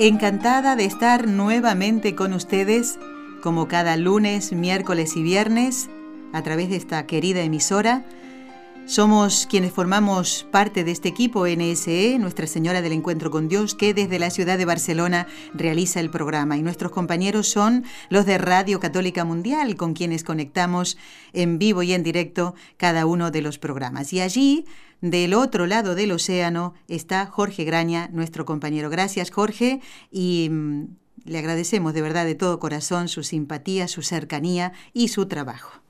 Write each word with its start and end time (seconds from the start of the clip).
Encantada 0.00 0.74
de 0.74 0.86
estar 0.86 1.28
nuevamente 1.28 2.16
con 2.16 2.32
ustedes, 2.32 2.98
como 3.44 3.68
cada 3.68 3.96
lunes, 3.96 4.52
miércoles 4.52 5.14
y 5.14 5.22
viernes, 5.22 5.88
a 6.32 6.42
través 6.42 6.68
de 6.68 6.74
esta 6.74 7.06
querida 7.06 7.42
emisora 7.42 8.04
somos 8.86 9.46
quienes 9.46 9.72
formamos 9.72 10.46
parte 10.50 10.84
de 10.84 10.90
este 10.90 11.08
equipo 11.08 11.46
NSE, 11.46 12.18
Nuestra 12.18 12.46
Señora 12.46 12.82
del 12.82 12.92
Encuentro 12.92 13.30
con 13.30 13.48
Dios, 13.48 13.74
que 13.74 13.94
desde 13.94 14.18
la 14.18 14.30
ciudad 14.30 14.58
de 14.58 14.66
Barcelona 14.66 15.26
realiza 15.54 16.00
el 16.00 16.10
programa. 16.10 16.56
Y 16.56 16.62
nuestros 16.62 16.92
compañeros 16.92 17.48
son 17.48 17.84
los 18.10 18.26
de 18.26 18.38
Radio 18.38 18.80
Católica 18.80 19.24
Mundial, 19.24 19.76
con 19.76 19.94
quienes 19.94 20.22
conectamos 20.22 20.98
en 21.32 21.58
vivo 21.58 21.82
y 21.82 21.92
en 21.92 22.02
directo 22.02 22.54
cada 22.76 23.06
uno 23.06 23.30
de 23.30 23.42
los 23.42 23.58
programas. 23.58 24.12
Y 24.12 24.20
allí, 24.20 24.66
del 25.00 25.34
otro 25.34 25.66
lado 25.66 25.94
del 25.94 26.12
océano, 26.12 26.74
está 26.86 27.26
Jorge 27.26 27.64
Graña, 27.64 28.08
nuestro 28.12 28.44
compañero. 28.44 28.90
Gracias, 28.90 29.30
Jorge, 29.30 29.80
y 30.10 30.48
mm, 30.50 30.84
le 31.24 31.38
agradecemos 31.38 31.94
de 31.94 32.02
verdad 32.02 32.26
de 32.26 32.34
todo 32.34 32.58
corazón 32.58 33.08
su 33.08 33.22
simpatía, 33.22 33.88
su 33.88 34.02
cercanía 34.02 34.72
y 34.92 35.08
su 35.08 35.26
trabajo. 35.26 35.83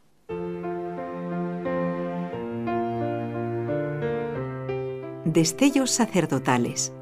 Destellos 5.24 5.90
sacerdotales. 5.90 6.92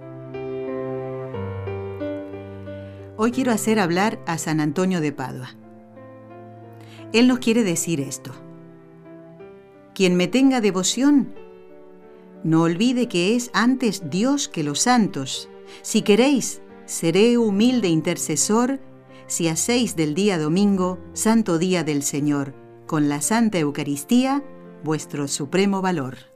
Hoy 3.16 3.32
quiero 3.32 3.50
hacer 3.50 3.80
hablar 3.80 4.20
a 4.26 4.38
San 4.38 4.60
Antonio 4.60 5.00
de 5.00 5.10
Padua. 5.10 5.56
Él 7.12 7.26
nos 7.26 7.40
quiere 7.40 7.64
decir 7.64 8.00
esto. 8.00 8.30
Quien 9.92 10.16
me 10.16 10.28
tenga 10.28 10.60
devoción, 10.60 11.34
no 12.44 12.62
olvide 12.62 13.08
que 13.08 13.34
es 13.34 13.50
antes 13.54 14.08
Dios 14.08 14.46
que 14.46 14.62
los 14.62 14.78
santos. 14.78 15.48
Si 15.82 16.02
queréis, 16.02 16.62
seré 16.84 17.38
humilde 17.38 17.88
intercesor 17.88 18.78
si 19.26 19.48
hacéis 19.48 19.96
del 19.96 20.14
día 20.14 20.38
domingo, 20.38 21.00
santo 21.12 21.58
día 21.58 21.82
del 21.82 22.04
Señor, 22.04 22.54
con 22.86 23.08
la 23.08 23.20
Santa 23.20 23.58
Eucaristía, 23.58 24.44
vuestro 24.84 25.26
supremo 25.26 25.82
valor. 25.82 26.31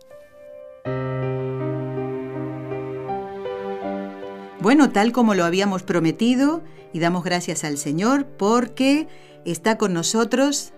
Bueno, 4.67 4.91
tal 4.91 5.13
como 5.13 5.37
lo 5.37 5.45
habíamos 5.45 5.85
prometido, 5.85 6.61
y 6.93 6.99
damos 6.99 7.23
gracias 7.23 7.63
al 7.63 7.79
Señor 7.79 8.27
porque 8.27 9.07
está 9.45 9.79
con 9.79 9.93
nosotros. 9.93 10.73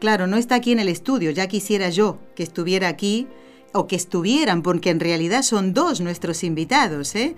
Claro, 0.00 0.26
no 0.26 0.38
está 0.38 0.54
aquí 0.54 0.72
en 0.72 0.78
el 0.78 0.88
estudio, 0.88 1.30
ya 1.30 1.46
quisiera 1.46 1.90
yo 1.90 2.20
que 2.34 2.42
estuviera 2.42 2.88
aquí 2.88 3.28
o 3.74 3.86
que 3.86 3.96
estuvieran, 3.96 4.62
porque 4.62 4.88
en 4.88 4.98
realidad 4.98 5.42
son 5.42 5.74
dos 5.74 6.00
nuestros 6.00 6.42
invitados. 6.42 7.14
¿eh? 7.16 7.36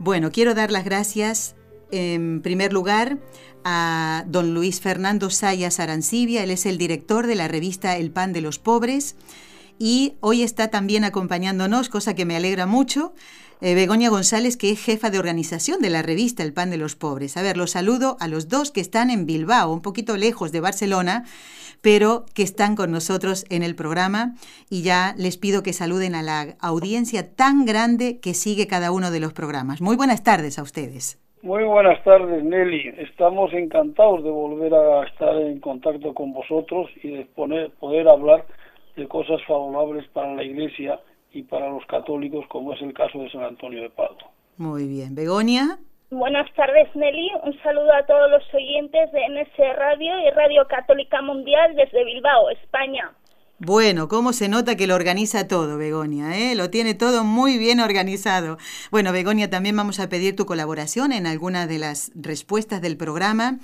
Bueno, 0.00 0.32
quiero 0.32 0.52
dar 0.52 0.72
las 0.72 0.84
gracias 0.84 1.54
en 1.92 2.42
primer 2.42 2.72
lugar 2.72 3.20
a 3.62 4.24
don 4.26 4.52
Luis 4.52 4.80
Fernando 4.80 5.30
Sayas 5.30 5.78
Arancibia, 5.78 6.42
él 6.42 6.50
es 6.50 6.66
el 6.66 6.76
director 6.76 7.28
de 7.28 7.36
la 7.36 7.46
revista 7.46 7.96
El 7.96 8.10
Pan 8.10 8.32
de 8.32 8.40
los 8.40 8.58
Pobres 8.58 9.14
y 9.78 10.14
hoy 10.20 10.42
está 10.42 10.70
también 10.70 11.04
acompañándonos, 11.04 11.88
cosa 11.88 12.14
que 12.14 12.24
me 12.24 12.34
alegra 12.34 12.66
mucho, 12.66 13.12
eh, 13.60 13.74
Begoña 13.74 14.10
González, 14.10 14.56
que 14.56 14.70
es 14.70 14.84
jefa 14.84 15.10
de 15.10 15.18
organización 15.18 15.80
de 15.80 15.90
la 15.90 16.02
revista 16.02 16.42
El 16.42 16.52
Pan 16.52 16.70
de 16.70 16.76
los 16.76 16.96
Pobres. 16.96 17.36
A 17.36 17.42
ver, 17.42 17.56
los 17.56 17.70
saludo 17.70 18.16
a 18.20 18.28
los 18.28 18.48
dos 18.48 18.70
que 18.70 18.80
están 18.80 19.10
en 19.10 19.26
Bilbao, 19.26 19.72
un 19.72 19.82
poquito 19.82 20.16
lejos 20.16 20.52
de 20.52 20.60
Barcelona, 20.60 21.24
pero 21.82 22.24
que 22.34 22.42
están 22.42 22.76
con 22.76 22.90
nosotros 22.90 23.44
en 23.50 23.62
el 23.62 23.74
programa 23.74 24.34
y 24.68 24.82
ya 24.82 25.14
les 25.16 25.38
pido 25.38 25.62
que 25.62 25.72
saluden 25.72 26.14
a 26.14 26.22
la 26.22 26.56
audiencia 26.60 27.34
tan 27.34 27.64
grande 27.64 28.18
que 28.20 28.34
sigue 28.34 28.66
cada 28.66 28.92
uno 28.92 29.10
de 29.10 29.20
los 29.20 29.32
programas. 29.32 29.80
Muy 29.80 29.96
buenas 29.96 30.22
tardes 30.22 30.58
a 30.58 30.62
ustedes. 30.62 31.22
Muy 31.42 31.62
buenas 31.64 32.02
tardes, 32.02 32.42
Nelly. 32.42 32.94
Estamos 32.98 33.52
encantados 33.52 34.24
de 34.24 34.30
volver 34.30 34.74
a 34.74 35.06
estar 35.06 35.36
en 35.36 35.60
contacto 35.60 36.12
con 36.12 36.32
vosotros 36.32 36.90
y 37.02 37.10
de 37.10 37.24
poder 37.26 38.08
hablar 38.08 38.44
de 38.96 39.06
cosas 39.06 39.40
favorables 39.46 40.08
para 40.08 40.34
la 40.34 40.42
Iglesia 40.42 40.98
y 41.32 41.42
para 41.42 41.68
los 41.68 41.84
católicos, 41.86 42.44
como 42.48 42.72
es 42.72 42.82
el 42.82 42.94
caso 42.94 43.18
de 43.18 43.30
San 43.30 43.42
Antonio 43.42 43.82
de 43.82 43.90
Padua. 43.90 44.30
Muy 44.56 44.86
bien. 44.86 45.14
Begoña. 45.14 45.78
Buenas 46.10 46.52
tardes, 46.54 46.88
Nelly. 46.94 47.30
Un 47.42 47.60
saludo 47.62 47.92
a 47.92 48.06
todos 48.06 48.30
los 48.30 48.42
oyentes 48.54 49.10
de 49.12 49.20
NS 49.28 49.76
Radio 49.76 50.18
y 50.20 50.30
Radio 50.30 50.66
Católica 50.68 51.20
Mundial 51.20 51.74
desde 51.74 52.04
Bilbao, 52.04 52.48
España. 52.50 53.12
Bueno, 53.58 54.06
cómo 54.08 54.32
se 54.32 54.48
nota 54.48 54.76
que 54.76 54.86
lo 54.86 54.94
organiza 54.94 55.48
todo, 55.48 55.78
Begoña, 55.78 56.36
¿eh? 56.36 56.54
Lo 56.54 56.68
tiene 56.70 56.94
todo 56.94 57.24
muy 57.24 57.58
bien 57.58 57.80
organizado. 57.80 58.58
Bueno, 58.90 59.12
Begoña, 59.12 59.48
también 59.48 59.76
vamos 59.76 59.98
a 59.98 60.08
pedir 60.08 60.36
tu 60.36 60.44
colaboración 60.44 61.10
en 61.10 61.26
alguna 61.26 61.66
de 61.66 61.78
las 61.78 62.12
respuestas 62.14 62.82
del 62.82 62.96
programa. 62.96 63.58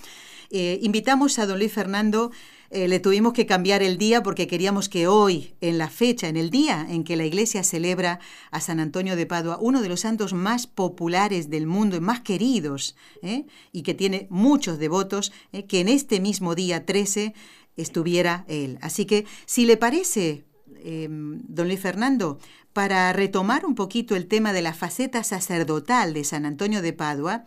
Eh, 0.51 0.79
invitamos 0.83 1.39
a 1.39 1.47
don 1.47 1.59
Luis 1.59 1.73
Fernando 1.73 2.31
eh, 2.75 2.89
le 2.89 3.01
tuvimos 3.01 3.35
que 3.35 3.45
cambiar 3.45 3.83
el 3.83 3.99
día 3.99 4.23
porque 4.23 4.47
queríamos 4.47 4.89
que 4.89 5.07
hoy, 5.07 5.53
en 5.61 5.77
la 5.77 5.91
fecha, 5.91 6.29
en 6.29 6.39
el 6.39 6.49
día 6.49 6.87
en 6.89 7.05
que 7.05 7.17
la 7.17 7.27
iglesia 7.27 7.65
celebra 7.65 8.19
a 8.51 8.63
San 8.63 8.81
Antonio 8.81 9.15
de 9.15 9.27
Padua, 9.27 9.59
uno 9.61 9.83
de 9.83 9.91
los 9.91 10.01
santos 10.01 10.33
más 10.33 10.67
populares 10.67 11.51
del 11.51 11.67
mundo 11.67 11.97
y 11.97 12.01
más 12.01 12.21
queridos, 12.21 12.97
¿eh? 13.21 13.45
y 13.73 13.83
que 13.83 13.93
tiene 13.93 14.27
muchos 14.31 14.79
devotos, 14.79 15.33
¿eh? 15.53 15.67
que 15.67 15.81
en 15.81 15.89
este 15.89 16.19
mismo 16.19 16.55
día 16.55 16.87
13 16.87 17.35
estuviera 17.77 18.47
él. 18.49 18.79
Así 18.81 19.05
que, 19.05 19.27
si 19.45 19.67
le 19.67 19.77
parece, 19.77 20.45
em, 20.83 21.43
don 21.47 21.67
Luis 21.67 21.81
Fernando, 21.81 22.39
para 22.73 23.13
retomar 23.13 23.67
un 23.67 23.75
poquito 23.75 24.17
el 24.17 24.29
tema 24.29 24.55
de 24.55 24.63
la 24.63 24.73
faceta 24.73 25.25
sacerdotal 25.25 26.15
de 26.15 26.25
San 26.25 26.47
Antonio 26.47 26.81
de 26.81 26.95
Padua, 26.95 27.45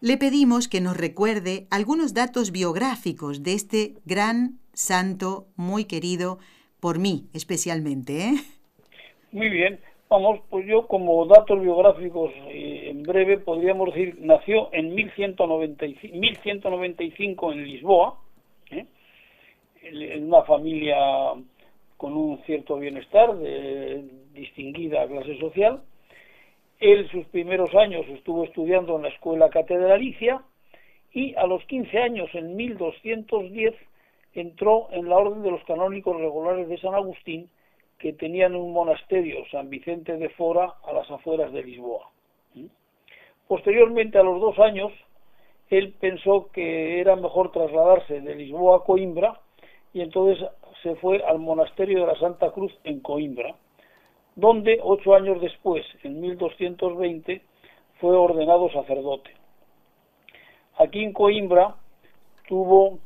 le 0.00 0.18
pedimos 0.18 0.68
que 0.68 0.80
nos 0.80 0.96
recuerde 0.96 1.66
algunos 1.70 2.12
datos 2.12 2.52
biográficos 2.52 3.42
de 3.42 3.54
este 3.54 3.94
gran 4.04 4.58
santo 4.74 5.46
muy 5.56 5.86
querido 5.86 6.38
por 6.80 6.98
mí 6.98 7.28
especialmente. 7.32 8.28
¿eh? 8.28 8.34
Muy 9.32 9.48
bien, 9.48 9.80
vamos, 10.10 10.40
pues 10.50 10.66
yo 10.66 10.86
como 10.86 11.24
datos 11.26 11.60
biográficos 11.60 12.30
eh, 12.48 12.90
en 12.90 13.02
breve 13.02 13.38
podríamos 13.38 13.94
decir, 13.94 14.18
nació 14.20 14.68
en 14.72 14.94
1195, 14.94 16.14
1195 16.14 17.52
en 17.52 17.64
Lisboa, 17.64 18.20
¿eh? 18.70 18.86
en 19.82 20.26
una 20.26 20.42
familia 20.42 20.96
con 21.96 22.12
un 22.12 22.38
cierto 22.44 22.76
bienestar, 22.76 23.34
de 23.38 24.04
distinguida 24.34 25.06
clase 25.06 25.38
social, 25.38 25.80
él 26.80 27.08
sus 27.10 27.24
primeros 27.26 27.74
años 27.74 28.06
estuvo 28.08 28.44
estudiando 28.44 28.96
en 28.96 29.02
la 29.02 29.08
escuela 29.08 29.48
catedralicia 29.48 30.42
y 31.12 31.34
a 31.34 31.46
los 31.46 31.64
15 31.64 31.98
años, 31.98 32.28
en 32.34 32.56
1210, 32.56 33.74
entró 34.34 34.88
en 34.90 35.08
la 35.08 35.16
orden 35.16 35.42
de 35.42 35.50
los 35.50 35.64
canónicos 35.64 36.18
regulares 36.18 36.68
de 36.68 36.78
San 36.78 36.94
Agustín, 36.94 37.48
que 37.98 38.12
tenían 38.12 38.54
un 38.54 38.74
monasterio, 38.74 39.44
San 39.50 39.70
Vicente 39.70 40.18
de 40.18 40.28
Fora, 40.30 40.74
a 40.84 40.92
las 40.92 41.10
afueras 41.10 41.50
de 41.52 41.62
Lisboa. 41.62 42.10
Posteriormente, 43.48 44.18
a 44.18 44.22
los 44.22 44.40
dos 44.40 44.58
años, 44.58 44.92
él 45.70 45.94
pensó 45.98 46.50
que 46.52 47.00
era 47.00 47.16
mejor 47.16 47.50
trasladarse 47.52 48.20
de 48.20 48.34
Lisboa 48.34 48.78
a 48.78 48.84
Coimbra 48.84 49.40
y 49.94 50.02
entonces 50.02 50.46
se 50.82 50.96
fue 50.96 51.22
al 51.24 51.38
monasterio 51.38 52.00
de 52.00 52.06
la 52.08 52.18
Santa 52.18 52.50
Cruz 52.50 52.72
en 52.84 53.00
Coimbra 53.00 53.54
donde 54.36 54.78
ocho 54.82 55.14
años 55.14 55.40
después, 55.40 55.84
en 56.04 56.20
1220, 56.20 57.42
fue 58.00 58.16
ordenado 58.16 58.70
sacerdote. 58.70 59.30
Aquí 60.78 61.02
en 61.02 61.14
Coimbra 61.14 61.74
tuvo 62.46 62.98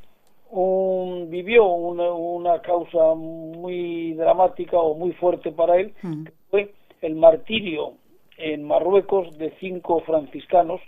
un, 0.51 1.31
vivió 1.31 1.65
una, 1.67 2.61
causa 2.61 3.15
muy 3.15 4.15
dramática 4.15 4.77
o 4.79 4.95
muy 4.95 5.13
fuerte 5.13 5.53
para 5.53 5.77
él, 5.77 5.95
que 6.03 6.33
fue 6.51 6.75
el 7.01 7.15
martirio 7.15 7.95
en 8.37 8.65
Marruecos 8.65 9.39
de 9.39 9.53
cinco 9.61 10.01
franciscanos 10.01 10.81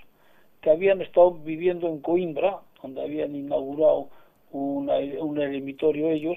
que 0.60 0.70
habían 0.70 1.00
estado 1.02 1.32
viviendo 1.32 1.86
en 1.86 2.00
Coimbra, 2.00 2.58
donde 2.82 3.02
habían 3.02 3.36
inaugurado 3.36 4.08
un 4.50 5.38
eremitorio 5.38 6.10
ellos, 6.10 6.36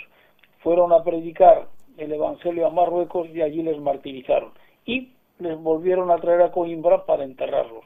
fueron 0.60 0.94
a 0.94 1.04
predicar 1.04 1.68
el 1.98 2.12
Evangelio 2.12 2.68
a 2.68 2.70
Marruecos 2.70 3.28
y 3.30 3.42
allí 3.42 3.62
les 3.64 3.80
martirizaron. 3.80 4.52
Y 4.86 5.12
les 5.40 5.58
volvieron 5.58 6.12
a 6.12 6.18
traer 6.18 6.42
a 6.42 6.52
Coimbra 6.52 7.06
para 7.06 7.24
enterrarlos. 7.24 7.84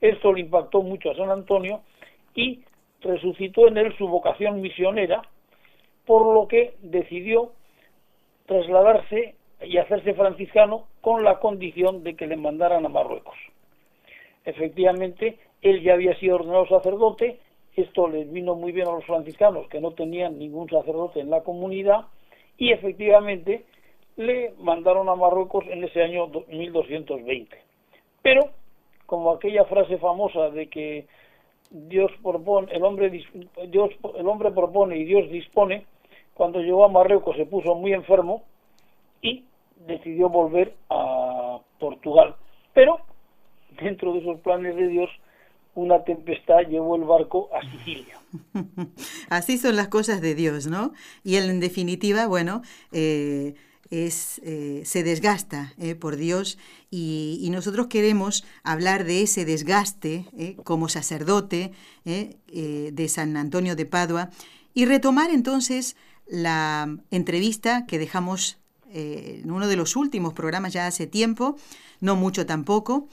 Esto 0.00 0.32
le 0.32 0.40
impactó 0.40 0.82
mucho 0.82 1.10
a 1.10 1.16
San 1.16 1.30
Antonio 1.30 1.80
y 2.34 2.62
resucitó 3.00 3.68
en 3.68 3.78
él 3.78 3.96
su 3.96 4.08
vocación 4.08 4.60
misionera, 4.60 5.22
por 6.04 6.32
lo 6.32 6.46
que 6.48 6.74
decidió 6.82 7.52
trasladarse 8.46 9.34
y 9.62 9.78
hacerse 9.78 10.14
franciscano 10.14 10.86
con 11.00 11.24
la 11.24 11.40
condición 11.40 12.04
de 12.04 12.14
que 12.14 12.26
le 12.26 12.36
mandaran 12.36 12.84
a 12.84 12.88
Marruecos. 12.88 13.36
Efectivamente, 14.44 15.38
él 15.62 15.82
ya 15.82 15.94
había 15.94 16.16
sido 16.18 16.36
ordenado 16.36 16.66
sacerdote, 16.68 17.40
esto 17.74 18.08
les 18.08 18.30
vino 18.30 18.54
muy 18.54 18.72
bien 18.72 18.88
a 18.88 18.92
los 18.92 19.04
franciscanos 19.04 19.68
que 19.68 19.80
no 19.80 19.90
tenían 19.92 20.38
ningún 20.38 20.68
sacerdote 20.68 21.20
en 21.20 21.30
la 21.30 21.42
comunidad 21.42 22.06
y 22.58 22.72
efectivamente 22.72 23.64
le 24.16 24.54
mandaron 24.58 25.08
a 25.08 25.14
Marruecos 25.14 25.64
en 25.68 25.84
ese 25.84 26.02
año 26.02 26.28
1220. 26.48 27.56
Pero, 28.22 28.50
como 29.04 29.32
aquella 29.32 29.64
frase 29.64 29.98
famosa 29.98 30.50
de 30.50 30.68
que 30.68 31.06
Dios 31.70 32.10
propone, 32.22 32.72
el 32.72 32.82
hombre, 32.82 33.10
Dios, 33.10 33.90
el 34.16 34.26
hombre 34.26 34.50
propone 34.50 34.96
y 34.96 35.04
Dios 35.04 35.30
dispone, 35.30 35.84
cuando 36.34 36.60
llegó 36.60 36.84
a 36.84 36.88
Marruecos 36.88 37.36
se 37.36 37.46
puso 37.46 37.74
muy 37.74 37.92
enfermo 37.92 38.42
y 39.22 39.44
decidió 39.86 40.28
volver 40.28 40.74
a 40.90 41.58
Portugal. 41.78 42.34
Pero, 42.72 43.00
dentro 43.80 44.12
de 44.12 44.20
esos 44.20 44.40
planes 44.40 44.76
de 44.76 44.88
Dios, 44.88 45.10
una 45.76 46.02
tempestad 46.04 46.62
llevó 46.68 46.96
el 46.96 47.04
barco 47.04 47.50
a 47.54 47.60
Sicilia. 47.70 48.18
Así 49.28 49.58
son 49.58 49.76
las 49.76 49.88
cosas 49.88 50.20
de 50.20 50.34
Dios, 50.34 50.66
¿no? 50.66 50.92
Y 51.22 51.36
él, 51.36 51.50
en 51.50 51.60
definitiva, 51.60 52.26
bueno, 52.26 52.62
eh, 52.92 53.54
es, 53.90 54.40
eh, 54.42 54.82
se 54.84 55.02
desgasta 55.02 55.74
eh, 55.78 55.94
por 55.94 56.16
Dios 56.16 56.58
y, 56.90 57.48
nosotros 57.52 57.86
queremos 57.86 58.44
hablar 58.64 59.04
de 59.04 59.22
ese 59.22 59.44
desgaste 59.44 60.26
como 60.64 60.88
sacerdote 60.88 61.72
de 62.04 63.08
San 63.08 63.36
Antonio 63.36 63.76
de 63.76 63.86
Padua 63.86 64.28
y 64.74 64.84
retomar 64.84 65.30
entonces 65.30 65.96
la 66.26 66.98
entrevista 67.10 67.86
que 67.86 67.98
dejamos 67.98 68.58
en 68.92 69.50
uno 69.50 69.68
de 69.68 69.76
los 69.76 69.96
últimos 69.96 70.34
programas 70.34 70.74
ya 70.74 70.86
hace 70.86 71.06
tiempo, 71.06 71.56
no 72.00 72.14
mucho 72.14 72.44
tampoco, 72.44 73.08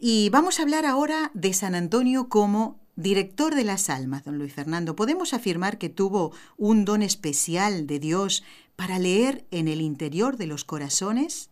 y 0.00 0.28
vamos 0.30 0.58
a 0.58 0.62
hablar 0.62 0.84
ahora 0.84 1.30
de 1.34 1.52
San 1.52 1.74
Antonio 1.74 2.28
como 2.28 2.76
director 2.96 3.54
de 3.54 3.64
las 3.64 3.88
almas, 3.90 4.24
don 4.24 4.38
Luis 4.38 4.54
Fernando. 4.54 4.96
¿Podemos 4.96 5.32
afirmar 5.34 5.78
que 5.78 5.88
tuvo 5.88 6.32
un 6.58 6.84
don 6.84 7.02
especial 7.02 7.86
de 7.86 7.98
Dios 7.98 8.44
para 8.76 8.98
leer 8.98 9.44
en 9.50 9.68
el 9.68 9.80
interior 9.80 10.36
de 10.36 10.46
los 10.46 10.64
corazones? 10.64 11.50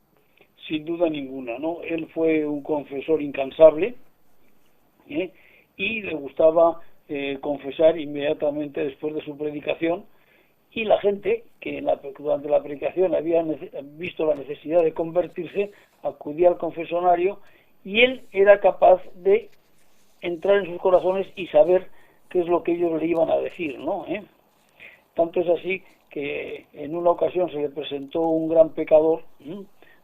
Sin 0.68 0.84
duda 0.84 1.08
ninguna, 1.08 1.58
¿no? 1.58 1.82
Él 1.82 2.08
fue 2.14 2.46
un 2.46 2.62
confesor 2.62 3.22
incansable 3.22 3.94
¿eh? 5.08 5.30
y 5.76 6.02
le 6.02 6.14
gustaba 6.14 6.80
eh, 7.08 7.38
confesar 7.40 7.98
inmediatamente 7.98 8.82
después 8.82 9.14
de 9.14 9.24
su 9.24 9.36
predicación 9.36 10.04
y 10.72 10.84
la 10.84 10.98
gente 11.00 11.44
que 11.60 11.82
durante 12.18 12.48
la 12.48 12.62
predicación 12.62 13.14
había 13.14 13.44
visto 13.96 14.26
la 14.26 14.34
necesidad 14.34 14.82
de 14.82 14.92
convertirse 14.92 15.70
acudía 16.02 16.48
al 16.48 16.58
confesonario 16.58 17.40
y 17.84 18.00
él 18.00 18.22
era 18.32 18.60
capaz 18.60 19.02
de 19.14 19.50
entrar 20.20 20.56
en 20.56 20.66
sus 20.66 20.80
corazones 20.80 21.26
y 21.36 21.46
saber 21.48 21.88
qué 22.30 22.40
es 22.40 22.46
lo 22.46 22.62
que 22.62 22.72
ellos 22.72 23.00
le 23.00 23.06
iban 23.06 23.30
a 23.30 23.36
decir, 23.36 23.78
¿no? 23.78 24.06
¿Eh? 24.08 24.24
Tanto 25.14 25.40
es 25.40 25.48
así 25.48 25.82
que 26.10 26.66
en 26.72 26.96
una 26.96 27.10
ocasión 27.10 27.50
se 27.50 27.58
le 27.58 27.68
presentó 27.68 28.20
un 28.20 28.48
gran 28.48 28.70
pecador, 28.70 29.22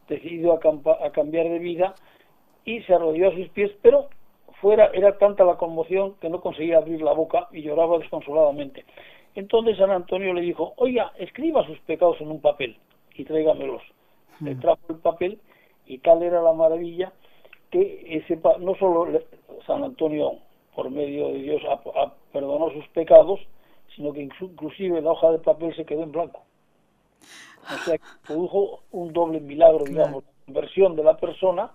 decidido 0.07 0.53
a, 0.53 1.05
a, 1.05 1.11
cambiar 1.11 1.49
de 1.49 1.59
vida 1.59 1.95
y 2.65 2.81
se 2.81 2.93
arrodilló 2.93 3.29
a 3.29 3.35
sus 3.35 3.49
pies, 3.49 3.71
pero 3.81 4.09
fuera 4.59 4.91
era 4.93 5.17
tanta 5.17 5.43
la 5.43 5.55
conmoción 5.55 6.15
que 6.21 6.29
no 6.29 6.41
conseguía 6.41 6.77
abrir 6.77 7.01
la 7.01 7.13
boca 7.13 7.47
y 7.51 7.61
lloraba 7.61 7.97
desconsoladamente. 7.97 8.85
Entonces 9.33 9.77
San 9.77 9.89
Antonio 9.89 10.33
le 10.33 10.41
dijo, 10.41 10.73
oiga, 10.77 11.13
escriba 11.17 11.65
sus 11.65 11.79
pecados 11.79 12.19
en 12.19 12.29
un 12.29 12.41
papel 12.41 12.77
y 13.15 13.23
tráigamelos. 13.23 13.81
Le 14.41 14.55
trajo 14.55 14.81
el 14.89 14.97
papel 14.97 15.39
y 15.85 15.99
tal 15.99 16.21
era 16.21 16.41
la 16.41 16.53
maravilla 16.53 17.13
que 17.71 18.17
ese, 18.17 18.39
no 18.59 18.75
solo 18.75 19.07
San 19.65 19.83
Antonio, 19.83 20.33
por 20.75 20.89
medio 20.89 21.29
de 21.29 21.39
Dios, 21.39 21.61
perdonó 22.31 22.69
sus 22.71 22.87
pecados, 22.89 23.39
sino 23.95 24.13
que 24.13 24.21
inclusive 24.21 25.01
la 25.01 25.11
hoja 25.11 25.31
de 25.31 25.39
papel 25.39 25.75
se 25.75 25.85
quedó 25.85 26.03
en 26.03 26.11
blanco. 26.11 26.43
O 27.63 27.77
sea, 27.85 27.97
que 27.97 28.03
produjo 28.27 28.83
un 28.91 29.13
doble 29.13 29.39
milagro, 29.39 29.85
digamos, 29.85 30.23
la 30.23 30.45
conversión 30.45 30.95
de 30.95 31.03
la 31.03 31.17
persona 31.17 31.71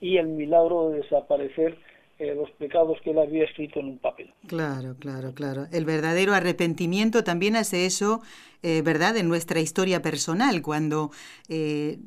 y 0.00 0.16
el 0.16 0.26
milagro 0.26 0.90
de 0.90 0.98
desaparecer 0.98 1.78
eh, 2.18 2.34
los 2.34 2.50
pecados 2.52 2.98
que 3.02 3.10
él 3.10 3.18
había 3.18 3.44
escrito 3.44 3.80
en 3.80 3.86
un 3.86 3.98
papel. 3.98 4.32
Claro, 4.46 4.96
claro, 4.98 5.32
claro. 5.34 5.66
El 5.72 5.84
verdadero 5.84 6.34
arrepentimiento 6.34 7.24
también 7.24 7.56
hace 7.56 7.86
eso, 7.86 8.20
eh, 8.62 8.82
¿verdad?, 8.82 9.16
en 9.16 9.28
nuestra 9.28 9.60
historia 9.60 10.02
personal, 10.02 10.62
cuando 10.62 11.10
eh, 11.48 11.98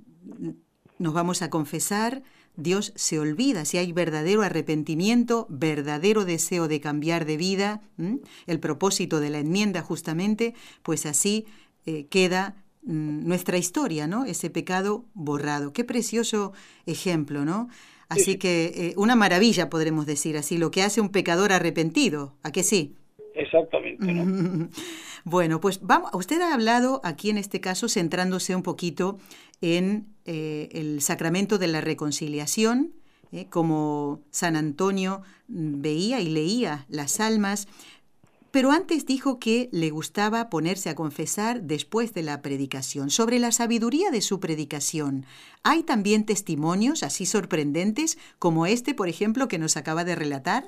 nos 1.00 1.14
vamos 1.14 1.42
a 1.42 1.50
confesar, 1.50 2.22
Dios 2.58 2.94
se 2.96 3.20
olvida, 3.20 3.66
si 3.66 3.78
hay 3.78 3.92
verdadero 3.92 4.42
arrepentimiento, 4.42 5.48
verdadero 5.50 6.26
deseo 6.26 6.68
de 6.68 6.80
cambiar 6.80 7.26
de 7.26 7.38
vida, 7.38 7.82
el 8.48 8.60
propósito 8.60 9.20
de 9.20 9.30
la 9.30 9.40
enmienda 9.40 9.82
justamente, 9.82 10.54
pues 10.84 11.06
así 11.06 11.46
eh, 11.86 12.08
queda 12.08 12.56
mm, 12.84 13.28
nuestra 13.28 13.58
historia, 13.58 14.08
¿no? 14.08 14.26
Ese 14.26 14.50
pecado 14.50 15.06
borrado. 15.14 15.74
Qué 15.74 15.84
precioso 15.84 16.54
ejemplo, 16.86 17.46
¿no? 17.46 17.70
Así 18.10 18.38
que 18.38 18.66
eh, 18.76 18.94
una 18.98 19.16
maravilla 19.16 19.70
podremos 19.70 20.06
decir 20.06 20.38
así, 20.38 20.58
lo 20.58 20.72
que 20.72 20.84
hace 20.84 21.02
un 21.02 21.10
pecador 21.10 21.52
arrepentido, 21.52 22.36
¿a 22.44 22.52
que 22.52 22.64
sí? 22.64 22.96
Exactamente. 23.34 24.06
bueno, 25.24 25.60
pues 25.60 25.82
vamos, 25.82 26.12
usted 26.14 26.40
ha 26.42 26.54
hablado 26.54 27.02
aquí 27.04 27.30
en 27.30 27.38
este 27.38 27.60
caso 27.60 27.90
centrándose 27.90 28.56
un 28.56 28.64
poquito 28.64 29.18
en 29.66 30.06
eh, 30.26 30.70
el 30.74 31.02
sacramento 31.02 31.58
de 31.58 31.68
la 31.68 31.82
reconciliación, 31.82 32.94
eh, 33.32 33.48
como 33.50 34.22
San 34.30 34.56
Antonio 34.56 35.24
veía 35.48 36.22
y 36.22 36.28
leía 36.28 36.86
las 36.88 37.20
almas, 37.20 37.68
pero 38.52 38.72
antes 38.72 39.08
dijo 39.08 39.40
que 39.40 39.68
le 39.72 39.90
gustaba 39.90 40.50
ponerse 40.52 40.90
a 40.90 40.96
confesar 40.96 41.64
después 41.64 42.14
de 42.14 42.22
la 42.22 42.44
predicación. 42.44 43.10
Sobre 43.10 43.40
la 43.40 43.52
sabiduría 43.52 44.12
de 44.12 44.22
su 44.22 44.40
predicación, 44.40 45.26
¿hay 45.64 45.82
también 45.82 46.28
testimonios 46.28 47.02
así 47.02 47.26
sorprendentes 47.26 48.18
como 48.38 48.68
este, 48.68 48.94
por 48.94 49.10
ejemplo, 49.10 49.48
que 49.48 49.58
nos 49.58 49.78
acaba 49.78 50.04
de 50.04 50.16
relatar? 50.16 50.66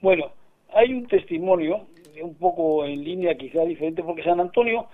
Bueno, 0.00 0.32
hay 0.74 0.94
un 0.94 1.06
testimonio 1.06 1.86
un 2.22 2.34
poco 2.34 2.84
en 2.86 3.04
línea, 3.04 3.36
quizá 3.36 3.64
diferente, 3.64 4.02
porque 4.02 4.22
San 4.22 4.40
Antonio 4.40 4.88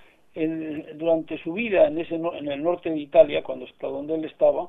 durante 0.95 1.39
su 1.43 1.53
vida 1.53 1.89
en, 1.89 1.99
ese, 1.99 2.15
en 2.15 2.49
el 2.49 2.63
norte 2.63 2.91
de 2.91 2.99
Italia, 2.99 3.43
cuando 3.43 3.65
hasta 3.65 3.87
donde 3.89 4.15
él 4.15 4.25
estaba, 4.25 4.69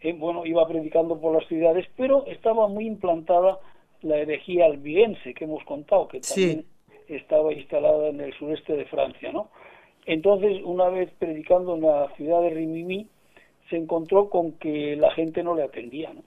eh, 0.00 0.12
bueno, 0.12 0.44
iba 0.44 0.66
predicando 0.68 1.18
por 1.20 1.34
las 1.34 1.46
ciudades, 1.48 1.86
pero 1.96 2.26
estaba 2.26 2.68
muy 2.68 2.86
implantada 2.86 3.58
la 4.02 4.18
herejía 4.18 4.66
albigense 4.66 5.32
que 5.34 5.44
hemos 5.44 5.64
contado, 5.64 6.08
que 6.08 6.20
también 6.20 6.66
estaba 7.08 7.52
instalada 7.52 8.08
en 8.08 8.20
el 8.20 8.34
sureste 8.34 8.74
de 8.74 8.84
Francia, 8.86 9.32
¿no? 9.32 9.48
Entonces, 10.04 10.60
una 10.64 10.88
vez 10.88 11.10
predicando 11.18 11.74
en 11.74 11.82
la 11.82 12.08
ciudad 12.16 12.42
de 12.42 12.50
Rimini, 12.50 13.08
se 13.70 13.76
encontró 13.76 14.28
con 14.28 14.52
que 14.52 14.96
la 14.96 15.10
gente 15.12 15.42
no 15.42 15.54
le 15.54 15.62
atendía, 15.62 16.12
¿no? 16.12 16.22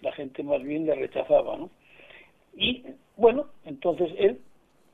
La 0.00 0.12
gente 0.12 0.42
más 0.42 0.62
bien 0.62 0.86
le 0.86 0.94
rechazaba, 0.94 1.56
¿no? 1.56 1.70
Y 2.56 2.84
bueno, 3.16 3.46
entonces 3.64 4.10
él 4.18 4.40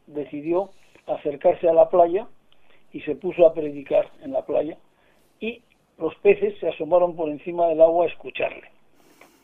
decidió 0.07 0.71
acercarse 1.07 1.69
a 1.69 1.73
la 1.73 1.89
playa 1.89 2.29
y 2.93 3.01
se 3.03 3.15
puso 3.17 3.47
a 3.47 3.55
predicar 3.55 4.11
en 4.23 4.33
la 4.33 4.45
playa 4.45 4.77
y 5.41 5.63
los 5.99 6.15
peces 6.17 6.59
se 6.59 6.69
asomaron 6.69 7.17
por 7.17 7.29
encima 7.29 7.67
del 7.69 7.81
agua 7.81 8.05
a 8.05 8.09
escucharle. 8.09 8.71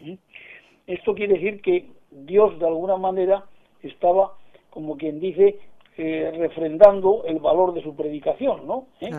¿Mm? 0.01 0.15
Esto 0.87 1.15
quiere 1.15 1.35
decir 1.35 1.61
que 1.63 1.87
Dios 2.11 2.59
de 2.59 2.67
alguna 2.67 2.97
manera 2.97 3.45
estaba, 3.83 4.35
como 4.71 4.97
quien 4.97 5.21
dice, 5.21 5.59
eh, 5.97 6.33
refrendando 6.37 7.25
el 7.25 7.39
valor 7.39 7.75
de 7.75 7.83
su 7.83 7.95
predicación, 7.95 8.67
¿no? 8.67 8.87
¿Eh? 9.01 9.11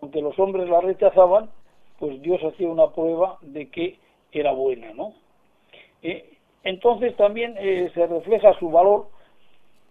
Aunque 0.00 0.20
los 0.20 0.38
hombres 0.38 0.68
la 0.68 0.80
rechazaban, 0.80 1.50
pues 1.98 2.20
Dios 2.20 2.40
hacía 2.42 2.68
una 2.68 2.90
prueba 2.90 3.38
de 3.40 3.68
que 3.70 3.98
era 4.32 4.52
buena, 4.52 4.92
¿no? 4.92 5.14
Eh, 6.02 6.36
entonces 6.64 7.16
también 7.16 7.54
se 7.94 8.06
refleja 8.06 8.58
su 8.58 8.70
valor 8.70 9.06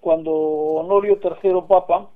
cuando 0.01 0.31
Honorio 0.31 1.19
III 1.23 1.61
Papa 1.67 2.09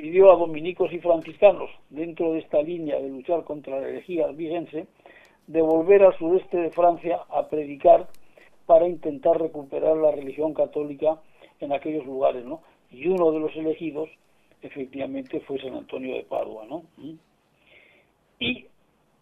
pidió 0.00 0.32
a 0.32 0.36
dominicos 0.36 0.90
y 0.94 0.98
franciscanos, 0.98 1.68
dentro 1.90 2.32
de 2.32 2.38
esta 2.38 2.62
línea 2.62 2.98
de 2.98 3.10
luchar 3.10 3.44
contra 3.44 3.78
la 3.78 3.86
herejía 3.86 4.24
albigense, 4.24 4.86
de 5.46 5.60
volver 5.60 6.02
al 6.02 6.16
sureste 6.16 6.56
de 6.56 6.70
Francia 6.70 7.20
a 7.28 7.48
predicar 7.48 8.08
para 8.64 8.88
intentar 8.88 9.38
recuperar 9.38 9.98
la 9.98 10.10
religión 10.10 10.54
católica 10.54 11.20
en 11.60 11.72
aquellos 11.74 12.06
lugares, 12.06 12.46
¿no? 12.46 12.62
Y 12.90 13.08
uno 13.08 13.30
de 13.30 13.40
los 13.40 13.54
elegidos, 13.56 14.08
efectivamente, 14.62 15.40
fue 15.40 15.60
San 15.60 15.74
Antonio 15.74 16.14
de 16.14 16.22
Padua, 16.22 16.64
¿no? 16.66 16.84
Y 18.38 18.64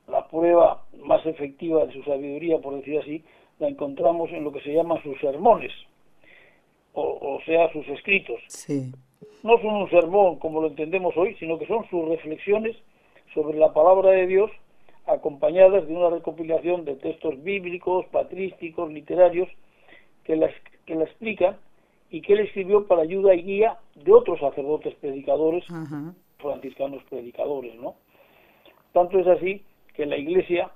la 0.06 0.28
prueba 0.28 0.84
más 1.02 1.26
efectiva 1.26 1.86
de 1.86 1.92
su 1.92 2.04
sabiduría, 2.04 2.58
por 2.58 2.76
decir 2.76 3.00
así, 3.00 3.24
la 3.58 3.66
encontramos 3.66 4.30
en 4.30 4.44
lo 4.44 4.52
que 4.52 4.60
se 4.60 4.72
llaman 4.72 5.02
sus 5.02 5.18
sermones, 5.18 5.72
o, 6.92 7.40
sea, 7.44 7.72
sus 7.72 7.86
escritos. 7.88 8.40
No 9.42 9.58
son 9.58 9.74
un 9.74 9.90
sermón 9.90 10.38
como 10.38 10.60
lo 10.60 10.68
entendemos 10.68 11.16
hoy, 11.16 11.34
sino 11.36 11.58
que 11.58 11.66
son 11.66 11.88
sus 11.88 12.08
reflexiones 12.08 12.76
sobre 13.34 13.58
la 13.58 13.72
palabra 13.72 14.10
de 14.10 14.26
Dios 14.26 14.50
acompañadas 15.06 15.86
de 15.86 15.94
una 15.94 16.10
recopilación 16.10 16.84
de 16.84 16.96
textos 16.96 17.42
bíblicos, 17.42 18.06
patrísticos, 18.06 18.92
literarios, 18.92 19.48
que 20.24 20.36
la, 20.36 20.50
que 20.84 20.94
la 20.94 21.04
explican 21.04 21.56
y 22.10 22.20
que 22.20 22.34
él 22.34 22.40
escribió 22.40 22.86
para 22.86 23.02
ayuda 23.02 23.34
y 23.34 23.42
guía 23.42 23.78
de 23.94 24.12
otros 24.12 24.40
sacerdotes 24.40 24.94
predicadores, 24.96 25.64
franciscanos 26.38 27.02
predicadores, 27.08 27.74
¿no? 27.76 27.96
Tanto 28.92 29.18
es 29.18 29.26
así 29.26 29.62
que 29.94 30.06
la 30.06 30.16
Iglesia 30.16 30.70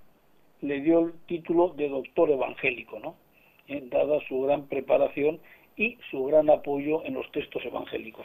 le 0.60 0.80
dio 0.80 1.00
el 1.00 1.12
título 1.26 1.68
de 1.70 1.88
doctor 1.88 2.30
evangélico, 2.30 2.98
¿no? 2.98 3.16
Dada 3.68 4.18
su 4.28 4.42
gran 4.42 4.66
preparación 4.66 5.40
y 5.76 5.98
su 6.10 6.24
gran 6.24 6.50
apoyo 6.50 7.04
en 7.04 7.14
los 7.14 7.30
textos 7.32 7.62
evangélicos. 7.64 8.24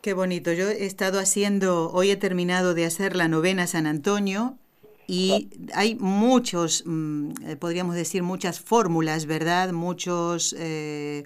Qué 0.00 0.14
bonito. 0.14 0.52
Yo 0.52 0.68
he 0.68 0.84
estado 0.84 1.20
haciendo, 1.20 1.92
hoy 1.92 2.10
he 2.10 2.16
terminado 2.16 2.74
de 2.74 2.84
hacer 2.84 3.14
la 3.14 3.28
novena 3.28 3.66
San 3.66 3.86
Antonio 3.86 4.58
y 5.06 5.48
hay 5.74 5.94
muchos, 5.94 6.84
mm, 6.86 7.30
eh, 7.46 7.56
podríamos 7.56 7.94
decir, 7.94 8.22
muchas 8.22 8.60
fórmulas, 8.60 9.26
¿verdad? 9.26 9.72
Muchos, 9.72 10.56
eh, 10.58 11.24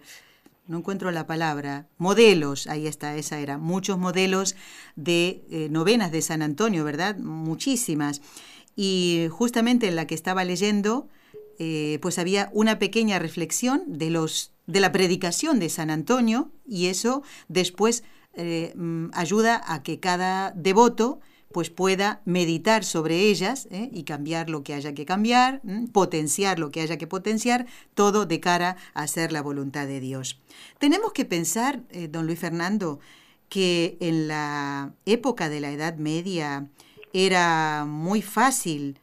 no 0.66 0.78
encuentro 0.78 1.10
la 1.10 1.26
palabra, 1.26 1.86
modelos, 1.96 2.66
ahí 2.66 2.86
está, 2.86 3.16
esa 3.16 3.38
era, 3.38 3.58
muchos 3.58 3.96
modelos 3.96 4.56
de 4.96 5.42
eh, 5.50 5.68
novenas 5.70 6.10
de 6.12 6.20
San 6.20 6.42
Antonio, 6.42 6.84
¿verdad? 6.84 7.16
Muchísimas. 7.16 8.22
Y 8.74 9.28
justamente 9.30 9.88
en 9.88 9.96
la 9.96 10.06
que 10.06 10.14
estaba 10.14 10.44
leyendo, 10.44 11.08
pues 12.00 12.18
había 12.18 12.50
una 12.52 12.78
pequeña 12.78 13.18
reflexión 13.18 13.82
de, 13.86 14.10
los, 14.10 14.52
de 14.66 14.80
la 14.80 14.92
predicación 14.92 15.58
de 15.58 15.68
San 15.68 15.90
Antonio 15.90 16.50
y 16.66 16.86
eso 16.86 17.22
después 17.48 18.04
mm, 18.36 19.06
ayuda 19.12 19.62
a 19.66 19.82
que 19.82 19.98
cada 20.00 20.52
devoto 20.52 21.20
pues 21.56 21.70
pueda 21.70 22.20
meditar 22.26 22.84
sobre 22.84 23.30
ellas 23.30 23.66
¿eh? 23.70 23.88
y 23.90 24.02
cambiar 24.02 24.50
lo 24.50 24.62
que 24.62 24.74
haya 24.74 24.92
que 24.92 25.06
cambiar, 25.06 25.62
potenciar 25.90 26.58
lo 26.58 26.70
que 26.70 26.82
haya 26.82 26.98
que 26.98 27.06
potenciar, 27.06 27.64
todo 27.94 28.26
de 28.26 28.40
cara 28.40 28.76
a 28.92 29.04
hacer 29.04 29.32
la 29.32 29.40
voluntad 29.40 29.86
de 29.86 30.00
Dios. 30.00 30.38
Tenemos 30.78 31.14
que 31.14 31.24
pensar, 31.24 31.82
eh, 31.88 32.08
don 32.08 32.26
Luis 32.26 32.38
Fernando, 32.38 33.00
que 33.48 33.96
en 34.00 34.28
la 34.28 34.92
época 35.06 35.48
de 35.48 35.60
la 35.60 35.70
Edad 35.70 35.96
Media 35.96 36.68
era 37.14 37.86
muy 37.86 38.20
fácil 38.20 38.98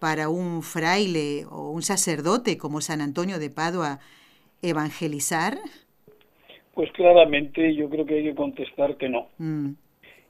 para 0.00 0.28
un 0.28 0.62
fraile 0.62 1.44
o 1.50 1.70
un 1.70 1.82
sacerdote 1.82 2.58
como 2.58 2.80
San 2.80 3.00
Antonio 3.00 3.38
de 3.38 3.50
Padua 3.50 3.98
evangelizar? 4.62 5.58
Pues 6.74 6.90
claramente 6.92 7.74
yo 7.74 7.88
creo 7.88 8.04
que 8.04 8.14
hay 8.14 8.24
que 8.24 8.34
contestar 8.34 8.96
que 8.96 9.08
no. 9.08 9.28
Mm. 9.38 9.70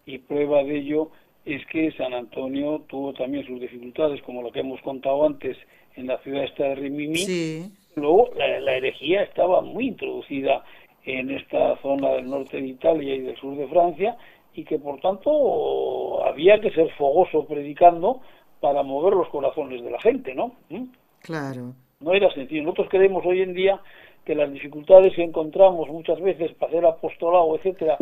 Y 0.06 0.18
prueba 0.18 0.62
de 0.62 0.78
ello 0.78 1.10
es 1.44 1.64
que 1.66 1.92
San 1.92 2.12
Antonio 2.12 2.84
tuvo 2.88 3.12
también 3.12 3.46
sus 3.46 3.60
dificultades, 3.60 4.20
como 4.22 4.42
lo 4.42 4.52
que 4.52 4.60
hemos 4.60 4.80
contado 4.82 5.24
antes 5.24 5.56
en 5.94 6.08
la 6.08 6.18
ciudad 6.18 6.44
esta 6.44 6.64
de 6.64 6.74
Rimini. 6.74 7.70
Luego 7.94 8.30
la, 8.36 8.76
herejía 8.76 9.22
estaba 9.22 9.62
muy 9.62 9.88
introducida 9.88 10.64
en 11.04 11.30
esta 11.30 11.76
zona 11.82 12.10
del 12.12 12.28
norte 12.28 12.60
de 12.60 12.66
Italia 12.66 13.14
y 13.14 13.20
del 13.20 13.36
sur 13.36 13.56
de 13.56 13.68
Francia 13.68 14.16
y 14.54 14.64
que 14.64 14.78
por 14.78 15.00
tanto 15.00 16.24
había 16.24 16.60
que 16.60 16.70
ser 16.72 16.90
fogoso 16.94 17.46
predicando 17.46 18.20
para 18.60 18.82
mover 18.82 19.14
los 19.14 19.28
corazones 19.28 19.82
de 19.82 19.90
la 19.90 20.00
gente, 20.00 20.34
¿no? 20.34 20.52
¿Mm? 20.70 20.84
Claro. 21.20 21.74
No 22.00 22.12
era 22.12 22.32
sencillo. 22.32 22.62
Nosotros 22.62 22.88
creemos 22.90 23.24
hoy 23.24 23.42
en 23.42 23.54
día 23.54 23.80
que 24.24 24.34
las 24.34 24.52
dificultades 24.52 25.14
que 25.14 25.22
encontramos 25.22 25.88
muchas 25.88 26.20
veces 26.20 26.52
para 26.54 26.72
hacer 26.72 26.84
apostolado, 26.84 27.54
etcétera, 27.56 27.96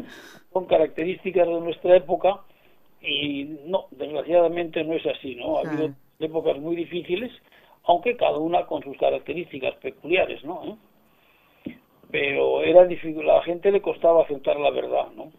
son 0.52 0.64
características 0.66 1.46
de 1.46 1.60
nuestra 1.60 1.96
época 1.96 2.40
y 3.02 3.44
no, 3.66 3.86
desgraciadamente 3.90 4.82
no 4.84 4.94
es 4.94 5.04
así, 5.06 5.36
¿no? 5.36 5.58
Ha 5.58 5.68
habido 5.68 5.94
épocas 6.18 6.58
muy 6.58 6.76
difíciles, 6.76 7.30
aunque 7.84 8.16
cada 8.16 8.38
una 8.38 8.64
con 8.64 8.82
sus 8.82 8.96
características 8.96 9.74
peculiares, 9.76 10.42
¿no? 10.44 10.64
¿Eh? 10.64 11.76
Pero 12.10 12.62
era 12.62 12.86
difícil, 12.86 13.28
a 13.28 13.36
la 13.36 13.42
gente 13.42 13.70
le 13.70 13.82
costaba 13.82 14.22
aceptar 14.22 14.58
la 14.58 14.70
verdad, 14.70 15.08
¿no? 15.14 15.30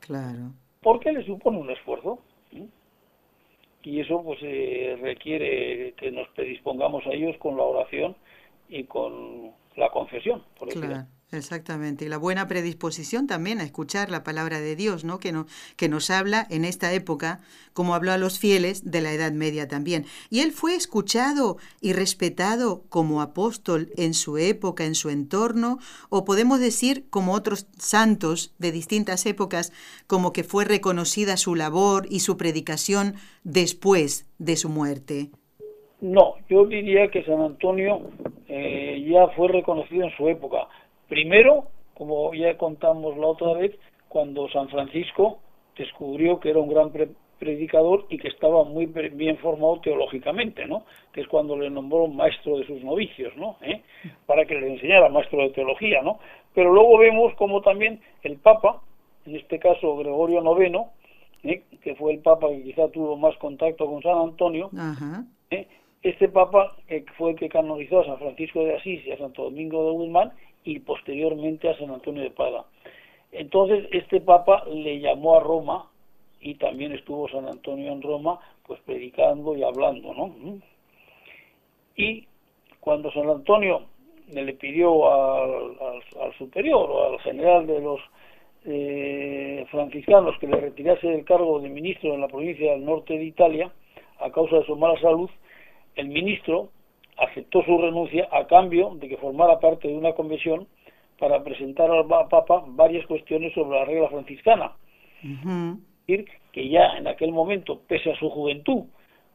Claro. 0.00 0.52
Porque 0.82 1.12
le 1.12 1.24
supone 1.24 1.58
un 1.58 1.70
esfuerzo. 1.70 2.18
Y 3.82 4.00
eso 4.00 4.22
pues 4.22 4.38
eh, 4.42 4.96
requiere 5.00 5.94
que 5.96 6.10
nos 6.12 6.28
predispongamos 6.28 7.06
a 7.06 7.10
ellos 7.10 7.36
con 7.38 7.56
la 7.56 7.64
oración 7.64 8.16
y 8.68 8.84
con 8.84 9.52
la 9.76 9.90
confesión, 9.90 10.42
por. 10.58 10.68
Exactamente, 11.32 12.04
y 12.04 12.08
la 12.08 12.18
buena 12.18 12.46
predisposición 12.46 13.26
también 13.26 13.58
a 13.60 13.64
escuchar 13.64 14.10
la 14.10 14.22
palabra 14.22 14.60
de 14.60 14.76
Dios, 14.76 15.02
¿no? 15.02 15.18
Que, 15.18 15.32
no, 15.32 15.46
que 15.76 15.88
nos 15.88 16.10
habla 16.10 16.46
en 16.50 16.66
esta 16.66 16.92
época, 16.92 17.40
como 17.72 17.94
habló 17.94 18.12
a 18.12 18.18
los 18.18 18.38
fieles 18.38 18.90
de 18.90 19.00
la 19.00 19.14
Edad 19.14 19.32
Media 19.32 19.66
también. 19.66 20.04
Y 20.28 20.40
él 20.40 20.52
fue 20.52 20.74
escuchado 20.74 21.56
y 21.80 21.94
respetado 21.94 22.82
como 22.90 23.22
apóstol 23.22 23.88
en 23.96 24.12
su 24.12 24.36
época, 24.36 24.84
en 24.84 24.94
su 24.94 25.08
entorno, 25.08 25.78
o 26.10 26.26
podemos 26.26 26.60
decir, 26.60 27.06
como 27.08 27.32
otros 27.32 27.66
santos 27.78 28.54
de 28.58 28.70
distintas 28.70 29.24
épocas, 29.24 29.72
como 30.06 30.34
que 30.34 30.44
fue 30.44 30.66
reconocida 30.66 31.38
su 31.38 31.54
labor 31.54 32.06
y 32.10 32.20
su 32.20 32.36
predicación 32.36 33.14
después 33.42 34.30
de 34.38 34.56
su 34.56 34.68
muerte. 34.68 35.30
No, 36.02 36.34
yo 36.50 36.66
diría 36.66 37.08
que 37.08 37.24
San 37.24 37.40
Antonio 37.40 38.10
eh, 38.48 39.08
ya 39.08 39.28
fue 39.28 39.48
reconocido 39.48 40.04
en 40.04 40.10
su 40.16 40.28
época 40.28 40.68
Primero, 41.12 41.66
como 41.92 42.32
ya 42.32 42.56
contamos 42.56 43.18
la 43.18 43.26
otra 43.26 43.52
vez, 43.52 43.78
cuando 44.08 44.48
San 44.48 44.70
Francisco 44.70 45.40
descubrió 45.76 46.40
que 46.40 46.48
era 46.48 46.58
un 46.58 46.70
gran 46.70 46.90
predicador 47.38 48.06
y 48.08 48.16
que 48.16 48.28
estaba 48.28 48.64
muy 48.64 48.86
bien 48.86 49.36
formado 49.36 49.78
teológicamente, 49.82 50.64
¿no? 50.64 50.86
Que 51.12 51.20
es 51.20 51.28
cuando 51.28 51.54
le 51.54 51.68
nombró 51.68 52.06
maestro 52.06 52.56
de 52.56 52.66
sus 52.66 52.82
novicios, 52.82 53.36
¿no? 53.36 53.58
¿Eh? 53.60 53.82
Para 54.24 54.46
que 54.46 54.54
le 54.54 54.72
enseñara 54.72 55.10
maestro 55.10 55.42
de 55.42 55.50
teología, 55.50 56.00
¿no? 56.00 56.18
Pero 56.54 56.72
luego 56.72 56.96
vemos 56.96 57.34
como 57.34 57.60
también 57.60 58.00
el 58.22 58.38
Papa, 58.38 58.80
en 59.26 59.36
este 59.36 59.58
caso 59.58 59.94
Gregorio 59.98 60.40
IX, 60.40 60.78
¿eh? 61.42 61.62
que 61.82 61.94
fue 61.94 62.14
el 62.14 62.20
Papa 62.20 62.48
que 62.48 62.62
quizá 62.62 62.88
tuvo 62.88 63.18
más 63.18 63.36
contacto 63.36 63.84
con 63.84 64.00
San 64.00 64.16
Antonio, 64.16 64.70
¿eh? 65.50 65.68
este 66.02 66.30
Papa 66.30 66.74
fue 67.18 67.32
el 67.32 67.36
que 67.36 67.50
canonizó 67.50 68.00
a 68.00 68.06
San 68.06 68.18
Francisco 68.18 68.64
de 68.64 68.76
Asís 68.76 69.06
y 69.06 69.12
a 69.12 69.18
Santo 69.18 69.44
Domingo 69.44 69.84
de 69.84 69.92
Guzmán 69.92 70.32
y 70.64 70.78
posteriormente 70.80 71.68
a 71.68 71.78
San 71.78 71.90
Antonio 71.90 72.22
de 72.22 72.30
Padua. 72.30 72.66
Entonces 73.30 73.88
este 73.92 74.20
Papa 74.20 74.64
le 74.66 75.00
llamó 75.00 75.36
a 75.36 75.40
Roma 75.40 75.90
y 76.40 76.54
también 76.56 76.92
estuvo 76.92 77.28
San 77.28 77.46
Antonio 77.46 77.92
en 77.92 78.02
Roma, 78.02 78.38
pues 78.66 78.80
predicando 78.80 79.56
y 79.56 79.62
hablando, 79.62 80.12
¿no? 80.14 80.60
Y 81.96 82.26
cuando 82.80 83.12
San 83.12 83.28
Antonio 83.28 83.82
le 84.28 84.52
pidió 84.54 85.12
al, 85.12 86.34
superior 86.38 86.90
o 86.90 87.12
al 87.12 87.20
general 87.20 87.66
de 87.66 87.80
los 87.80 88.00
eh, 88.64 89.66
franciscanos 89.70 90.36
que 90.38 90.46
le 90.46 90.60
retirase 90.60 91.06
del 91.06 91.24
cargo 91.24 91.60
de 91.60 91.68
ministro 91.68 92.14
en 92.14 92.20
la 92.20 92.28
provincia 92.28 92.72
del 92.72 92.84
norte 92.84 93.14
de 93.14 93.24
Italia 93.24 93.72
a 94.20 94.30
causa 94.30 94.56
de 94.56 94.66
su 94.66 94.76
mala 94.76 94.98
salud, 95.00 95.28
el 95.96 96.08
ministro 96.08 96.70
aceptó 97.22 97.62
su 97.64 97.78
renuncia 97.78 98.28
a 98.32 98.46
cambio 98.46 98.94
de 98.96 99.08
que 99.08 99.16
formara 99.16 99.60
parte 99.60 99.88
de 99.88 99.94
una 99.96 100.12
convención 100.12 100.66
para 101.18 101.42
presentar 101.42 101.90
al 101.90 102.06
Papa 102.06 102.64
varias 102.66 103.06
cuestiones 103.06 103.54
sobre 103.54 103.78
la 103.78 103.84
regla 103.84 104.08
franciscana. 104.08 104.72
decir, 106.06 106.28
que 106.52 106.68
ya 106.68 106.96
en 106.98 107.06
aquel 107.06 107.32
momento, 107.32 107.80
pese 107.86 108.10
a 108.10 108.18
su 108.18 108.28
juventud, 108.28 108.84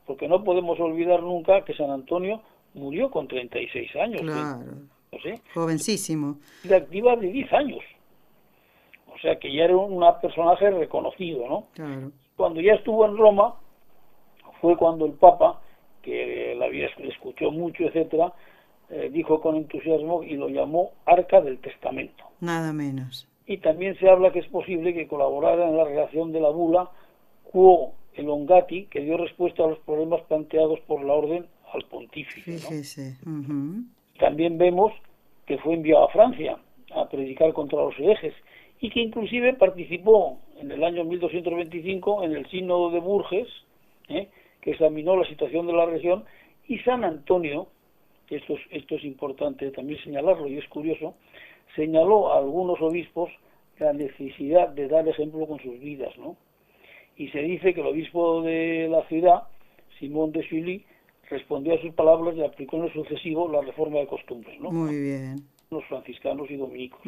porque 0.06 0.27
no 0.27 0.44
podemos 0.44 0.79
olvidar 0.79 1.24
nunca 1.24 1.63
que 1.63 1.74
San 1.74 1.89
Antonio 1.89 2.41
murió 2.74 3.10
con 3.10 3.27
36 3.27 3.96
años. 3.96 4.22
Claro. 4.22 4.65
Jovencísimo. 5.53 6.38
De 6.63 6.75
activa 6.75 7.15
de 7.15 7.32
10 7.32 7.53
años. 7.53 7.79
O 9.13 9.17
sea 9.20 9.39
que 9.39 9.51
ya 9.51 9.63
era 9.63 9.77
un 9.77 10.03
personaje 10.22 10.70
reconocido, 10.70 11.48
¿no? 11.48 12.12
Cuando 12.36 12.62
ya 12.62 12.74
estuvo 12.74 13.06
en 13.06 13.17
Roma, 13.17 13.56
fue 14.62 14.75
cuando 14.75 15.06
el 15.06 15.13
Papa 15.13 15.62
que 16.01 16.56
la 16.58 16.68
vida 16.68 16.88
escuchó 17.00 17.51
mucho, 17.51 17.84
etcétera, 17.84 18.34
eh, 18.89 19.10
dijo 19.12 19.42
con 19.42 19.56
entusiasmo 19.56 20.24
y 20.24 20.36
lo 20.36 20.50
llamó 20.50 20.92
Arca 21.06 21.42
del 21.42 21.60
Testamento. 21.60 22.24
Nada 22.39 22.72
menos. 22.72 23.27
Y 23.46 23.58
también 23.58 23.98
se 24.00 24.10
habla 24.10 24.32
que 24.32 24.39
es 24.39 24.48
posible 24.48 24.94
que 24.94 25.08
colaborara 25.08 25.68
en 25.68 25.77
la 25.77 25.86
redacción 25.86 26.32
de 26.32 26.39
la 26.39 26.50
bula 26.50 26.89
Quo 27.51 27.94
Elongati, 28.13 28.86
que 28.86 29.01
dio 29.01 29.18
respuesta 29.18 29.63
a 29.63 29.68
los 29.68 29.80
problemas 29.80 30.22
planteados 30.24 30.80
por 30.82 31.04
la 31.04 31.13
orden 31.13 31.46
al 31.74 31.84
pontífice. 31.84 32.51
También 34.20 34.58
vemos 34.58 34.94
que 35.46 35.58
fue 35.58 35.75
enviado 35.75 36.06
a 36.06 36.12
Francia 36.12 36.58
a 36.96 37.10
predicar 37.10 37.54
contra 37.54 37.80
los 37.80 37.98
herejes 38.00 38.34
y 38.80 38.89
que 38.89 39.01
inclusive 39.01 39.54
participó 39.54 40.39
en 40.60 40.72
el 40.72 40.84
año 40.84 41.04
1225 41.04 42.24
en 42.24 42.34
el 42.34 42.50
sínodo 42.50 42.92
de 42.92 43.00
Burges, 43.00 43.48
¿eh? 44.10 44.30
Examinó 44.72 45.16
la 45.16 45.28
situación 45.28 45.66
de 45.68 45.74
la 45.74 45.86
región 45.86 46.26
Y 46.68 46.80
San 46.80 47.04
Antonio, 47.04 47.68
esto 48.30 48.54
es, 48.54 48.60
esto 48.72 48.96
es 48.96 49.04
importante 49.04 49.72
también 49.72 50.00
señalarlo 50.04 50.48
y 50.48 50.58
es 50.58 50.68
curioso, 50.68 51.16
señaló 51.76 52.34
a 52.34 52.40
algunos 52.40 52.82
obispos 52.82 53.32
la 53.80 53.94
necesidad 53.94 54.70
de 54.70 54.88
dar 54.88 55.08
ejemplo 55.08 55.46
con 55.46 55.60
sus 55.60 55.80
vidas, 55.80 56.16
¿no? 56.18 56.36
Y 57.16 57.30
se 57.30 57.40
dice 57.40 57.74
que 57.74 57.82
el 57.82 57.88
obispo 57.88 58.42
de 58.42 58.88
la 58.90 59.04
ciudad, 59.08 59.44
Simón 60.00 60.32
de 60.32 60.48
Chilly, 60.48 60.86
respondió 61.30 61.76
a 61.76 61.82
sus 61.82 61.94
palabras 61.94 62.36
y 62.36 62.44
aplicó 62.44 62.78
en 62.78 62.86
el 62.86 62.94
sucesivo 62.94 63.50
la 63.52 63.62
reforma 63.62 64.00
de 64.00 64.08
costumbres, 64.08 64.60
¿no? 64.60 64.72
Muy 64.72 65.00
bien. 65.00 65.36
Los 65.70 65.84
franciscanos 65.86 66.50
y 66.50 66.56
dominicos. 66.56 67.02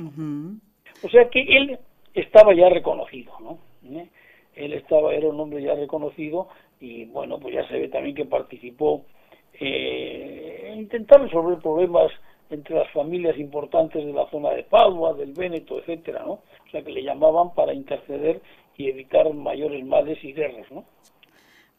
O 1.03 1.09
sea 1.09 1.29
que 1.29 1.41
él 1.41 1.77
estaba 2.13 2.53
ya 2.53 2.69
reconocido, 2.69 3.33
¿no? 3.39 3.59
¿Eh? 3.83 4.09
Él 4.55 4.73
estaba, 4.73 5.13
era 5.13 5.29
un 5.29 5.39
hombre 5.39 5.61
ya 5.63 5.75
reconocido 5.75 6.49
y 6.79 7.05
bueno, 7.05 7.39
pues 7.39 7.53
ya 7.53 7.67
se 7.67 7.77
ve 7.77 7.89
también 7.89 8.15
que 8.15 8.25
participó 8.25 9.05
eh, 9.53 10.69
en 10.71 10.79
intentar 10.79 11.21
resolver 11.21 11.59
problemas 11.59 12.11
entre 12.49 12.75
las 12.75 12.91
familias 12.91 13.37
importantes 13.37 14.03
de 14.03 14.13
la 14.13 14.29
zona 14.29 14.51
de 14.51 14.63
Padua, 14.63 15.13
del 15.13 15.33
Véneto, 15.33 15.79
etcétera, 15.79 16.23
¿no? 16.25 16.33
O 16.33 16.71
sea 16.71 16.83
que 16.83 16.91
le 16.91 17.03
llamaban 17.03 17.53
para 17.53 17.73
interceder 17.73 18.41
y 18.77 18.89
evitar 18.89 19.31
mayores 19.33 19.85
males 19.85 20.17
y 20.23 20.33
guerras, 20.33 20.71
¿no? 20.71 20.85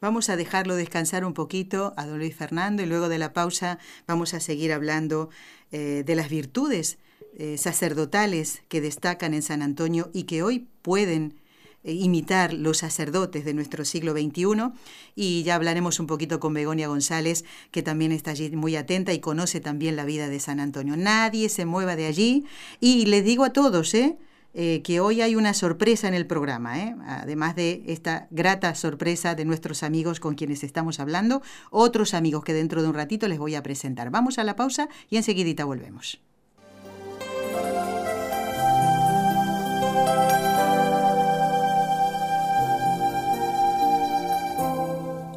Vamos 0.01 0.31
a 0.31 0.37
dejarlo 0.37 0.77
descansar 0.77 1.25
un 1.25 1.35
poquito 1.35 1.93
a 1.97 2.07
don 2.07 2.19
Luis 2.19 2.35
Fernando 2.35 2.83
y 2.83 2.87
luego 2.87 3.09
de 3.09 3.19
la 3.19 3.35
pausa 3.35 3.79
vamos 4.07 4.33
a 4.33 4.41
seguir 4.41 4.73
hablando 4.73 5.29
eh, 5.73 6.05
de 6.07 6.15
las 6.15 6.31
virtudes 6.31 6.99
eh, 7.39 7.59
sacerdotales 7.59 8.63
que 8.69 8.81
destacan 8.81 9.35
en 9.35 9.43
San 9.43 9.61
Antonio 9.61 10.09
y 10.15 10.25
que 10.25 10.43
hoy 10.43 10.69
pueden 10.83 11.40
imitar 11.85 12.53
los 12.53 12.79
sacerdotes 12.79 13.45
de 13.45 13.55
nuestro 13.55 13.85
siglo 13.85 14.13
XXI 14.13 14.73
y 15.15 15.43
ya 15.43 15.55
hablaremos 15.55 16.01
un 16.01 16.07
poquito 16.07 16.41
con 16.41 16.55
Begonia 16.55 16.89
González, 16.89 17.45
que 17.71 17.83
también 17.83 18.13
está 18.13 18.33
allí 18.33 18.51
muy 18.51 18.77
atenta 18.77 19.13
y 19.13 19.21
conoce 19.21 19.61
también 19.61 19.97
la 19.97 20.05
vida 20.05 20.29
de 20.29 20.41
San 20.41 20.61
Antonio. 20.61 20.97
Nadie 20.97 21.49
se 21.49 21.65
mueva 21.65 21.97
de 21.97 22.07
allí 22.07 22.45
y 22.81 23.07
les 23.07 23.25
digo 23.25 23.45
a 23.45 23.53
todos, 23.53 23.95
¿eh? 23.95 24.19
Eh, 24.53 24.83
que 24.83 24.99
hoy 24.99 25.21
hay 25.21 25.37
una 25.37 25.55
sorpresa 25.55 26.09
en 26.09 26.15
el 26.15 26.27
programa, 26.27 26.81
¿eh? 26.81 26.97
además 27.07 27.55
de 27.55 27.85
esta 27.87 28.27
grata 28.33 28.75
sorpresa 28.75 29.37
de 29.37 29.45
nuestros 29.45 29.85
amigos 29.85 30.19
con 30.19 30.35
quienes 30.35 30.65
estamos 30.65 30.99
hablando, 30.99 31.41
otros 31.71 32.15
amigos 32.15 32.43
que 32.43 32.53
dentro 32.53 32.83
de 32.83 32.89
un 32.89 32.95
ratito 32.95 33.29
les 33.29 33.39
voy 33.39 33.55
a 33.55 33.63
presentar. 33.63 34.11
Vamos 34.11 34.41
a 34.41 34.45
la 34.45 34.57
pausa 34.57 34.89
y 35.09 35.19
enseguidita 35.19 35.65
volvemos. 35.65 36.21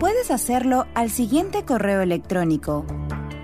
Puedes 0.00 0.30
hacerlo 0.30 0.86
al 0.94 1.10
siguiente 1.10 1.64
correo 1.64 2.00
electrónico 2.02 2.86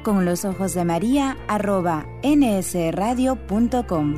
con 0.05 0.25
los 0.25 0.45
ojos 0.45 0.73
de 0.75 0.85
María 0.85 1.37
arroba 1.49 2.07
nsradio.com. 2.23 4.15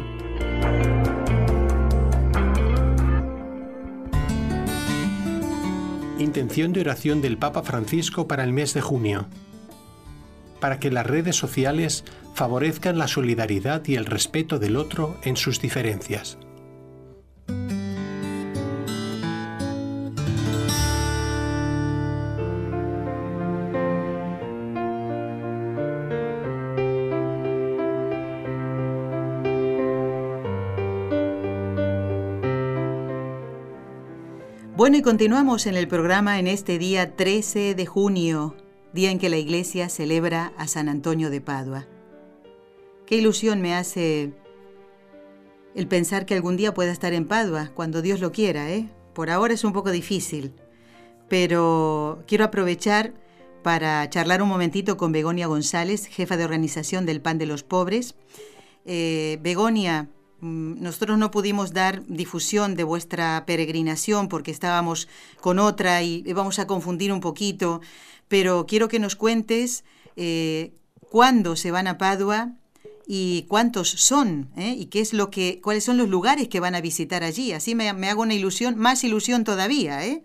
Intención 6.18 6.74
de 6.74 6.80
oración 6.80 7.22
del 7.22 7.38
Papa 7.38 7.62
Francisco 7.62 8.28
para 8.28 8.44
el 8.44 8.52
mes 8.52 8.74
de 8.74 8.82
junio. 8.82 9.28
Para 10.60 10.78
que 10.78 10.90
las 10.90 11.06
redes 11.06 11.36
sociales 11.36 12.04
favorezcan 12.34 12.98
la 12.98 13.08
solidaridad 13.08 13.82
y 13.86 13.94
el 13.94 14.04
respeto 14.04 14.58
del 14.58 14.76
otro 14.76 15.16
en 15.22 15.36
sus 15.36 15.60
diferencias. 15.60 16.36
Bueno, 34.86 34.98
y 34.98 35.02
continuamos 35.02 35.66
en 35.66 35.74
el 35.74 35.88
programa 35.88 36.38
en 36.38 36.46
este 36.46 36.78
día 36.78 37.16
13 37.16 37.74
de 37.74 37.86
junio, 37.86 38.54
día 38.92 39.10
en 39.10 39.18
que 39.18 39.28
la 39.28 39.36
iglesia 39.36 39.88
celebra 39.88 40.52
a 40.56 40.68
San 40.68 40.88
Antonio 40.88 41.28
de 41.28 41.40
Padua. 41.40 41.88
Qué 43.04 43.16
ilusión 43.16 43.60
me 43.60 43.74
hace 43.74 44.32
el 45.74 45.88
pensar 45.88 46.24
que 46.24 46.34
algún 46.34 46.56
día 46.56 46.72
pueda 46.72 46.92
estar 46.92 47.14
en 47.14 47.26
Padua, 47.26 47.72
cuando 47.74 48.00
Dios 48.00 48.20
lo 48.20 48.30
quiera, 48.30 48.70
¿eh? 48.70 48.88
Por 49.12 49.28
ahora 49.28 49.54
es 49.54 49.64
un 49.64 49.72
poco 49.72 49.90
difícil, 49.90 50.52
pero 51.28 52.22
quiero 52.28 52.44
aprovechar 52.44 53.12
para 53.64 54.08
charlar 54.08 54.40
un 54.40 54.48
momentito 54.48 54.96
con 54.96 55.10
Begonia 55.10 55.48
González, 55.48 56.06
jefa 56.06 56.36
de 56.36 56.44
organización 56.44 57.06
del 57.06 57.20
Pan 57.20 57.38
de 57.38 57.46
los 57.46 57.64
Pobres. 57.64 58.14
Eh, 58.84 59.40
Begonia, 59.42 60.10
nosotros 60.40 61.18
no 61.18 61.30
pudimos 61.30 61.72
dar 61.72 62.02
difusión 62.06 62.74
de 62.74 62.84
vuestra 62.84 63.44
peregrinación 63.46 64.28
porque 64.28 64.50
estábamos 64.50 65.08
con 65.40 65.58
otra 65.58 66.02
y 66.02 66.22
vamos 66.32 66.58
a 66.58 66.66
confundir 66.66 67.12
un 67.12 67.20
poquito, 67.20 67.80
pero 68.28 68.66
quiero 68.66 68.88
que 68.88 68.98
nos 68.98 69.16
cuentes 69.16 69.84
eh, 70.16 70.72
cuándo 71.10 71.56
se 71.56 71.70
van 71.70 71.86
a 71.86 71.98
Padua 71.98 72.52
y 73.06 73.46
cuántos 73.48 73.88
son 73.88 74.48
¿eh? 74.56 74.74
y 74.76 74.86
qué 74.86 75.00
es 75.00 75.14
lo 75.14 75.30
que, 75.30 75.60
cuáles 75.62 75.84
son 75.84 75.96
los 75.96 76.08
lugares 76.08 76.48
que 76.48 76.60
van 76.60 76.74
a 76.74 76.80
visitar 76.80 77.22
allí. 77.22 77.52
Así 77.52 77.74
me, 77.74 77.92
me 77.92 78.08
hago 78.08 78.22
una 78.22 78.34
ilusión, 78.34 78.76
más 78.76 79.04
ilusión 79.04 79.44
todavía, 79.44 80.04
¿eh? 80.04 80.22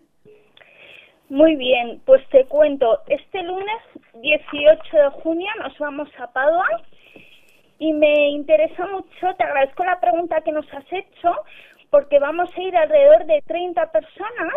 Muy 1.30 1.56
bien, 1.56 2.02
pues 2.06 2.28
te 2.30 2.44
cuento. 2.46 3.00
Este 3.08 3.42
lunes 3.44 3.78
18 4.22 4.82
de 4.92 5.10
junio 5.24 5.48
nos 5.64 5.78
vamos 5.78 6.10
a 6.20 6.28
Padua 6.28 6.66
y 7.82 7.94
me 7.94 8.30
interesa 8.30 8.86
mucho, 8.86 9.36
te 9.36 9.44
agradezco 9.44 9.84
la 9.84 10.00
pregunta 10.00 10.42
que 10.42 10.52
nos 10.52 10.72
has 10.72 10.86
hecho, 10.94 11.32
porque 11.90 12.20
vamos 12.20 12.48
a 12.56 12.62
ir 12.62 12.78
alrededor 12.78 13.26
de 13.26 13.42
30 13.48 13.92
personas, 13.92 14.54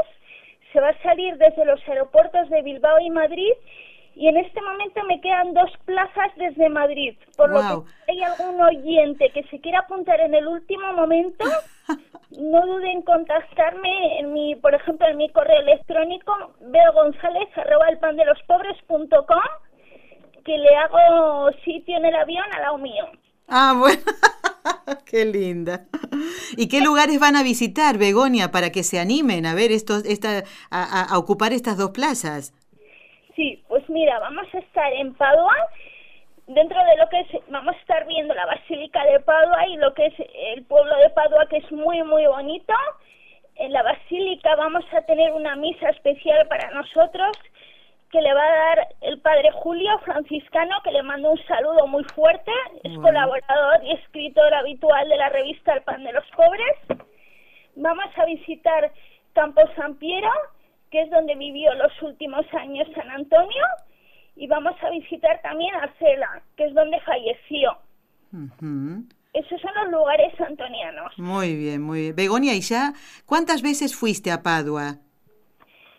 se 0.71 0.79
va 0.79 0.91
a 0.91 1.03
salir 1.03 1.35
desde 1.39 1.65
los 1.65 1.81
aeropuertos 1.89 2.51
de 2.51 2.61
Bilbao 2.61 3.01
y 3.01 3.09
Madrid, 3.09 3.53
y 4.15 4.29
en 4.29 4.37
este 4.37 4.61
momento 4.61 5.03
me 5.05 5.23
quedan 5.23 5.55
dos 5.55 5.71
plazas 5.87 6.33
desde 6.37 6.69
Madrid, 6.69 7.17
por 7.35 7.49
lo 7.49 7.87
que 7.87 8.13
hay 8.13 8.23
algún 8.25 8.61
oyente 8.61 9.31
que 9.31 9.43
se 9.45 9.59
quiera 9.59 9.79
apuntar 9.79 10.21
en 10.21 10.35
el 10.35 10.47
último 10.47 10.93
momento, 10.93 11.47
no 12.39 12.67
duden 12.67 12.91
en 12.91 13.03
contactarme 13.03 14.21
en 14.21 14.35
mi, 14.35 14.55
por 14.57 14.75
ejemplo, 14.75 15.09
en 15.09 15.17
mi 15.17 15.31
correo 15.31 15.63
electrónico, 15.63 16.53
beogonzález 16.61 17.49
arroba 17.57 17.89
el 17.89 17.99
pan 18.01 18.19
de 18.19 18.27
los 18.27 18.43
que 20.45 20.57
le 20.59 20.77
hago 20.77 21.51
sitio 21.65 21.97
en 21.97 22.05
el 22.05 22.15
avión 22.15 22.45
al 22.53 22.63
lado 22.63 22.79
mío. 22.79 23.07
Ah, 23.49 23.75
bueno. 23.79 24.03
qué 25.07 25.25
linda. 25.25 25.87
¿Y 26.57 26.69
qué 26.69 26.81
lugares 26.81 27.19
van 27.21 27.37
a 27.37 27.43
visitar, 27.43 27.99
Begonia, 27.99 28.51
para 28.51 28.71
que 28.71 28.83
se 28.83 28.99
animen 28.99 29.47
a 29.47 29.55
ver 29.55 29.73
estos, 29.73 30.05
esta, 30.05 30.45
a, 30.71 31.19
ocupar 31.19 31.53
estas 31.53 31.77
dos 31.79 31.91
plazas? 31.91 32.53
Sí, 33.37 33.63
pues 33.69 33.89
mira, 33.89 34.19
vamos 34.21 34.47
a 34.55 34.59
estar 34.59 34.93
en 34.93 35.15
Padua, 35.15 35.55
dentro 36.47 36.79
de 36.85 36.97
lo 36.97 37.09
que 37.09 37.21
es, 37.21 37.43
vamos 37.49 37.75
a 37.75 37.79
estar 37.79 38.07
viendo 38.07 38.35
la 38.35 38.47
Basílica 38.47 39.05
de 39.05 39.21
Padua 39.21 39.67
y 39.69 39.77
lo 39.77 39.93
que 39.95 40.07
es 40.07 40.15
el 40.55 40.65
pueblo 40.65 40.97
de 40.99 41.11
Padua, 41.11 41.47
que 41.49 41.57
es 41.59 41.73
muy, 41.73 42.03
muy 42.03 42.27
bonito. 42.27 42.73
En 43.57 43.73
la 43.73 43.83
Basílica 43.83 44.55
vamos 44.57 44.85
a 44.93 45.03
tener 45.03 45.33
una 45.33 45.57
misa 45.57 45.89
especial 45.91 46.47
para 46.49 46.71
nosotros 46.71 47.37
que 48.15 48.23
le 48.23 48.33
va 48.33 48.45
a 48.45 48.77
dar 48.77 48.89
el 49.01 49.19
padre 49.19 49.51
Julio 49.51 49.91
franciscano, 50.05 50.77
que 50.85 50.93
le 50.93 51.03
mando 51.03 51.33
un 51.33 51.47
saludo 51.49 51.89
muy 51.89 52.05
fuerte, 52.15 52.53
es 52.85 52.97
colaborador 52.99 53.83
y 53.83 53.91
escritor 53.91 54.55
habitual 54.55 55.09
de 55.09 55.17
la 55.17 55.31
revista 55.31 55.73
El 55.73 55.83
Pan 55.83 56.05
de 56.05 56.13
los 56.13 56.25
Pobres. 56.37 57.01
Vamos 57.75 58.07
a 58.17 58.25
visitar 58.25 58.93
Campo 59.33 59.63
San 59.75 59.97
Piero, 59.97 60.31
que 60.93 61.03
es 61.03 61.11
donde 61.11 61.35
vivió 61.35 61.75
los 61.75 61.91
últimos 62.03 62.47
años 62.55 62.87
San 62.95 63.11
Antonio, 63.11 63.65
y 64.37 64.47
vamos 64.47 64.77
a 64.81 64.91
visitar 64.91 65.43
también 65.43 65.75
Arcela, 65.75 66.41
que 66.57 66.67
es 66.67 66.75
donde 66.75 67.01
falleció. 67.01 67.77
Esos 69.33 69.61
son 69.61 69.73
los 69.75 69.91
lugares 69.91 70.41
antonianos. 70.41 71.19
Muy 71.19 71.57
bien, 71.57 71.83
muy 71.83 72.01
bien. 72.01 72.15
Begonia, 72.15 72.55
¿y 72.55 72.61
ya 72.61 72.93
cuántas 73.27 73.61
veces 73.61 73.97
fuiste 73.97 74.31
a 74.31 74.45
Padua? 74.45 74.99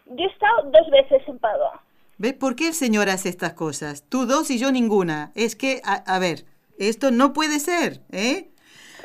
Yo 0.06 0.24
he 0.24 0.28
estado 0.28 0.72
dos 0.72 0.90
veces 0.92 1.22
en 1.28 1.40
Padua. 1.40 1.82
¿Ves 2.18 2.34
por 2.34 2.56
qué 2.56 2.70
el 2.70 2.74
Señor 2.74 3.10
hace 3.10 3.30
estas 3.30 3.54
cosas? 3.54 4.04
Tú 4.08 4.26
dos 4.26 4.50
y 4.50 4.58
yo 4.58 4.72
ninguna. 4.72 5.32
Es 5.36 5.56
que, 5.56 5.82
a, 5.84 6.20
ver, 6.20 6.46
esto 6.78 7.12
no 7.12 7.34
puede 7.34 7.60
ser, 7.60 8.02
¿eh? 8.12 8.52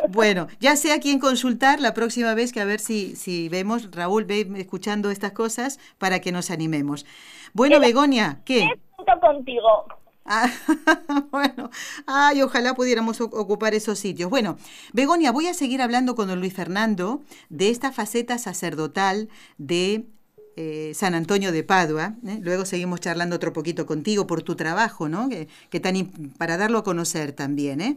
Bueno, 0.09 0.47
ya 0.61 0.77
sé 0.77 0.93
a 0.93 1.01
quién 1.01 1.19
consultar 1.19 1.81
la 1.81 1.93
próxima 1.93 2.35
vez 2.35 2.53
que 2.53 2.61
a 2.61 2.65
ver 2.65 2.81
si, 2.81 3.17
si 3.17 3.49
vemos, 3.49 3.91
Raúl, 3.91 4.25
ve 4.25 4.49
escuchando 4.57 5.11
estas 5.11 5.33
cosas 5.33 5.79
para 5.99 6.21
que 6.21 6.33
nos 6.33 6.51
animemos. 6.51 7.05
Bueno, 7.53 7.81
Begonia, 7.81 8.41
¿qué? 8.45 8.67
contigo. 9.21 9.87
Ah, 10.25 10.49
bueno, 11.33 11.71
ay, 12.07 12.41
ojalá 12.43 12.75
pudiéramos 12.75 13.21
ocupar 13.21 13.75
esos 13.75 13.99
sitios. 13.99 14.31
Bueno, 14.31 14.57
Begonia, 14.93 15.33
voy 15.33 15.49
a 15.49 15.55
seguir 15.55 15.83
hablando 15.83 16.15
con 16.15 16.29
don 16.29 16.39
Luis 16.39 16.55
Fernando 16.55 17.21
de 17.49 17.71
esta 17.71 17.91
faceta 17.91 18.39
sacerdotal 18.39 19.29
de 19.59 20.07
eh, 20.63 20.93
San 20.93 21.15
Antonio 21.15 21.53
de 21.53 21.65
Padua. 21.65 22.17
¿eh? 22.27 22.39
Luego 22.43 22.67
seguimos 22.67 23.01
charlando 23.01 23.37
otro 23.37 23.55
poquito 23.55 23.87
contigo 23.87 24.27
por 24.27 24.43
tu 24.43 24.57
trabajo, 24.57 25.09
¿no? 25.09 25.31
Que, 25.31 25.81
tan 25.81 25.95
para 26.37 26.59
darlo 26.59 26.77
a 26.79 26.85
conocer 26.85 27.33
también. 27.33 27.81
¿eh? 27.81 27.97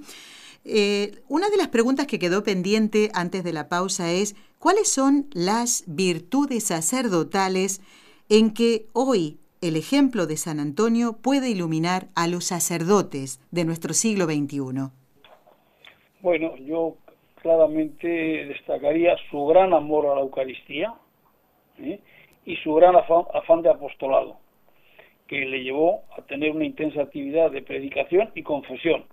una 1.27 1.49
de 1.49 1.57
las 1.57 1.67
preguntas 1.67 2.07
que 2.07 2.19
quedó 2.19 2.41
pendiente 2.43 3.11
antes 3.13 3.43
de 3.43 3.51
la 3.51 3.67
pausa 3.67 4.13
es, 4.13 4.37
¿cuáles 4.59 4.87
son 4.87 5.27
las 5.33 5.83
virtudes 5.87 6.63
sacerdotales 6.63 7.81
en 8.29 8.53
que 8.53 8.85
hoy 8.93 9.39
el 9.59 9.75
ejemplo 9.75 10.25
de 10.25 10.37
San 10.37 10.61
Antonio 10.61 11.17
puede 11.21 11.49
iluminar 11.49 12.07
a 12.15 12.29
los 12.29 12.45
sacerdotes 12.45 13.41
de 13.51 13.65
nuestro 13.65 13.93
siglo 13.93 14.23
XXI? 14.23 14.89
Bueno, 16.21 16.55
yo 16.55 16.95
claramente 17.41 18.07
destacaría 18.45 19.17
su 19.29 19.45
gran 19.47 19.73
amor 19.73 20.05
a 20.05 20.15
la 20.15 20.21
Eucaristía 20.21 20.93
¿eh? 21.79 21.99
Y 22.45 22.55
su 22.57 22.73
gran 22.75 22.95
afán, 22.95 23.61
de 23.61 23.69
apostolado, 23.69 24.37
que 25.27 25.45
le 25.45 25.63
llevó 25.63 26.01
a 26.17 26.21
tener 26.23 26.51
una 26.51 26.65
intensa 26.65 27.01
actividad 27.01 27.51
de 27.51 27.61
predicación 27.61 28.31
y 28.35 28.43
confesión 28.43 29.05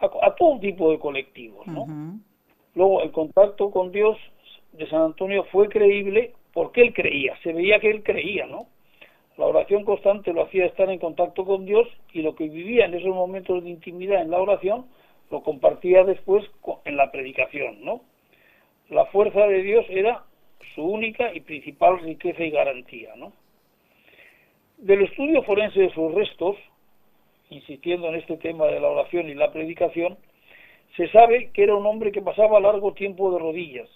a, 0.00 0.34
todo 0.34 0.58
tipo 0.58 0.90
de 0.90 0.98
colectivos. 0.98 1.66
Luego, 2.74 3.02
el 3.02 3.12
contacto 3.12 3.70
con 3.70 3.92
Dios 3.92 4.16
de 4.72 4.88
San 4.88 5.02
Antonio 5.02 5.44
fue 5.44 5.68
creíble 5.68 6.32
porque 6.52 6.82
él 6.82 6.92
creía, 6.92 7.36
se 7.42 7.52
veía 7.52 7.80
que 7.80 7.90
él 7.90 8.02
creía, 8.02 8.46
¿no? 8.46 8.66
La 9.38 9.46
oración 9.46 9.84
constante 9.84 10.32
lo 10.32 10.42
hacía 10.42 10.66
estar 10.66 10.90
en 10.90 10.98
contacto 10.98 11.44
con 11.44 11.64
Dios 11.64 11.88
y 12.12 12.20
lo 12.20 12.34
que 12.34 12.48
vivía 12.48 12.84
en 12.84 12.94
esos 12.94 13.14
momentos 13.14 13.64
de 13.64 13.70
intimidad 13.70 14.20
en 14.20 14.30
la 14.30 14.40
oración 14.40 14.86
lo 15.30 15.42
compartía 15.42 16.04
después 16.04 16.44
en 16.84 16.96
la 16.96 17.10
predicación, 17.10 17.82
¿no? 17.82 18.02
La 18.90 19.06
fuerza 19.06 19.46
de 19.46 19.62
Dios 19.62 19.86
era 19.88 20.24
su 20.74 20.82
única 20.82 21.32
y 21.34 21.40
principal 21.40 22.00
riqueza 22.00 22.42
y 22.42 22.50
garantía, 22.50 23.14
¿no? 23.16 23.32
Del 24.78 25.02
estudio 25.02 25.42
forense 25.42 25.80
de 25.80 25.94
sus 25.94 26.12
restos, 26.12 26.56
insistiendo 27.50 28.08
en 28.08 28.16
este 28.16 28.36
tema 28.36 28.66
de 28.66 28.80
la 28.80 28.88
oración 28.88 29.28
y 29.28 29.34
la 29.34 29.52
predicación, 29.52 30.16
se 30.96 31.08
sabe 31.10 31.50
que 31.52 31.62
era 31.62 31.74
un 31.74 31.86
hombre 31.86 32.12
que 32.12 32.22
pasaba 32.22 32.60
largo 32.60 32.92
tiempo 32.92 33.32
de 33.32 33.38
rodillas, 33.38 33.88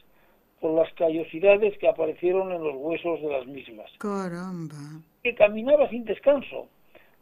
por 0.60 0.72
las 0.72 0.92
callosidades 0.94 1.76
que 1.78 1.88
aparecieron 1.88 2.52
en 2.52 2.62
los 2.62 2.74
huesos 2.76 3.20
de 3.20 3.28
las 3.28 3.46
mismas. 3.46 3.90
Caramba. 3.98 5.02
Que 5.22 5.34
caminaba 5.34 5.88
sin 5.90 6.04
descanso, 6.04 6.68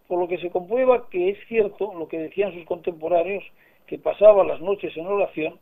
por 0.07 0.21
lo 0.21 0.29
que 0.29 0.39
se 0.39 0.51
comprueba 0.51 1.09
que 1.11 1.31
es 1.31 1.39
cierto 1.49 1.93
lo 1.95 2.07
que 2.07 2.19
decían 2.19 2.53
sus 2.53 2.65
contemporáneos, 2.65 3.43
que 3.87 3.99
pasaba 3.99 4.45
las 4.45 4.61
noches 4.61 4.97
en 4.97 5.07
oración 5.07 5.59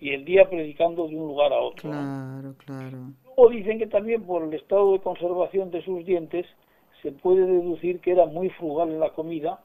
y 0.00 0.10
el 0.10 0.24
día 0.24 0.48
predicando 0.48 1.08
de 1.08 1.16
un 1.16 1.28
lugar 1.28 1.52
a 1.52 1.60
otro. 1.60 1.90
Claro, 1.90 2.54
claro. 2.64 2.98
Luego 3.24 3.50
dicen 3.50 3.78
que 3.78 3.86
también 3.86 4.22
por 4.22 4.42
el 4.42 4.54
estado 4.54 4.92
de 4.92 5.00
conservación 5.00 5.70
de 5.70 5.82
sus 5.84 6.04
dientes 6.04 6.46
se 7.02 7.12
puede 7.12 7.46
deducir 7.46 8.00
que 8.00 8.12
era 8.12 8.26
muy 8.26 8.50
frugal 8.50 8.90
en 8.90 9.00
la 9.00 9.10
comida 9.10 9.60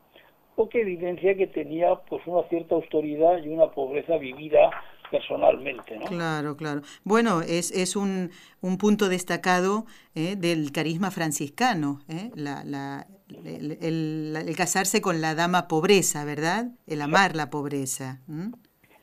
o 0.56 0.70
que 0.70 0.82
evidencia 0.82 1.36
que 1.36 1.48
tenía 1.48 1.96
pues 2.10 2.22
una 2.28 2.48
cierta 2.50 2.76
autoridad 2.76 3.44
y 3.44 3.50
una 3.50 3.72
pobreza 3.72 4.18
vivida 4.18 4.70
personalmente. 5.10 5.98
¿no? 5.98 6.06
Claro, 6.06 6.56
claro. 6.56 6.82
Bueno, 7.04 7.42
es, 7.42 7.72
es 7.72 7.96
un, 7.96 8.32
un 8.62 8.78
punto 8.78 9.10
destacado 9.10 9.86
¿eh? 10.16 10.36
del 10.36 10.72
carisma 10.72 11.12
franciscano, 11.12 12.00
¿eh? 12.08 12.32
la, 12.36 12.64
la, 12.64 13.08
el, 13.46 13.78
el, 13.82 14.56
casarse 14.56 15.02
con 15.02 15.22
la 15.22 15.36
dama 15.36 15.68
pobreza, 15.68 16.24
¿verdad? 16.26 16.72
El 16.88 17.02
amar 17.02 17.36
la 17.36 17.50
pobreza. 17.50 18.22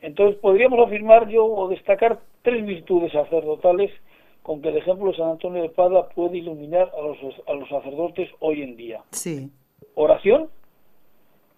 Entonces 0.01 0.39
podríamos 0.39 0.85
afirmar 0.85 1.27
yo 1.29 1.45
o 1.45 1.67
destacar 1.69 2.19
tres 2.41 2.65
virtudes 2.65 3.11
sacerdotales 3.11 3.91
con 4.41 4.61
que 4.61 4.69
el 4.69 4.77
ejemplo 4.77 5.11
de 5.11 5.17
San 5.17 5.29
Antonio 5.31 5.61
de 5.61 5.69
Padua 5.69 6.09
puede 6.09 6.37
iluminar 6.37 6.91
a 6.97 7.01
los, 7.01 7.17
a 7.47 7.53
los 7.53 7.69
sacerdotes 7.69 8.29
hoy 8.39 8.61
en 8.61 8.77
día. 8.77 9.03
Sí. 9.11 9.51
Oración, 9.95 10.49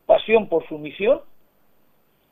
pasión 0.06 0.50
por 0.50 0.68
su 0.68 0.78
misión 0.78 1.22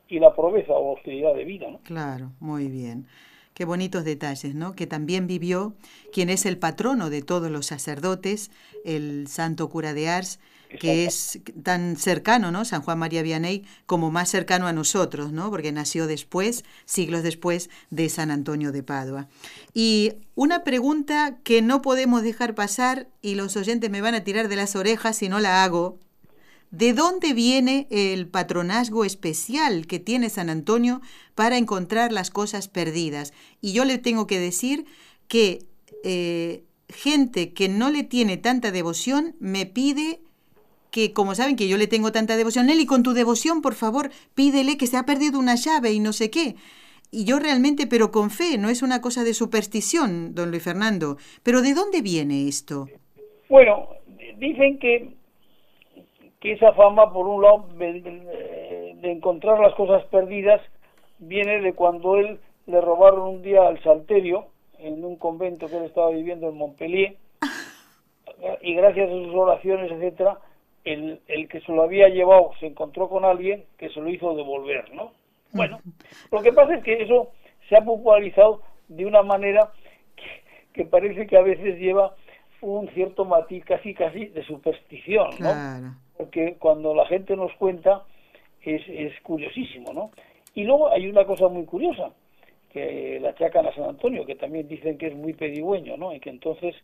y 0.08 0.18
la 0.18 0.34
proveza 0.34 0.72
o 0.72 0.90
austeridad 0.90 1.34
de 1.34 1.44
vida. 1.44 1.70
¿no? 1.70 1.78
Claro, 1.84 2.32
muy 2.40 2.68
bien. 2.68 3.06
Qué 3.54 3.64
bonitos 3.64 4.04
detalles, 4.04 4.54
¿no? 4.54 4.74
Que 4.74 4.86
también 4.86 5.26
vivió 5.26 5.74
quien 6.12 6.30
es 6.30 6.46
el 6.46 6.58
patrono 6.58 7.10
de 7.10 7.22
todos 7.22 7.50
los 7.50 7.66
sacerdotes, 7.66 8.50
el 8.84 9.26
santo 9.28 9.68
cura 9.68 9.92
de 9.92 10.08
Ars, 10.08 10.40
que 10.78 11.04
es 11.04 11.40
tan 11.62 11.96
cercano, 11.96 12.52
¿no? 12.52 12.64
San 12.64 12.82
Juan 12.82 12.98
María 12.98 13.22
Vianney, 13.22 13.64
como 13.86 14.10
más 14.10 14.28
cercano 14.28 14.66
a 14.66 14.72
nosotros, 14.72 15.32
¿no? 15.32 15.50
Porque 15.50 15.72
nació 15.72 16.06
después, 16.06 16.64
siglos 16.84 17.22
después, 17.22 17.70
de 17.90 18.08
San 18.08 18.30
Antonio 18.30 18.70
de 18.72 18.82
Padua. 18.82 19.28
Y 19.74 20.12
una 20.34 20.62
pregunta 20.62 21.38
que 21.42 21.62
no 21.62 21.82
podemos 21.82 22.22
dejar 22.22 22.54
pasar, 22.54 23.08
y 23.20 23.34
los 23.34 23.56
oyentes 23.56 23.90
me 23.90 24.00
van 24.00 24.14
a 24.14 24.24
tirar 24.24 24.48
de 24.48 24.56
las 24.56 24.76
orejas 24.76 25.16
si 25.16 25.28
no 25.28 25.40
la 25.40 25.64
hago, 25.64 25.98
¿De 26.70 26.92
dónde 26.92 27.32
viene 27.32 27.88
el 27.90 28.28
patronazgo 28.28 29.04
especial 29.04 29.88
que 29.88 29.98
tiene 29.98 30.30
San 30.30 30.48
Antonio 30.48 31.00
para 31.34 31.58
encontrar 31.58 32.12
las 32.12 32.30
cosas 32.30 32.68
perdidas? 32.68 33.32
Y 33.60 33.72
yo 33.72 33.84
le 33.84 33.98
tengo 33.98 34.28
que 34.28 34.38
decir 34.38 34.86
que 35.26 35.66
eh, 36.04 36.62
gente 36.88 37.52
que 37.52 37.68
no 37.68 37.90
le 37.90 38.04
tiene 38.04 38.36
tanta 38.36 38.70
devoción 38.70 39.34
me 39.40 39.66
pide 39.66 40.20
que, 40.90 41.12
como 41.12 41.34
saben 41.34 41.56
que 41.56 41.68
yo 41.68 41.76
le 41.76 41.86
tengo 41.86 42.12
tanta 42.12 42.36
devoción, 42.36 42.66
Nelly, 42.66 42.86
con 42.86 43.02
tu 43.02 43.12
devoción, 43.12 43.62
por 43.62 43.74
favor, 43.74 44.10
pídele 44.34 44.76
que 44.76 44.86
se 44.86 44.96
ha 44.96 45.04
perdido 45.04 45.38
una 45.38 45.54
llave 45.54 45.92
y 45.92 46.00
no 46.00 46.12
sé 46.12 46.30
qué. 46.30 46.56
Y 47.12 47.24
yo 47.24 47.38
realmente, 47.38 47.86
pero 47.86 48.10
con 48.10 48.30
fe, 48.30 48.56
no 48.58 48.68
es 48.68 48.82
una 48.82 49.00
cosa 49.00 49.24
de 49.24 49.34
superstición, 49.34 50.34
don 50.34 50.50
Luis 50.50 50.62
Fernando. 50.62 51.16
Pero 51.42 51.60
¿de 51.60 51.74
dónde 51.74 52.02
viene 52.02 52.46
esto? 52.46 52.88
Bueno, 53.48 53.88
dicen 54.38 54.78
que 54.78 55.20
que 56.40 56.52
esa 56.52 56.72
fama, 56.72 57.12
por 57.12 57.28
un 57.28 57.42
lado, 57.42 57.66
de, 57.76 58.96
encontrar 59.02 59.60
las 59.60 59.74
cosas 59.74 60.04
perdidas, 60.06 60.60
viene 61.18 61.60
de 61.60 61.74
cuando 61.74 62.16
él 62.16 62.40
le 62.66 62.80
robaron 62.80 63.22
un 63.22 63.42
día 63.42 63.66
al 63.66 63.82
salterio 63.82 64.46
en 64.78 65.04
un 65.04 65.16
convento 65.16 65.68
que 65.68 65.76
él 65.76 65.84
estaba 65.84 66.10
viviendo 66.10 66.48
en 66.48 66.56
Montpellier 66.56 67.16
y 68.62 68.74
gracias 68.74 69.10
a 69.10 69.12
sus 69.12 69.34
oraciones, 69.34 69.92
etcétera, 69.92 70.38
el, 70.84 71.20
el 71.28 71.48
que 71.48 71.60
se 71.60 71.72
lo 71.72 71.82
había 71.82 72.08
llevado 72.08 72.52
se 72.60 72.66
encontró 72.66 73.08
con 73.08 73.24
alguien 73.24 73.64
que 73.78 73.90
se 73.90 74.00
lo 74.00 74.08
hizo 74.08 74.34
devolver, 74.34 74.92
¿no? 74.94 75.12
Bueno, 75.52 75.80
lo 76.30 76.42
que 76.42 76.52
pasa 76.52 76.76
es 76.76 76.84
que 76.84 77.02
eso 77.02 77.32
se 77.68 77.76
ha 77.76 77.84
popularizado 77.84 78.62
de 78.88 79.04
una 79.04 79.22
manera 79.22 79.72
que, 80.72 80.84
parece 80.84 81.26
que 81.26 81.36
a 81.36 81.42
veces 81.42 81.78
lleva 81.78 82.14
un 82.60 82.88
cierto 82.90 83.24
matiz 83.24 83.64
casi 83.64 83.94
casi 83.94 84.26
de 84.26 84.44
superstición, 84.44 85.30
¿no? 85.40 85.94
porque 86.16 86.56
cuando 86.58 86.94
la 86.94 87.06
gente 87.06 87.34
nos 87.34 87.52
cuenta 87.54 88.04
es, 88.62 88.82
es 88.88 89.12
curiosísimo, 89.22 89.92
¿no? 89.92 90.10
Y 90.54 90.64
luego 90.64 90.90
hay 90.90 91.08
una 91.08 91.24
cosa 91.24 91.48
muy 91.48 91.64
curiosa, 91.64 92.10
que 92.70 93.18
la 93.20 93.30
achacan 93.30 93.66
a 93.66 93.74
San 93.74 93.84
Antonio, 93.84 94.26
que 94.26 94.34
también 94.34 94.68
dicen 94.68 94.98
que 94.98 95.08
es 95.08 95.14
muy 95.14 95.32
pedigüeño, 95.32 95.96
¿no? 95.96 96.12
Y 96.12 96.20
que 96.20 96.30
entonces, 96.30 96.74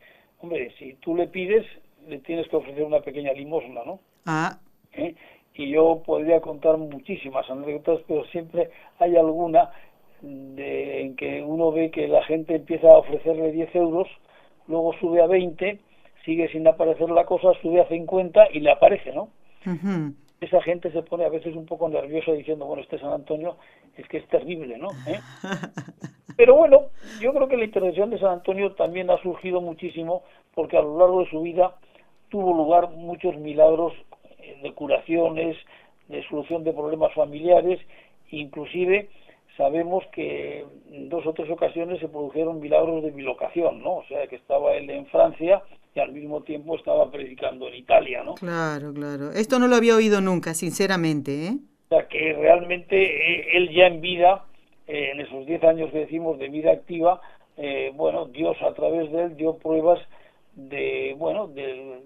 hombre, 0.41 0.73
si 0.79 0.95
tú 0.95 1.15
le 1.15 1.29
pides, 1.29 1.67
le 2.07 2.19
tienes 2.19 2.49
que 2.49 2.57
ofrecer 2.57 2.85
una 2.85 3.01
pequeña 3.01 3.33
limosna, 3.33 3.85
¿no? 3.85 4.01
Ah. 4.27 4.59
¿Eh? 4.93 5.15
Y 5.55 5.71
yo 5.71 6.03
podría 6.05 6.41
contar 6.41 6.77
muchísimas 6.77 7.49
anécdotas, 7.51 8.01
pero 8.07 8.25
siempre 8.27 8.71
hay 8.99 9.17
alguna 9.17 9.71
de, 10.21 11.03
en 11.03 11.17
que 11.17 11.43
uno 11.43 11.73
ve 11.73 11.91
que 11.91 12.09
la 12.09 12.23
gente 12.25 12.57
empieza 12.57 12.89
a 12.89 12.99
ofrecerle 12.99 13.53
10 13.53 13.75
euros, 13.75 14.09
luego 14.67 14.93
sube 15.01 15.23
a 15.23 15.27
20 15.27 15.81
sigue 16.27 16.49
sin 16.49 16.67
aparecer 16.67 17.09
la 17.09 17.25
cosa, 17.25 17.53
sube 17.63 17.81
a 17.81 17.89
50 17.89 18.49
y 18.53 18.61
le 18.61 18.73
aparece, 18.73 19.13
¿no? 19.13 19.31
Esa 20.41 20.61
gente 20.61 20.93
se 20.93 21.03
pone 21.03 21.25
a 21.25 21.31
veces 21.31 21.57
un 21.57 21.65
poco 21.65 21.89
nerviosa 21.89 22.33
diciendo, 22.33 22.67
bueno, 22.67 22.83
este 22.83 22.99
San 22.99 23.13
Antonio 23.13 23.57
es 23.97 24.07
que 24.09 24.19
es 24.19 24.29
terrible, 24.29 24.77
¿no? 24.77 24.89
¿Eh? 25.07 25.19
Pero 26.37 26.57
bueno, 26.57 26.89
yo 27.21 27.33
creo 27.33 27.49
que 27.49 27.57
la 27.57 27.65
intervención 27.65 28.11
de 28.11 28.19
San 28.19 28.33
Antonio 28.33 28.73
también 28.73 29.09
ha 29.11 29.17
surgido 29.23 29.63
muchísimo 29.63 30.25
porque 30.55 30.77
a 30.77 30.83
lo 30.83 30.99
largo 30.99 31.21
de 31.21 31.31
su 31.31 31.41
vida 31.41 31.77
tuvo 32.29 32.55
lugar 32.55 32.91
muchos 32.91 33.37
milagros 33.37 33.93
de 34.63 34.73
curaciones, 34.73 35.57
de 36.09 36.23
solución 36.29 36.65
de 36.65 36.73
problemas 36.73 37.13
familiares, 37.15 37.81
inclusive 38.31 39.09
sabemos 39.57 40.05
que 40.13 40.65
en 40.91 41.09
dos 41.09 41.27
o 41.27 41.33
tres 41.33 41.51
ocasiones 41.51 42.01
se 42.01 42.09
produjeron 42.09 42.61
milagros 42.61 43.03
de 43.03 43.11
bilocación, 43.11 43.83
¿no? 43.83 43.97
O 43.97 44.05
sea, 44.07 44.27
que 44.27 44.37
estaba 44.37 44.75
él 44.75 44.89
en 44.91 45.07
Francia 45.07 45.63
y 45.95 46.01
al 46.01 46.13
mismo 46.13 46.43
tiempo 46.43 46.77
estaba 46.77 47.11
predicando 47.11 47.69
en 47.69 47.75
Italia, 47.75 48.23
¿no? 48.23 48.35
Claro, 48.35 48.93
claro. 48.93 49.31
Esto 49.33 49.59
no 49.59 49.67
lo 49.67 49.77
había 49.77 49.97
oído 49.97 50.21
nunca, 50.21 50.55
sinceramente, 50.55 51.47
¿eh? 51.47 51.57
O 51.87 51.89
sea, 51.89 52.07
que 52.09 52.33
realmente 52.35 52.97
eh, 53.03 53.49
él 53.55 53.71
ya 53.73 53.87
en 53.87 54.01
vida, 54.01 54.45
eh, 54.87 55.11
en 55.13 55.21
esos 55.21 55.47
10 55.47 55.65
años 55.65 55.91
que 55.91 56.01
decimos 56.01 56.39
de 56.39 56.49
vida 56.49 56.73
activa, 56.73 57.21
eh, 57.57 57.93
bueno, 57.95 58.27
Dios 58.27 58.57
a 58.61 58.75
través 58.75 59.11
de 59.11 59.25
él 59.25 59.37
dio 59.37 59.57
pruebas 59.57 60.01
de, 60.55 61.15
bueno, 61.17 61.47
del, 61.47 62.03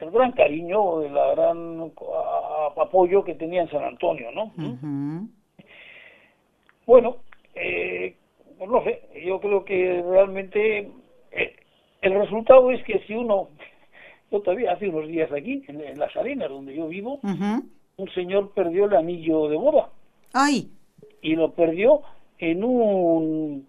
del 0.00 0.10
gran 0.10 0.32
cariño 0.32 1.02
la 1.08 1.34
gran 1.34 1.92
apoyo 2.76 3.22
que 3.22 3.34
tenía 3.34 3.62
en 3.62 3.70
San 3.70 3.84
Antonio, 3.84 4.30
¿no? 4.32 4.52
Bueno, 6.86 7.18
eh, 7.54 8.16
no 8.58 8.82
sé, 8.82 9.02
yo 9.24 9.40
creo 9.40 9.64
que 9.64 10.02
realmente 10.02 10.90
eh, 11.30 11.56
el 12.02 12.14
resultado 12.14 12.70
es 12.70 12.82
que 12.84 13.00
si 13.06 13.14
uno, 13.14 13.48
yo 14.30 14.40
todavía 14.40 14.72
hace 14.72 14.88
unos 14.88 15.06
días 15.06 15.30
aquí, 15.32 15.62
en, 15.68 15.98
las 15.98 16.14
arenas 16.16 16.48
donde 16.48 16.74
yo 16.74 16.88
vivo, 16.88 17.20
un 17.22 18.10
señor 18.14 18.52
perdió 18.54 18.86
el 18.86 18.96
anillo 18.96 19.48
de 19.48 19.56
boda. 19.56 19.90
¡Ay! 20.32 20.70
Y 21.22 21.36
lo 21.36 21.52
perdió 21.52 22.02
en 22.38 22.64
un 22.64 23.68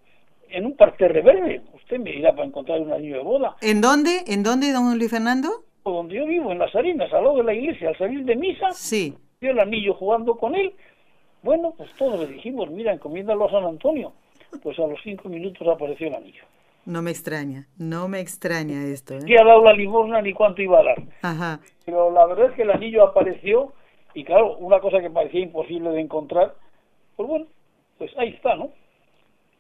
en 0.50 0.66
un 0.66 0.76
parterre 0.76 1.22
verde. 1.22 1.62
Usted 1.74 2.00
me 2.00 2.14
irá 2.14 2.32
para 2.32 2.48
encontrar 2.48 2.82
un 2.82 2.92
anillo 2.92 3.18
de 3.18 3.24
boda. 3.24 3.56
¿En 3.62 3.82
dónde? 3.82 4.24
¿En 4.28 4.44
dónde, 4.44 4.72
don 4.72 4.98
Luis 4.98 5.12
Fernando? 5.12 5.64
Donde 5.84 6.16
yo 6.16 6.26
vivo, 6.26 6.52
en 6.52 6.60
las 6.60 6.76
arenas, 6.76 7.12
al 7.14 7.24
lado 7.24 7.38
de 7.38 7.44
la 7.44 7.54
iglesia, 7.54 7.90
al 7.90 7.98
salir 7.98 8.24
de 8.24 8.36
misa. 8.36 8.72
Sí. 8.72 9.16
Vio 9.40 9.52
el 9.52 9.60
anillo 9.60 9.94
jugando 9.96 10.36
con 10.36 10.56
él. 10.56 10.74
Bueno, 11.42 11.74
pues 11.76 11.92
todos 11.94 12.20
le 12.20 12.36
dijimos, 12.36 12.70
mira, 12.70 12.94
encomiéndalo 12.94 13.46
a 13.46 13.52
San 13.52 13.64
Antonio. 13.64 14.14
Pues 14.62 14.78
a 14.80 14.86
los 14.86 15.00
cinco 15.04 15.30
minutos 15.30 15.68
apareció 15.68 16.08
el 16.08 16.16
anillo. 16.16 16.44
No 16.86 17.02
me 17.02 17.12
extraña, 17.12 17.68
no 17.78 18.08
me 18.08 18.20
extraña 18.20 18.86
esto. 18.86 19.16
¿eh? 19.16 19.20
¿Qué 19.26 19.38
ha 19.40 19.44
dado 19.44 19.64
la 19.64 19.74
limosna 19.74 20.22
ni 20.22 20.34
cuánto 20.34 20.62
iba 20.62 20.80
a 20.80 20.84
dar? 20.84 21.04
Ajá. 21.22 21.60
Pero 21.86 22.12
la 22.12 22.26
verdad 22.26 22.50
es 22.50 22.56
que 22.56 22.64
el 22.64 22.72
anillo 22.72 23.04
apareció 23.04 23.74
y 24.14 24.24
claro, 24.24 24.58
una 24.58 24.80
cosa 24.80 25.00
que 25.00 25.10
parecía 25.10 25.42
imposible 25.42 25.92
de 25.92 26.02
encontrar, 26.02 26.56
pues 27.16 27.30
bueno, 27.30 27.46
pues 27.98 28.12
ahí 28.18 28.30
está, 28.30 28.56
¿no? 28.56 28.72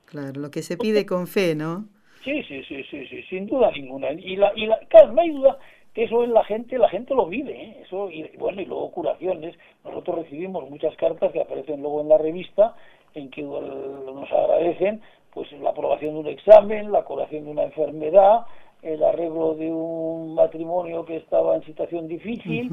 Claro, 0.05 0.41
lo 0.41 0.51
que 0.51 0.61
se 0.61 0.77
pide 0.77 1.05
con 1.05 1.27
fe, 1.27 1.55
¿no? 1.55 1.85
Sí, 2.23 2.43
sí, 2.43 2.63
sí, 2.63 2.83
sí, 2.89 3.07
sí, 3.07 3.23
sin 3.23 3.47
duda 3.47 3.71
ninguna. 3.71 4.11
Y 4.11 4.35
la, 4.35 4.51
y 4.55 4.65
la, 4.65 4.79
claro, 4.89 5.13
no 5.13 5.21
hay 5.21 5.29
duda 5.29 5.57
que 5.93 6.05
eso 6.05 6.23
en 6.23 6.33
la 6.33 6.43
gente, 6.45 6.77
la 6.77 6.89
gente 6.89 7.13
lo 7.13 7.25
vive, 7.25 7.51
¿eh? 7.51 7.83
eso 7.85 8.09
y 8.09 8.23
bueno 8.37 8.61
y 8.61 8.65
luego 8.65 8.91
curaciones. 8.91 9.55
Nosotros 9.83 10.19
recibimos 10.19 10.69
muchas 10.69 10.95
cartas 10.95 11.31
que 11.31 11.41
aparecen 11.41 11.81
luego 11.81 12.01
en 12.01 12.09
la 12.09 12.17
revista 12.17 12.75
en 13.13 13.29
que 13.29 13.41
nos 13.41 14.31
agradecen 14.31 15.01
pues 15.33 15.51
la 15.53 15.71
aprobación 15.71 16.13
de 16.13 16.19
un 16.21 16.27
examen, 16.27 16.91
la 16.91 17.03
curación 17.03 17.45
de 17.45 17.51
una 17.51 17.63
enfermedad, 17.63 18.45
el 18.81 19.03
arreglo 19.03 19.55
de 19.55 19.71
un 19.71 20.35
matrimonio 20.35 21.05
que 21.05 21.17
estaba 21.17 21.55
en 21.55 21.63
situación 21.63 22.07
difícil, 22.07 22.69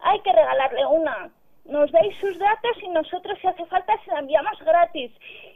hay 0.00 0.20
que 0.20 0.32
regalarle 0.32 0.86
una. 0.86 1.30
Nos 1.64 1.90
dais 1.92 2.14
sus 2.20 2.38
datos 2.38 2.76
y 2.82 2.88
nosotros, 2.88 3.38
si 3.40 3.46
hace 3.46 3.64
falta, 3.66 3.94
se 4.04 4.12
la 4.12 4.20
enviamos 4.20 4.58
gratis. 4.60 5.10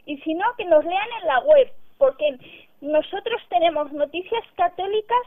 Y 0.05 0.17
si 0.17 0.33
no, 0.33 0.45
que 0.57 0.65
nos 0.65 0.83
lean 0.83 1.09
en 1.21 1.27
la 1.27 1.39
web, 1.39 1.71
porque 1.97 2.37
nosotros 2.81 3.41
tenemos 3.49 3.91
noticias 3.91 4.43
católicas 4.55 5.21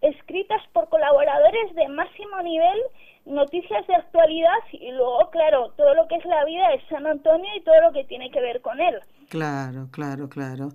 escritas 0.00 0.62
por 0.72 0.88
colaboradores 0.88 1.74
de 1.74 1.88
máximo 1.88 2.40
nivel, 2.42 2.80
noticias 3.24 3.86
de 3.86 3.94
actualidad 3.94 4.58
y 4.72 4.90
luego, 4.92 5.30
claro, 5.30 5.72
todo 5.76 5.94
lo 5.94 6.06
que 6.08 6.16
es 6.16 6.24
la 6.24 6.44
vida 6.44 6.68
de 6.70 6.80
San 6.88 7.06
Antonio 7.06 7.48
y 7.56 7.60
todo 7.62 7.80
lo 7.82 7.92
que 7.92 8.04
tiene 8.04 8.30
que 8.30 8.40
ver 8.40 8.60
con 8.60 8.80
él. 8.80 8.98
Claro, 9.28 9.88
claro, 9.90 10.28
claro. 10.28 10.70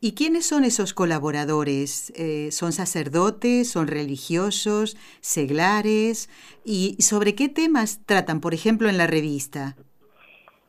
¿Y 0.00 0.14
quiénes 0.14 0.46
son 0.46 0.64
esos 0.64 0.92
colaboradores? 0.92 2.12
Eh, 2.16 2.50
¿Son 2.50 2.72
sacerdotes? 2.72 3.72
¿Son 3.72 3.86
religiosos? 3.86 4.96
¿Seglares? 5.20 6.28
¿Y 6.64 7.00
sobre 7.00 7.34
qué 7.34 7.48
temas 7.48 8.04
tratan, 8.04 8.40
por 8.40 8.52
ejemplo, 8.52 8.88
en 8.90 8.98
la 8.98 9.06
revista? 9.06 9.76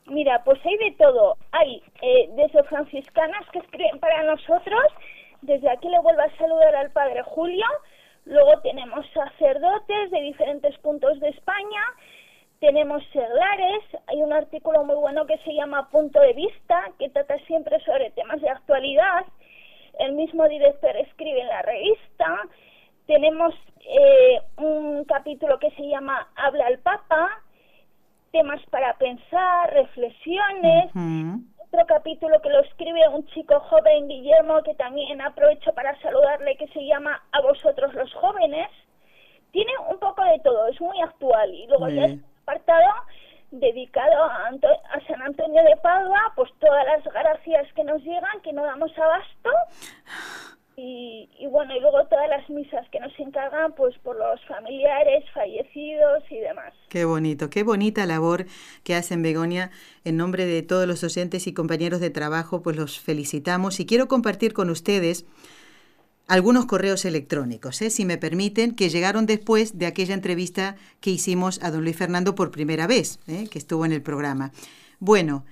Mira, 0.07 0.41
pues 0.45 0.59
hay 0.65 0.77
de 0.77 0.95
todo. 0.97 1.35
Hay 1.51 1.81
eh, 2.01 2.29
desde 2.37 2.63
franciscanas 2.63 3.43
que 3.51 3.59
escriben 3.59 3.99
para 3.99 4.23
nosotros. 4.23 4.83
Desde 5.41 5.69
aquí 5.69 5.89
le 5.89 5.99
vuelvo 5.99 6.21
a 6.21 6.37
saludar 6.37 6.75
al 6.75 6.91
padre 6.91 7.21
Julio. 7.23 7.65
Luego 8.25 8.59
tenemos 8.61 9.05
sacerdotes 9.13 10.11
de 10.11 10.21
diferentes 10.21 10.77
puntos 10.79 11.19
de 11.19 11.29
España 11.29 11.81
tenemos 12.59 13.03
seglares, 13.11 13.83
hay 14.07 14.21
un 14.21 14.31
artículo 14.31 14.83
muy 14.85 14.95
bueno 14.95 15.25
que 15.25 15.37
se 15.39 15.53
llama 15.53 15.89
Punto 15.89 16.19
de 16.19 16.33
Vista, 16.33 16.91
que 16.97 17.09
trata 17.09 17.37
siempre 17.45 17.79
sobre 17.81 18.11
temas 18.11 18.41
de 18.41 18.49
actualidad. 18.49 19.25
El 19.99 20.13
mismo 20.13 20.47
director 20.47 20.95
escribe 20.97 21.41
en 21.41 21.47
la 21.47 21.61
revista. 21.61 22.41
Tenemos 23.07 23.53
eh, 23.81 24.41
un 24.57 25.03
capítulo 25.03 25.59
que 25.59 25.69
se 25.71 25.87
llama 25.87 26.27
Habla 26.35 26.67
al 26.67 26.79
Papa, 26.79 27.41
temas 28.31 28.61
para 28.69 28.97
pensar, 28.97 29.73
reflexiones. 29.73 30.91
Otro 31.75 31.87
capítulo 31.87 32.41
que 32.41 32.49
lo 32.49 32.61
escribe 32.61 33.05
un 33.09 33.25
chico 33.27 33.59
joven, 33.59 34.07
Guillermo, 34.07 34.63
que 34.63 34.75
también 34.75 35.19
aprovecho 35.19 35.73
para 35.73 35.99
saludarle, 35.99 36.55
que 36.55 36.67
se 36.67 36.85
llama 36.85 37.21
A 37.33 37.41
vosotros 37.41 37.93
los 37.95 38.13
jóvenes. 38.13 38.69
Tiene 39.51 39.73
un 39.89 39.99
poco 39.99 40.23
de 40.23 40.39
todo, 40.39 40.67
es 40.67 40.79
muy 40.79 41.01
actual. 41.01 41.53
Y 41.53 41.67
luego 41.67 41.89
ya 41.89 42.15
apartado 42.43 42.93
dedicado 43.51 44.23
a, 44.23 44.47
a, 44.47 45.05
San 45.05 45.21
Antonio 45.21 45.61
de 45.63 45.75
Padua, 45.83 46.31
pues 46.37 46.49
todas 46.59 46.85
las 46.85 47.03
gracias 47.13 47.73
que 47.73 47.83
nos 47.83 48.01
llegan, 48.03 48.39
que 48.41 48.53
no 48.53 48.63
damos 48.63 48.97
abasto. 48.97 49.49
Y, 50.77 51.29
bueno, 51.49 51.75
y 51.75 51.79
luego 51.79 52.05
todas 52.07 52.27
las 52.27 52.49
misas 52.49 52.87
que 52.89 52.99
nos 52.99 53.17
encargan 53.17 53.73
pues 53.75 53.97
por 53.99 54.17
los 54.17 54.43
familiares 54.45 55.23
fallecidos 55.33 56.23
y 56.29 56.37
demás. 56.37 56.73
Qué 56.89 57.05
bonito, 57.05 57.49
qué 57.49 57.63
bonita 57.63 58.05
labor 58.05 58.45
que 58.83 58.95
hacen 58.95 59.21
Begonia. 59.21 59.71
En 60.03 60.17
nombre 60.17 60.45
de 60.45 60.63
todos 60.63 60.85
los 60.85 61.03
oyentes 61.03 61.47
y 61.47 61.53
compañeros 61.53 62.01
de 62.01 62.09
trabajo, 62.09 62.61
pues 62.61 62.75
los 62.75 62.99
felicitamos 62.99 63.79
y 63.79 63.85
quiero 63.85 64.07
compartir 64.07 64.53
con 64.53 64.69
ustedes 64.69 65.25
algunos 66.27 66.65
correos 66.65 67.05
electrónicos, 67.05 67.81
¿eh? 67.83 67.91
si 67.91 68.03
me 68.03 68.17
permiten, 68.17 68.75
que 68.75 68.89
llegaron 68.89 69.27
después 69.27 69.77
de 69.77 69.85
aquella 69.85 70.15
entrevista 70.15 70.75
que 70.99 71.11
hicimos 71.11 71.61
a 71.63 71.69
don 71.69 71.83
Luis 71.83 71.95
Fernando 71.95 72.33
por 72.33 72.49
primera 72.49 72.87
vez, 72.87 73.19
¿eh? 73.27 73.47
que 73.49 73.59
estuvo 73.59 73.85
en 73.85 73.91
el 73.91 74.01
programa. 74.01 74.51
Bueno, 74.99 75.45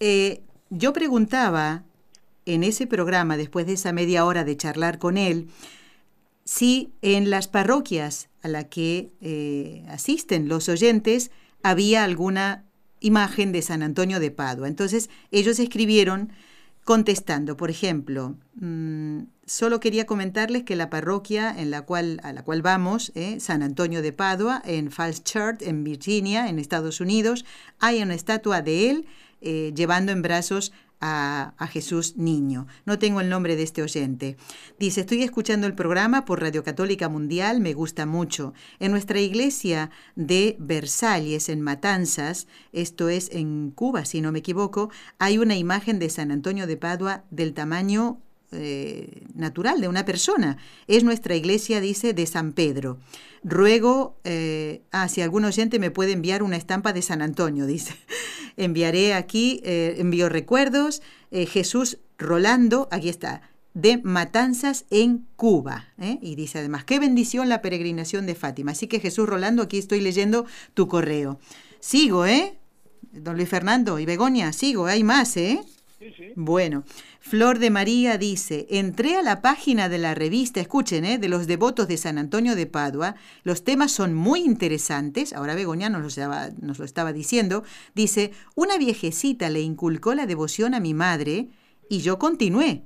eh, 0.00 0.42
yo 0.70 0.92
preguntaba 0.92 1.84
en 2.54 2.64
ese 2.64 2.86
programa, 2.86 3.36
después 3.36 3.66
de 3.66 3.74
esa 3.74 3.92
media 3.92 4.24
hora 4.24 4.44
de 4.44 4.56
charlar 4.56 4.98
con 4.98 5.16
él, 5.16 5.48
si 6.44 6.94
en 7.02 7.28
las 7.28 7.46
parroquias 7.46 8.30
a 8.42 8.48
las 8.48 8.66
que 8.66 9.12
eh, 9.20 9.84
asisten 9.88 10.48
los 10.48 10.68
oyentes 10.68 11.30
había 11.62 12.04
alguna 12.04 12.64
imagen 13.00 13.52
de 13.52 13.60
San 13.60 13.82
Antonio 13.82 14.18
de 14.18 14.30
Padua. 14.30 14.66
Entonces 14.66 15.10
ellos 15.30 15.58
escribieron 15.58 16.32
contestando, 16.84 17.58
por 17.58 17.68
ejemplo, 17.68 18.36
mm, 18.54 19.24
solo 19.44 19.78
quería 19.78 20.06
comentarles 20.06 20.62
que 20.62 20.74
la 20.74 20.88
parroquia 20.88 21.54
en 21.54 21.70
la 21.70 21.82
cual, 21.82 22.18
a 22.22 22.32
la 22.32 22.42
cual 22.44 22.62
vamos, 22.62 23.12
eh, 23.14 23.40
San 23.40 23.62
Antonio 23.62 24.00
de 24.00 24.14
Padua, 24.14 24.62
en 24.64 24.90
Falls 24.90 25.22
Church, 25.22 25.60
en 25.60 25.84
Virginia, 25.84 26.48
en 26.48 26.58
Estados 26.58 27.02
Unidos, 27.02 27.44
hay 27.78 28.02
una 28.02 28.14
estatua 28.14 28.62
de 28.62 28.88
él 28.88 29.06
eh, 29.42 29.72
llevando 29.76 30.12
en 30.12 30.22
brazos 30.22 30.72
a, 31.00 31.54
Jesús 31.70 32.16
Niño. 32.16 32.66
No 32.86 32.98
tengo 32.98 33.20
el 33.20 33.28
nombre 33.28 33.56
de 33.56 33.62
este 33.62 33.82
oyente. 33.82 34.36
Dice, 34.78 35.02
estoy 35.02 35.22
escuchando 35.22 35.66
el 35.66 35.74
programa 35.74 36.24
por 36.24 36.40
Radio 36.40 36.64
Católica 36.64 37.08
Mundial, 37.08 37.60
me 37.60 37.74
gusta 37.74 38.06
mucho. 38.06 38.54
En 38.80 38.90
nuestra 38.90 39.20
iglesia 39.20 39.90
de 40.16 40.56
Versalles, 40.58 41.48
en 41.48 41.60
Matanzas, 41.60 42.46
esto 42.72 43.08
es 43.08 43.30
en 43.32 43.70
Cuba, 43.70 44.04
si 44.04 44.20
no 44.20 44.32
me 44.32 44.40
equivoco, 44.40 44.90
hay 45.18 45.38
una 45.38 45.56
imagen 45.56 45.98
de 45.98 46.10
San 46.10 46.30
Antonio 46.30 46.66
de 46.66 46.76
Padua 46.76 47.24
del 47.30 47.54
tamaño 47.54 48.20
eh, 48.50 49.26
natural 49.34 49.78
de 49.82 49.88
una 49.88 50.06
persona. 50.06 50.56
Es 50.86 51.04
nuestra 51.04 51.34
iglesia, 51.34 51.82
dice, 51.82 52.14
de 52.14 52.24
San 52.24 52.54
Pedro. 52.54 52.98
Ruego, 53.44 54.18
eh, 54.24 54.82
ah, 54.90 55.08
si 55.08 55.20
algún 55.20 55.44
oyente 55.44 55.78
me 55.78 55.90
puede 55.90 56.12
enviar 56.12 56.42
una 56.42 56.56
estampa 56.56 56.94
de 56.94 57.02
San 57.02 57.20
Antonio, 57.20 57.66
dice. 57.66 57.94
Enviaré 58.58 59.14
aquí, 59.14 59.60
eh, 59.64 59.96
envío 59.98 60.28
recuerdos, 60.28 61.00
eh, 61.30 61.46
Jesús 61.46 61.98
Rolando, 62.18 62.88
aquí 62.90 63.08
está, 63.08 63.40
de 63.72 63.98
Matanzas 64.02 64.84
en 64.90 65.26
Cuba. 65.36 65.86
Y 66.20 66.34
dice 66.34 66.58
además, 66.58 66.84
qué 66.84 66.98
bendición 66.98 67.48
la 67.48 67.62
peregrinación 67.62 68.26
de 68.26 68.34
Fátima. 68.34 68.72
Así 68.72 68.88
que 68.88 69.00
Jesús 69.00 69.28
Rolando, 69.28 69.62
aquí 69.62 69.78
estoy 69.78 70.00
leyendo 70.00 70.44
tu 70.74 70.88
correo. 70.88 71.38
Sigo, 71.80 72.26
¿eh? 72.26 72.58
Don 73.12 73.36
Luis 73.36 73.48
Fernando 73.48 73.98
y 73.98 74.04
Begoña, 74.04 74.52
sigo, 74.52 74.86
hay 74.86 75.04
más, 75.04 75.36
¿eh? 75.36 75.60
Bueno, 76.36 76.84
Flor 77.20 77.58
de 77.58 77.70
María 77.70 78.18
dice, 78.18 78.66
entré 78.70 79.16
a 79.16 79.22
la 79.22 79.42
página 79.42 79.88
de 79.88 79.98
la 79.98 80.14
revista, 80.14 80.60
escuchen, 80.60 81.04
¿eh? 81.04 81.18
de 81.18 81.28
los 81.28 81.46
devotos 81.48 81.88
de 81.88 81.96
San 81.96 82.18
Antonio 82.18 82.54
de 82.54 82.66
Padua, 82.66 83.16
los 83.42 83.64
temas 83.64 83.90
son 83.90 84.14
muy 84.14 84.40
interesantes, 84.40 85.32
ahora 85.32 85.56
Begoña 85.56 85.90
nos 85.90 86.02
lo, 86.02 86.08
estaba, 86.08 86.50
nos 86.60 86.78
lo 86.78 86.84
estaba 86.84 87.12
diciendo, 87.12 87.64
dice, 87.94 88.30
una 88.54 88.78
viejecita 88.78 89.50
le 89.50 89.60
inculcó 89.60 90.14
la 90.14 90.26
devoción 90.26 90.74
a 90.74 90.80
mi 90.80 90.94
madre 90.94 91.48
y 91.88 91.98
yo 92.00 92.18
continué, 92.18 92.82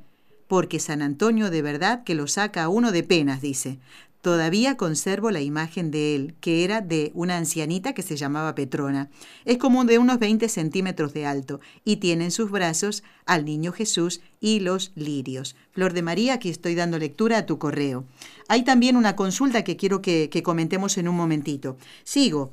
porque 0.48 0.80
San 0.80 1.02
Antonio 1.02 1.50
de 1.50 1.60
verdad 1.60 2.04
que 2.04 2.14
lo 2.14 2.26
saca 2.26 2.62
a 2.62 2.68
uno 2.70 2.92
de 2.92 3.02
penas, 3.02 3.42
dice. 3.42 3.78
Todavía 4.22 4.76
conservo 4.76 5.32
la 5.32 5.40
imagen 5.40 5.90
de 5.90 6.14
él, 6.14 6.36
que 6.40 6.62
era 6.62 6.80
de 6.80 7.10
una 7.12 7.36
ancianita 7.36 7.92
que 7.92 8.02
se 8.02 8.16
llamaba 8.16 8.54
Petrona. 8.54 9.10
Es 9.44 9.58
como 9.58 9.84
de 9.84 9.98
unos 9.98 10.20
20 10.20 10.48
centímetros 10.48 11.12
de 11.12 11.26
alto 11.26 11.60
y 11.84 11.96
tiene 11.96 12.24
en 12.26 12.30
sus 12.30 12.48
brazos 12.48 13.02
al 13.26 13.44
niño 13.44 13.72
Jesús 13.72 14.20
y 14.40 14.60
los 14.60 14.92
lirios. 14.94 15.56
Flor 15.72 15.92
de 15.92 16.02
María, 16.02 16.34
aquí 16.34 16.50
estoy 16.50 16.76
dando 16.76 17.00
lectura 17.00 17.38
a 17.38 17.46
tu 17.46 17.58
correo. 17.58 18.04
Hay 18.46 18.62
también 18.62 18.96
una 18.96 19.16
consulta 19.16 19.64
que 19.64 19.76
quiero 19.76 20.02
que, 20.02 20.42
comentemos 20.44 20.98
en 20.98 21.08
un 21.08 21.16
momentito. 21.16 21.76
Sigo. 22.04 22.52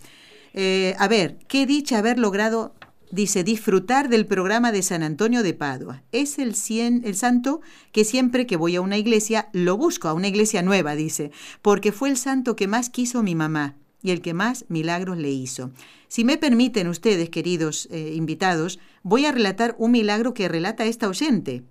Eh, 0.55 0.95
a 0.97 1.07
ver, 1.07 1.37
qué 1.47 1.67
dicha 1.67 1.99
haber 1.99 2.17
logrado 2.17 2.73
dice 3.11 3.43
disfrutar 3.43 4.09
del 4.09 4.25
programa 4.25 4.71
de 4.71 4.81
San 4.81 5.03
Antonio 5.03 5.43
de 5.43 5.53
Padua. 5.53 6.03
Es 6.11 6.39
el, 6.39 6.55
cien, 6.55 7.01
el 7.05 7.15
santo 7.15 7.61
que 7.91 8.05
siempre 8.05 8.45
que 8.45 8.57
voy 8.57 8.75
a 8.75 8.81
una 8.81 8.97
iglesia 8.97 9.49
lo 9.53 9.77
busco, 9.77 10.07
a 10.07 10.13
una 10.13 10.27
iglesia 10.27 10.61
nueva, 10.61 10.95
dice, 10.95 11.31
porque 11.61 11.91
fue 11.91 12.09
el 12.09 12.17
santo 12.17 12.55
que 12.55 12.67
más 12.67 12.89
quiso 12.89 13.23
mi 13.23 13.35
mamá 13.35 13.75
y 14.01 14.11
el 14.11 14.21
que 14.21 14.33
más 14.33 14.65
milagros 14.69 15.17
le 15.17 15.31
hizo. 15.31 15.71
Si 16.07 16.23
me 16.23 16.37
permiten 16.37 16.87
ustedes, 16.87 17.29
queridos 17.29 17.87
eh, 17.91 18.13
invitados, 18.15 18.79
voy 19.03 19.25
a 19.25 19.31
relatar 19.31 19.75
un 19.77 19.91
milagro 19.91 20.33
que 20.33 20.47
relata 20.47 20.85
esta 20.85 21.07
oyente, 21.07 21.63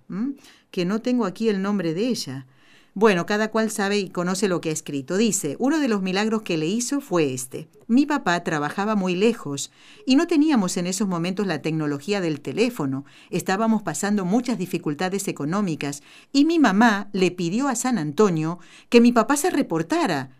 que 0.71 0.85
no 0.85 1.01
tengo 1.01 1.25
aquí 1.25 1.49
el 1.49 1.61
nombre 1.61 1.93
de 1.93 2.07
ella. 2.07 2.47
Bueno, 2.93 3.25
cada 3.25 3.51
cual 3.51 3.69
sabe 3.69 3.99
y 3.99 4.09
conoce 4.09 4.47
lo 4.47 4.61
que 4.61 4.69
ha 4.69 4.73
escrito. 4.73 5.17
Dice, 5.17 5.55
uno 5.59 5.79
de 5.79 5.87
los 5.87 6.01
milagros 6.01 6.41
que 6.41 6.57
le 6.57 6.65
hizo 6.65 7.01
fue 7.01 7.33
este. 7.33 7.69
Mi 7.87 8.05
papá 8.05 8.43
trabajaba 8.43 8.95
muy 8.95 9.15
lejos 9.15 9.71
y 10.05 10.15
no 10.15 10.27
teníamos 10.27 10.75
en 10.77 10.87
esos 10.87 11.07
momentos 11.07 11.47
la 11.47 11.61
tecnología 11.61 12.21
del 12.21 12.41
teléfono. 12.41 13.05
Estábamos 13.29 13.83
pasando 13.83 14.25
muchas 14.25 14.57
dificultades 14.57 15.27
económicas 15.27 16.01
y 16.31 16.45
mi 16.45 16.59
mamá 16.59 17.09
le 17.13 17.31
pidió 17.31 17.67
a 17.67 17.75
San 17.75 17.97
Antonio 17.97 18.59
que 18.89 19.01
mi 19.01 19.11
papá 19.11 19.37
se 19.37 19.49
reportara. 19.49 20.31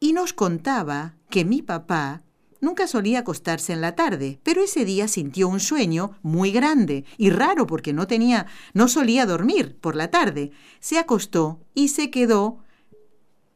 Y 0.00 0.12
nos 0.12 0.32
contaba 0.32 1.14
que 1.30 1.44
mi 1.44 1.62
papá 1.62 2.22
Nunca 2.62 2.86
solía 2.86 3.18
acostarse 3.18 3.72
en 3.72 3.80
la 3.80 3.96
tarde, 3.96 4.38
pero 4.44 4.62
ese 4.62 4.84
día 4.84 5.08
sintió 5.08 5.48
un 5.48 5.58
sueño 5.58 6.12
muy 6.22 6.52
grande 6.52 7.04
y 7.18 7.30
raro 7.30 7.66
porque 7.66 7.92
no 7.92 8.06
tenía, 8.06 8.46
no 8.72 8.86
solía 8.86 9.26
dormir 9.26 9.76
por 9.80 9.96
la 9.96 10.12
tarde. 10.12 10.52
Se 10.78 10.96
acostó 10.96 11.60
y 11.74 11.88
se 11.88 12.08
quedó 12.10 12.60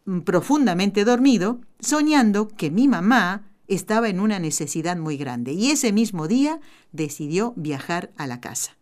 mm, 0.06 0.22
profundamente 0.22 1.04
dormido, 1.04 1.60
soñando 1.78 2.48
que 2.48 2.72
mi 2.72 2.88
mamá 2.88 3.48
estaba 3.68 4.08
en 4.08 4.18
una 4.18 4.40
necesidad 4.40 4.96
muy 4.96 5.16
grande 5.16 5.52
y 5.52 5.70
ese 5.70 5.92
mismo 5.92 6.26
día 6.26 6.58
decidió 6.90 7.54
viajar 7.56 8.10
a 8.16 8.26
la 8.26 8.40
casa. 8.40 8.75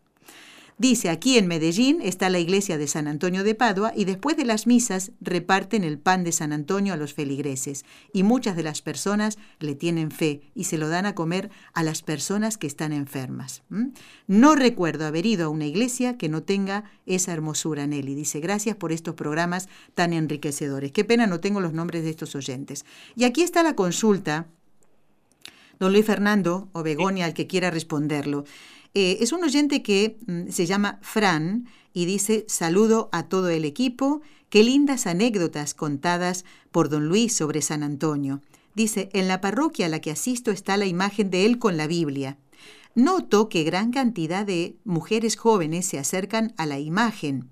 Dice, 0.77 1.09
aquí 1.09 1.39
en 1.39 1.47
Medellín 1.47 2.01
está 2.03 2.29
la 2.29 2.41
iglesia 2.41 2.79
de 2.79 2.89
San 2.89 3.07
Antonio 3.07 3.45
de 3.45 3.55
Padua 3.55 3.93
y 3.95 4.07
después 4.07 4.37
de 4.37 4.45
las 4.45 4.67
misas 4.67 5.13
reparten 5.21 5.85
el 5.85 5.99
pan 5.99 6.25
de 6.25 6.33
San 6.33 6.53
Antonio 6.53 6.93
a 6.93 6.97
los 6.97 7.15
feligreses 7.15 7.85
y 8.13 8.25
muchas 8.25 8.57
de 8.57 8.65
las 8.65 8.83
personas 8.83 9.39
le 9.61 9.77
tienen 9.77 10.11
fe 10.11 10.41
y 10.53 10.65
se 10.65 10.77
lo 10.77 10.89
dan 10.89 11.07
a 11.07 11.15
comer 11.15 11.49
a 11.75 11.85
las 11.85 12.03
personas 12.03 12.59
que 12.59 12.67
están 12.67 12.93
enfermas. 12.93 13.63
No 14.27 14.57
recuerdo 14.57 15.07
haber 15.07 15.27
ido 15.27 15.47
a 15.47 15.49
una 15.49 15.67
iglesia 15.67 16.19
que 16.19 16.29
no 16.29 16.43
tenga 16.43 16.91
esa 17.07 17.33
hermosura, 17.33 17.87
Nelly. 17.87 18.17
Dice, 18.17 18.41
gracias 18.41 18.75
por 18.75 18.91
estos 18.91 19.15
programas 19.15 19.69
tan 19.95 20.13
enriquecedores. 20.13 20.91
Qué 20.91 21.05
pena 21.05 21.29
no 21.29 21.39
tengo 21.39 21.61
los 21.61 21.73
nombres 21.73 22.03
de 22.03 22.11
estos 22.11 22.35
oyentes. 22.35 22.85
Y 23.15 23.25
aquí 23.25 23.43
está 23.43 23.63
la 23.63 23.77
consulta. 23.77 24.49
Don 25.79 25.93
Luis 25.93 26.07
Fernando 26.07 26.69
o 26.73 26.83
Begonia, 26.83 27.27
al 27.27 27.35
que 27.35 27.47
quiera 27.47 27.71
responderlo. 27.71 28.45
Eh, 28.95 29.19
es 29.21 29.33
un 29.33 29.43
oyente 29.43 29.83
que 29.83 30.17
mm, 30.27 30.51
se 30.51 30.67
llama 30.67 30.99
Fran 31.03 31.67
y 31.93 32.07
dice, 32.07 32.45
saludo 32.49 33.09
a 33.13 33.25
todo 33.29 33.49
el 33.49 33.65
equipo, 33.65 34.23
qué 34.49 34.63
lindas 34.63 35.07
anécdotas 35.07 35.75
contadas 35.75 36.45
por 36.71 36.89
don 36.89 37.09
Luis 37.09 37.35
sobre 37.35 37.61
San 37.61 37.83
Antonio. 37.83 38.41
Dice, 38.75 39.09
en 39.13 39.29
la 39.29 39.41
parroquia 39.41 39.87
a 39.87 39.89
la 39.89 40.01
que 40.01 40.11
asisto 40.11 40.51
está 40.51 40.77
la 40.77 40.87
imagen 40.87 41.31
de 41.31 41.45
él 41.45 41.59
con 41.59 41.77
la 41.77 41.87
Biblia. 41.87 42.39
Noto 42.95 43.49
que 43.49 43.65
gran 43.65 43.91
cantidad 43.91 44.47
de 44.47 44.77
mujeres 44.85 45.37
jóvenes 45.37 45.87
se 45.87 45.99
acercan 45.99 46.55
a 46.57 46.67
la 46.67 46.79
imagen. 46.79 47.49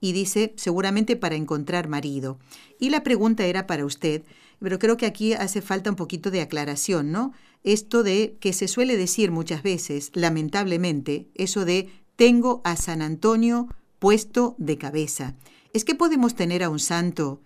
Y 0.00 0.12
dice, 0.12 0.54
seguramente 0.56 1.16
para 1.16 1.36
encontrar 1.36 1.88
marido. 1.88 2.38
Y 2.80 2.90
la 2.90 3.02
pregunta 3.02 3.46
era 3.46 3.66
para 3.66 3.84
usted, 3.84 4.22
pero 4.60 4.78
creo 4.78 4.96
que 4.96 5.06
aquí 5.06 5.32
hace 5.32 5.62
falta 5.62 5.90
un 5.90 5.96
poquito 5.96 6.30
de 6.30 6.40
aclaración, 6.40 7.12
¿no? 7.12 7.32
Esto 7.64 8.02
de 8.02 8.36
que 8.40 8.52
se 8.52 8.68
suele 8.68 8.96
decir 8.96 9.30
muchas 9.30 9.62
veces, 9.62 10.10
lamentablemente, 10.14 11.26
eso 11.34 11.64
de 11.64 11.88
tengo 12.16 12.60
a 12.64 12.76
San 12.76 13.02
Antonio 13.02 13.68
puesto 13.98 14.54
de 14.58 14.78
cabeza. 14.78 15.34
¿Es 15.72 15.84
que 15.84 15.94
podemos 15.94 16.34
tener 16.34 16.62
a 16.62 16.70
un 16.70 16.78
santo 16.78 17.40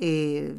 eh, 0.00 0.54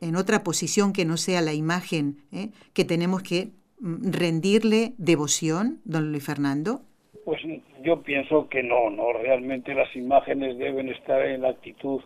en 0.00 0.16
otra 0.16 0.42
posición 0.42 0.92
que 0.92 1.04
no 1.04 1.16
sea 1.16 1.40
la 1.40 1.54
imagen 1.54 2.18
eh, 2.32 2.50
que 2.72 2.84
tenemos 2.84 3.22
que 3.22 3.50
mm, 3.80 4.10
rendirle 4.10 4.94
devoción, 4.98 5.80
don 5.84 6.10
Luis 6.10 6.24
Fernando? 6.24 6.82
Pues 7.24 7.40
yo 7.82 8.02
pienso 8.02 8.48
que 8.48 8.62
no, 8.62 8.90
no, 8.90 9.12
realmente 9.12 9.74
las 9.74 9.94
imágenes 9.96 10.58
deben 10.58 10.88
estar 10.88 11.24
en 11.24 11.42
la 11.42 11.50
actitud 11.50 12.00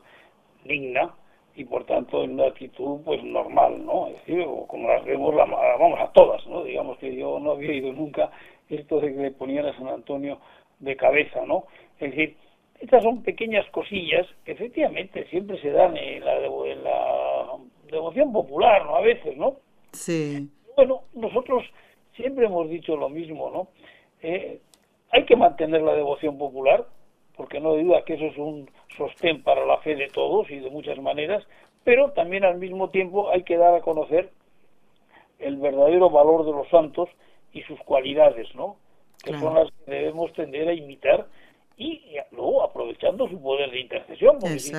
digna, 0.64 1.14
y 1.54 1.64
por 1.64 1.84
tanto 1.84 2.22
en 2.22 2.32
una 2.32 2.46
actitud 2.46 3.00
pues 3.04 3.22
normal, 3.22 3.84
¿no? 3.84 4.08
Es 4.08 4.14
decir, 4.24 4.46
como 4.66 4.88
las 4.88 5.04
vemos, 5.04 5.34
la, 5.34 5.44
vamos 5.44 5.98
a 6.00 6.12
todas, 6.12 6.46
¿no? 6.46 6.64
Digamos 6.64 6.98
que 6.98 7.14
yo 7.14 7.38
no 7.38 7.52
había 7.52 7.72
ido 7.72 7.92
nunca 7.92 8.30
esto 8.68 9.00
de 9.00 9.12
que 9.12 9.20
le 9.20 9.30
ponían 9.32 9.66
a 9.66 9.76
San 9.76 9.88
Antonio 9.88 10.38
de 10.78 10.96
cabeza, 10.96 11.44
¿no? 11.46 11.64
Es 11.98 12.10
decir, 12.10 12.36
Estas 12.80 13.02
son 13.02 13.22
pequeñas 13.22 13.68
cosillas 13.72 14.26
que 14.44 14.52
efectivamente 14.52 15.26
siempre 15.26 15.60
se 15.60 15.70
dan 15.70 15.96
en 15.96 16.24
la, 16.24 16.36
en 16.38 16.84
la 16.84 17.58
devoción 17.90 18.32
popular, 18.32 18.86
¿no? 18.86 18.96
A 18.96 19.02
veces, 19.02 19.36
¿no? 19.36 19.56
Sí. 19.92 20.48
Bueno, 20.76 21.02
nosotros 21.12 21.62
siempre 22.16 22.46
hemos 22.46 22.70
dicho 22.70 22.96
lo 22.96 23.10
mismo, 23.10 23.50
¿no? 23.50 23.68
Eh, 24.22 24.60
hay 25.10 25.24
que 25.26 25.36
mantener 25.36 25.82
la 25.82 25.94
devoción 25.94 26.38
popular, 26.38 26.86
porque 27.36 27.60
no 27.60 27.72
hay 27.72 27.84
duda 27.84 28.04
que 28.04 28.14
eso 28.14 28.26
es 28.26 28.38
un 28.38 28.70
sostén 28.96 29.42
para 29.42 29.64
la 29.64 29.78
fe 29.78 29.94
de 29.94 30.08
todos 30.08 30.50
y 30.50 30.58
de 30.58 30.70
muchas 30.70 30.98
maneras, 30.98 31.44
pero 31.84 32.10
también 32.12 32.44
al 32.44 32.58
mismo 32.58 32.90
tiempo 32.90 33.30
hay 33.30 33.42
que 33.42 33.56
dar 33.56 33.74
a 33.74 33.80
conocer 33.80 34.30
el 35.38 35.56
verdadero 35.56 36.10
valor 36.10 36.44
de 36.44 36.52
los 36.52 36.68
santos 36.68 37.08
y 37.52 37.62
sus 37.62 37.78
cualidades, 37.80 38.54
¿no? 38.54 38.76
Que 39.24 39.38
son 39.38 39.54
las 39.54 39.68
que 39.70 39.90
debemos 39.90 40.32
tender 40.32 40.68
a 40.68 40.72
imitar 40.72 41.26
y, 41.76 42.16
luego 42.32 42.62
aprovechando 42.62 43.28
su 43.28 43.40
poder 43.40 43.70
de 43.70 43.80
intercesión, 43.80 44.38
porque 44.38 44.58
si 44.58 44.72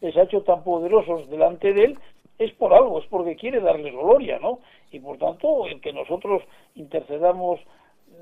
les 0.00 0.16
ha 0.16 0.22
hecho 0.22 0.42
tan 0.42 0.64
poderosos 0.64 1.28
delante 1.28 1.72
de 1.72 1.84
él, 1.84 1.98
es 2.38 2.52
por 2.52 2.72
algo, 2.72 3.00
es 3.00 3.06
porque 3.06 3.36
quiere 3.36 3.60
darles 3.60 3.92
gloria, 3.92 4.38
¿no? 4.38 4.60
Y 4.90 5.00
por 5.00 5.18
tanto, 5.18 5.66
el 5.66 5.80
que 5.80 5.92
nosotros 5.92 6.42
intercedamos 6.74 7.60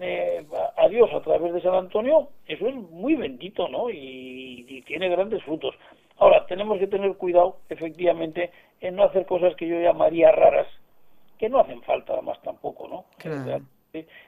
eh, 0.00 0.44
a 0.76 0.88
Dios 0.88 1.10
a 1.12 1.20
través 1.20 1.52
de 1.54 1.62
San 1.62 1.74
Antonio, 1.74 2.28
eso 2.46 2.66
es 2.66 2.74
muy 2.74 3.14
bendito, 3.14 3.68
¿no? 3.68 3.90
Y, 3.90 4.64
y, 4.68 4.82
tiene 4.82 5.08
grandes 5.08 5.42
frutos. 5.44 5.74
Ahora, 6.18 6.46
tenemos 6.46 6.78
que 6.78 6.86
tener 6.86 7.14
cuidado, 7.16 7.58
efectivamente, 7.68 8.50
en 8.80 8.96
no 8.96 9.04
hacer 9.04 9.26
cosas 9.26 9.54
que 9.56 9.68
yo 9.68 9.80
llamaría 9.80 10.32
raras, 10.32 10.66
que 11.38 11.48
no 11.48 11.60
hacen 11.60 11.82
falta 11.82 12.14
además 12.14 12.38
tampoco, 12.42 12.88
¿no? 12.88 13.04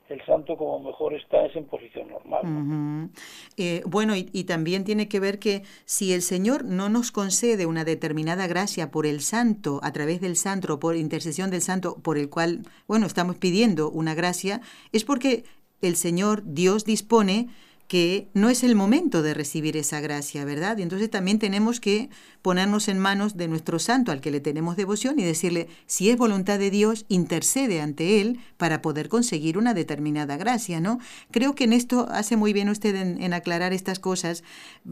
el 0.08 0.24
santo 0.24 0.56
como 0.56 0.78
mejor 0.80 1.14
está 1.14 1.44
es 1.44 1.54
en 1.56 1.66
posición 1.66 2.08
normal. 2.08 3.10
Eh, 3.56 3.82
bueno, 3.84 4.16
y, 4.16 4.30
y, 4.32 4.44
también 4.44 4.84
tiene 4.84 5.08
que 5.08 5.20
ver 5.20 5.38
que 5.38 5.62
si 5.84 6.12
el 6.12 6.22
Señor 6.22 6.64
no 6.64 6.88
nos 6.88 7.12
concede 7.12 7.66
una 7.66 7.84
determinada 7.84 8.46
gracia 8.46 8.90
por 8.90 9.06
el 9.06 9.20
santo, 9.20 9.80
a 9.82 9.92
través 9.92 10.20
del 10.20 10.36
santo, 10.36 10.78
por 10.80 10.96
intercesión 10.96 11.50
del 11.50 11.62
santo, 11.62 11.96
por 12.02 12.18
el 12.18 12.30
cual, 12.30 12.62
bueno, 12.86 13.06
estamos 13.06 13.36
pidiendo 13.36 13.90
una 13.90 14.14
gracia, 14.14 14.60
es 14.92 15.04
porque 15.04 15.44
el 15.82 15.96
Señor, 15.96 16.42
Dios, 16.44 16.84
dispone 16.84 17.48
que 17.88 18.28
no 18.34 18.50
es 18.50 18.64
el 18.64 18.74
momento 18.74 19.22
de 19.22 19.32
recibir 19.32 19.74
esa 19.78 20.00
gracia, 20.00 20.44
¿verdad? 20.44 20.76
Y 20.76 20.82
entonces 20.82 21.10
también 21.10 21.38
tenemos 21.38 21.80
que 21.80 22.10
ponernos 22.42 22.86
en 22.88 22.98
manos 22.98 23.38
de 23.38 23.48
nuestro 23.48 23.78
santo 23.78 24.12
al 24.12 24.20
que 24.20 24.30
le 24.30 24.40
tenemos 24.40 24.76
devoción 24.76 25.18
y 25.18 25.24
decirle, 25.24 25.68
si 25.86 26.10
es 26.10 26.18
voluntad 26.18 26.58
de 26.58 26.70
Dios, 26.70 27.06
intercede 27.08 27.80
ante 27.80 28.20
Él 28.20 28.40
para 28.58 28.82
poder 28.82 29.08
conseguir 29.08 29.56
una 29.56 29.72
determinada 29.72 30.36
gracia, 30.36 30.80
¿no? 30.80 30.98
Creo 31.30 31.54
que 31.54 31.64
en 31.64 31.72
esto 31.72 32.06
hace 32.10 32.36
muy 32.36 32.52
bien 32.52 32.68
usted 32.68 32.94
en, 32.94 33.32
aclarar 33.32 33.72
estas 33.72 33.98
cosas 33.98 34.44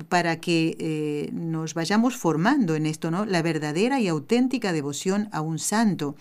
para 0.09 0.41
que 0.41 0.77
eh, 0.79 1.31
nos 1.35 1.75
vayamos 1.75 2.17
formando 2.17 2.77
en 2.77 2.87
esto, 2.87 3.11
¿no? 3.11 3.27
La 3.27 3.43
verdadera 3.43 4.01
y 4.01 4.09
auténtica 4.09 4.73
devoción 4.73 5.29
a 5.33 5.43
un 5.43 5.59
santo. 5.59 6.17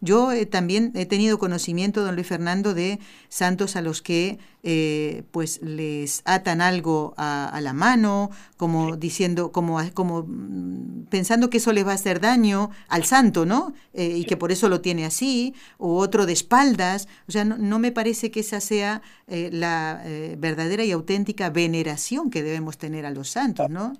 Yo 0.00 0.32
eh, 0.32 0.46
también 0.46 0.92
he 0.94 1.04
tenido 1.04 1.38
conocimiento, 1.38 2.02
don 2.02 2.14
Luis 2.14 2.26
Fernando, 2.26 2.72
de 2.74 2.98
santos 3.28 3.76
a 3.76 3.82
los 3.82 4.00
que 4.00 4.38
eh, 4.62 5.24
pues 5.30 5.60
les 5.62 6.22
atan 6.24 6.62
algo 6.62 7.14
a, 7.18 7.58
la 7.62 7.72
mano, 7.74 8.30
como 8.56 8.96
diciendo, 8.96 9.52
como, 9.52 9.78
como 9.92 10.24
mm, 10.26 11.06
pensando 11.10 11.50
que 11.50 11.58
eso 11.58 11.72
les 11.72 11.86
va 11.86 11.92
a 11.92 11.96
hacer 11.96 12.20
daño 12.20 12.70
al 12.88 13.04
santo, 13.04 13.44
¿no? 13.44 13.74
Eh, 13.92 14.16
y 14.16 14.24
que 14.24 14.38
por 14.38 14.52
eso 14.52 14.68
lo 14.68 14.80
tiene 14.80 15.04
así, 15.04 15.54
o 15.76 15.96
otro 15.96 16.24
de 16.24 16.32
espaldas. 16.32 17.06
O 17.28 17.32
sea, 17.32 17.44
no, 17.44 17.78
me 17.78 17.92
parece 17.92 18.30
que 18.30 18.40
esa 18.40 18.60
sea 18.60 19.02
la 19.26 20.02
verdadera 20.38 20.84
y 20.84 20.90
auténtica 20.90 21.50
veneración 21.50 22.30
que 22.30 22.42
debemos 22.42 22.78
tener 22.78 23.06
a 23.06 23.10
los 23.10 23.28
santos, 23.28 23.70
¿no? 23.70 23.92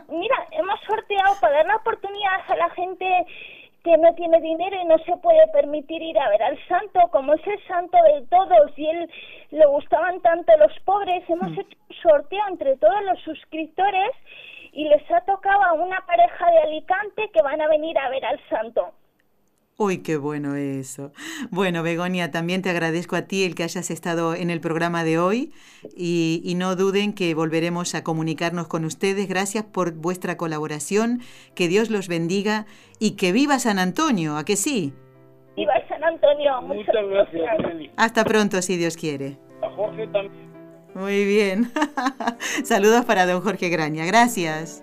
mira, 0.09 0.37
hemos 0.53 0.79
sorteado 0.87 1.35
para 1.41 1.57
dar 1.59 1.67
la 1.67 1.77
oportunidad 1.77 2.41
a 2.49 2.57
la 2.57 2.71
gente 2.71 3.07
que 3.85 3.97
no 3.97 4.15
tiene 4.15 4.41
dinero 4.41 4.77
y 4.81 4.85
no 4.85 4.99
se 4.99 5.17
puede 5.19 5.47
permitir 5.49 6.03
ir 6.03 6.19
a 6.19 6.29
ver 6.29 6.43
al 6.43 6.59
santo, 6.67 7.01
como 7.11 7.35
es 7.35 7.47
el 7.47 7.67
santo 7.67 7.97
de 8.15 8.27
todos 8.27 8.79
y 8.79 8.87
él 8.87 9.11
le 9.51 9.67
gustaban 9.67 10.21
tanto 10.21 10.57
los 10.59 10.73
pobres, 10.81 11.29
hemos 11.29 11.51
mm. 11.51 11.61
hecho 11.61 11.79
un 11.89 11.97
sorteo 11.97 12.43
entre 12.49 12.77
todos 12.77 13.03
los 13.05 13.19
suscriptores 13.21 14.11
y 14.73 14.85
les 14.89 15.11
ha 15.11 15.21
tocado 15.23 15.63
a 15.63 15.73
una 15.73 16.05
pareja 16.07 16.51
de 16.51 16.59
Alicante 16.59 17.31
que 17.33 17.43
van 17.43 17.61
a 17.61 17.69
venir 17.69 17.99
a 17.99 18.09
ver 18.11 18.25
al 18.25 18.41
santo. 18.49 18.93
Uy, 19.83 20.03
qué 20.03 20.19
bueno 20.19 20.57
eso. 20.57 21.11
Bueno, 21.51 21.83
Begonia, 21.83 22.31
también 22.31 22.61
te 22.61 22.69
agradezco 22.69 23.17
a 23.17 23.23
ti 23.23 23.45
el 23.45 23.55
que 23.55 23.63
hayas 23.63 23.91
estado 23.91 24.35
en 24.35 24.51
el 24.51 24.61
programa 24.61 25.05
de 25.05 25.19
hoy 25.19 25.55
y, 25.97 26.43
y, 26.45 26.55
no 26.55 26.77
duden 26.77 27.15
que 27.15 27.35
volveremos 27.35 27.95
a 27.95 28.05
comunicarnos 28.05 28.69
con 28.69 28.85
ustedes. 28.85 29.27
Gracias 29.27 29.65
por 29.65 29.95
vuestra 29.95 30.37
colaboración, 30.37 31.21
que 31.55 31.67
Dios 31.67 31.89
los 31.89 32.09
bendiga 32.09 32.67
y 32.99 33.17
que 33.17 33.33
viva 33.33 33.59
San 33.59 33.79
Antonio, 33.79 34.37
¿a 34.37 34.45
que 34.45 34.57
sí? 34.57 34.93
Viva 35.57 35.73
San 35.89 36.05
Antonio. 36.05 36.61
Muchas, 36.61 36.95
gracias, 37.09 37.91
Hasta 37.97 38.25
pronto, 38.27 38.61
si 38.61 38.77
Dios 38.77 38.99
quiere. 38.99 39.39
A 39.63 39.71
Jorge 39.71 40.07
también. 40.09 40.51
Muy 40.95 41.25
bien. 41.25 41.73
Saludos 42.65 43.07
para 43.07 43.25
don 43.25 43.41
Jorge 43.41 43.71
Graña. 43.71 44.05
Gracias. 44.05 44.83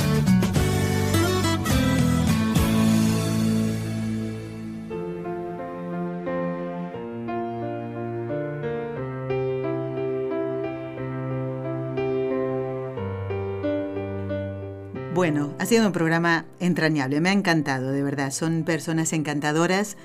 Bueno, 15.31 15.53
ha 15.59 15.65
sido 15.65 15.87
un 15.87 15.93
programa 15.93 16.43
entrañable, 16.59 17.21
me 17.21 17.29
ha 17.29 17.31
encantado, 17.31 17.93
de 17.93 18.03
verdad. 18.03 18.31
Son 18.31 18.65
personas 18.65 19.13
encantadoras 19.13 19.95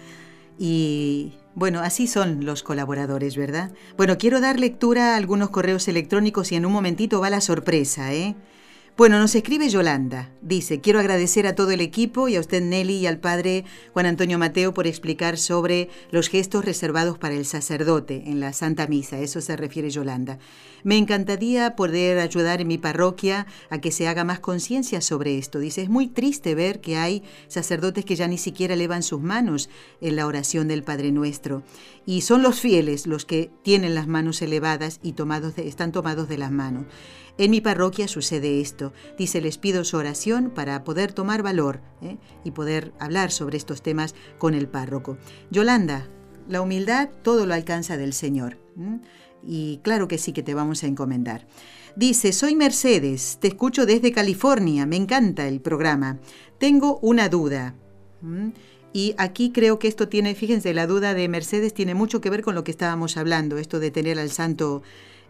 y 0.57 1.33
bueno, 1.57 1.81
así 1.81 2.07
son 2.07 2.45
los 2.45 2.62
colaboradores, 2.62 3.37
¿verdad? 3.37 3.72
Bueno, 3.97 4.18
quiero 4.18 4.41
dar 4.41 4.61
lectura 4.61 5.14
a 5.14 5.16
algunos 5.16 5.51
correos 5.51 5.89
electrónicos 5.89 6.53
y 6.53 6.55
en 6.55 6.64
un 6.64 6.70
momentito 6.70 7.20
va 7.20 7.29
la 7.29 7.41
sorpresa, 7.41 8.14
¿eh? 8.14 8.37
Bueno, 8.97 9.19
nos 9.19 9.35
escribe 9.35 9.69
Yolanda. 9.69 10.31
Dice, 10.41 10.81
quiero 10.81 11.01
agradecer 11.01 11.47
a 11.47 11.55
todo 11.55 11.71
el 11.71 11.83
equipo 11.83 12.29
y 12.29 12.37
a 12.37 12.41
usted 12.41 12.63
Nelly 12.63 12.95
y 12.95 13.07
al 13.07 13.19
padre 13.19 13.67
Juan 13.93 14.07
Antonio 14.07 14.39
Mateo 14.39 14.73
por 14.73 14.87
explicar 14.87 15.37
sobre 15.37 15.91
los 16.11 16.29
gestos 16.29 16.65
reservados 16.65 17.19
para 17.19 17.35
el 17.35 17.45
sacerdote 17.45 18.23
en 18.25 18.41
la 18.41 18.55
Santa 18.55 18.87
Misa. 18.87 19.19
Eso 19.19 19.43
se 19.43 19.55
refiere 19.55 19.91
Yolanda. 19.91 20.39
Me 20.83 20.97
encantaría 20.97 21.77
poder 21.77 22.19
ayudar 22.21 22.63
en 22.63 22.69
mi 22.69 22.79
parroquia 22.79 23.47
a 23.69 23.83
que 23.83 23.93
se 23.93 24.09
haga 24.09 24.25
más 24.25 24.41
conciencia 24.41 25.03
sobre 25.03 25.37
esto. 25.37 25.59
Dice, 25.59 25.83
es 25.83 25.91
muy 25.91 26.07
triste 26.07 26.55
ver 26.55 26.81
que 26.81 26.97
hay 26.97 27.23
sacerdotes 27.49 28.07
que 28.07 28.17
ya 28.17 28.29
ni 28.29 28.39
siquiera 28.39 28.73
elevan 28.73 29.03
sus 29.03 29.21
manos 29.21 29.69
en 30.01 30.17
la 30.17 30.27
oración 30.27 30.69
del 30.69 30.83
Padre 30.83 31.13
Nuestro. 31.13 31.63
Y 32.07 32.23
son 32.23 32.43
los 32.43 32.61
fieles 32.61 33.07
los 33.07 33.27
que 33.27 33.51
tienen 33.63 33.95
las 33.95 34.07
manos 34.07 34.41
elevadas 34.41 35.01
y 35.03 35.15
están 35.59 35.93
tomados 35.93 36.29
de 36.31 36.39
las 36.39 36.51
manos. 36.51 36.87
En 37.39 37.51
mi 37.51 37.61
parroquia 37.61 38.09
sucede 38.09 38.61
esto. 38.61 38.93
Dice, 39.18 39.41
les 39.41 39.59
pido 39.59 39.84
su 39.84 39.97
oración 39.97 40.51
para 40.51 40.84
poder 40.84 41.12
tomar 41.12 41.43
valor 41.43 41.80
¿eh? 42.01 42.16
y 42.45 42.53
poder 42.53 42.93
hablar 42.99 43.30
sobre 43.30 43.59
estos 43.59 43.82
temas 43.82 44.14
con 44.39 44.55
el 44.55 44.68
párroco. 44.68 45.18
Yolanda, 45.51 46.09
la 46.49 46.62
humildad 46.62 47.11
todo 47.22 47.47
lo 47.47 47.55
alcanza 47.55 47.97
del 47.97 48.12
Señor. 48.12 48.59
Y 49.45 49.80
claro 49.82 50.09
que 50.09 50.18
sí 50.18 50.32
que 50.32 50.43
te 50.43 50.55
vamos 50.55 50.82
a 50.82 50.87
encomendar. 50.87 51.47
Dice, 51.95 52.32
soy 52.32 52.55
Mercedes, 52.57 53.39
te 53.41 53.49
escucho 53.49 53.87
desde 53.87 54.12
California, 54.12 54.87
me 54.87 54.97
encanta 54.97 55.49
el 55.49 55.61
programa. 55.61 56.18
Tengo 56.59 56.99
una 57.01 57.28
duda. 57.28 57.74
Y 58.93 59.14
aquí 59.18 59.53
creo 59.53 59.78
que 59.78 59.89
esto 59.89 60.09
tiene, 60.09 60.34
fíjense, 60.34 60.72
la 60.72 60.87
duda 60.87 61.14
de 61.14 61.28
Mercedes 61.28 61.74
tiene 61.74 61.95
mucho 61.95 62.20
que 62.20 62.30
ver 62.30 62.43
con 62.43 62.55
lo 62.55 62.64
que 62.64 62.70
estábamos 62.70 63.16
hablando, 63.16 63.59
esto 63.59 63.78
de 63.78 63.91
tener 63.91 64.18
al 64.18 64.30
santo 64.30 64.82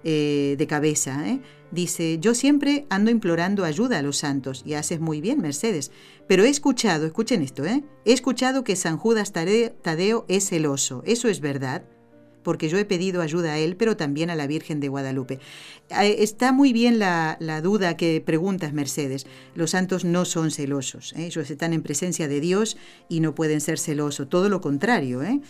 eh, 0.04 0.56
de 0.58 0.66
cabeza. 0.66 1.28
¿eh? 1.28 1.40
Dice, 1.70 2.18
yo 2.20 2.34
siempre 2.34 2.86
ando 2.90 3.10
implorando 3.10 3.64
ayuda 3.64 3.98
a 3.98 4.02
los 4.02 4.18
santos, 4.18 4.62
y 4.64 4.74
haces 4.74 5.00
muy 5.00 5.20
bien, 5.20 5.40
Mercedes, 5.40 5.90
pero 6.28 6.44
he 6.44 6.48
escuchado, 6.48 7.06
escuchen 7.06 7.42
esto, 7.42 7.64
¿eh? 7.64 7.82
he 8.04 8.12
escuchado 8.12 8.64
que 8.64 8.76
San 8.76 8.98
Judas 8.98 9.32
Tadeo 9.32 10.24
es 10.28 10.48
celoso, 10.48 11.02
¿eso 11.06 11.28
es 11.28 11.40
verdad? 11.40 11.84
Porque 12.46 12.68
yo 12.68 12.78
he 12.78 12.84
pedido 12.84 13.22
ayuda 13.22 13.54
a 13.54 13.58
él, 13.58 13.74
pero 13.74 13.96
también 13.96 14.30
a 14.30 14.36
la 14.36 14.46
Virgen 14.46 14.78
de 14.78 14.86
Guadalupe. 14.86 15.40
Eh, 15.90 16.16
está 16.20 16.52
muy 16.52 16.72
bien 16.72 17.00
la, 17.00 17.36
duda 17.60 17.96
que 17.96 18.22
preguntas, 18.24 18.72
Mercedes. 18.72 19.26
Los 19.56 19.72
santos 19.72 20.04
no 20.04 20.24
son 20.24 20.52
celosos, 20.52 21.12
¿eh? 21.16 21.26
ellos 21.26 21.50
están 21.50 21.72
en 21.72 21.82
presencia 21.82 22.28
de 22.28 22.38
Dios 22.38 22.76
y 23.08 23.18
no 23.18 23.34
pueden 23.34 23.60
ser 23.60 23.80
celosos, 23.80 24.28
todo 24.28 24.48
lo 24.48 24.60
contrario, 24.60 25.24
¿eh? 25.24 25.40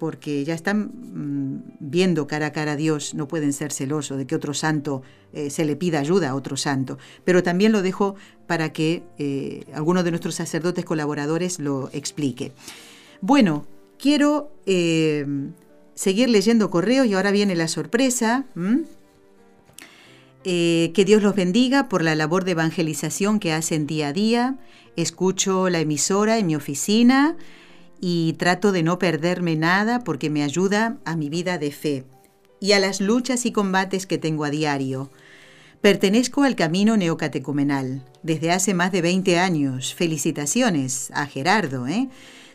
porque 0.00 0.44
ya 0.44 0.54
están 0.54 0.90
mm, 0.90 1.76
viendo 1.78 2.26
cara 2.26 2.46
a 2.46 2.52
cara 2.52 2.72
a 2.72 2.76
Dios, 2.76 3.14
no 3.14 3.28
pueden 3.28 3.52
ser 3.52 3.70
celosos 3.70 4.18
de 4.18 4.26
que 4.26 4.34
otro 4.34 4.52
santo 4.52 5.02
se 5.48 5.64
le 5.64 5.76
pida 5.76 6.00
ayuda 6.00 6.30
a 6.30 6.34
otro 6.34 6.56
santo. 6.56 6.98
Pero 7.24 7.44
también 7.44 7.70
lo 7.70 7.82
dejo 7.82 8.16
para 8.48 8.72
que 8.72 9.04
alguno 9.72 10.02
de 10.02 10.10
nuestros 10.10 10.34
sacerdotes 10.34 10.84
colaboradores 10.84 11.60
lo 11.60 11.88
explique. 11.92 12.50
Bueno, 13.20 13.64
quiero 13.96 14.50
seguir 15.94 16.28
leyendo 16.28 16.70
correos 16.70 17.06
y 17.06 17.14
ahora 17.14 17.30
viene 17.30 17.54
la 17.54 17.68
sorpresa. 17.68 18.46
Eh, 20.44 20.92
que 20.94 21.04
Dios 21.04 21.22
los 21.22 21.34
bendiga 21.34 21.88
por 21.88 22.02
la 22.02 22.14
labor 22.14 22.44
de 22.44 22.52
evangelización 22.52 23.40
que 23.40 23.52
hacen 23.52 23.86
día 23.86 24.08
a 24.08 24.12
día. 24.12 24.58
Escucho 24.96 25.68
la 25.68 25.80
emisora 25.80 26.38
en 26.38 26.46
mi 26.46 26.56
oficina 26.56 27.36
y 28.00 28.34
trato 28.34 28.72
de 28.72 28.82
no 28.82 28.98
perderme 28.98 29.56
nada 29.56 30.02
porque 30.02 30.30
me 30.30 30.42
ayuda 30.42 30.98
a 31.04 31.16
mi 31.16 31.28
vida 31.28 31.58
de 31.58 31.70
fe 31.70 32.04
y 32.58 32.72
a 32.72 32.78
las 32.78 33.00
luchas 33.00 33.44
y 33.46 33.52
combates 33.52 34.06
que 34.06 34.18
tengo 34.18 34.44
a 34.44 34.50
diario. 34.50 35.10
Pertenezco 35.80 36.42
al 36.42 36.56
camino 36.56 36.96
neocatecumenal 36.96 38.04
desde 38.22 38.50
hace 38.50 38.74
más 38.74 38.92
de 38.92 39.02
20 39.02 39.38
años. 39.38 39.94
Felicitaciones 39.94 41.10
a 41.14 41.26
Gerardo, 41.26 41.86
¿eh? 41.86 42.08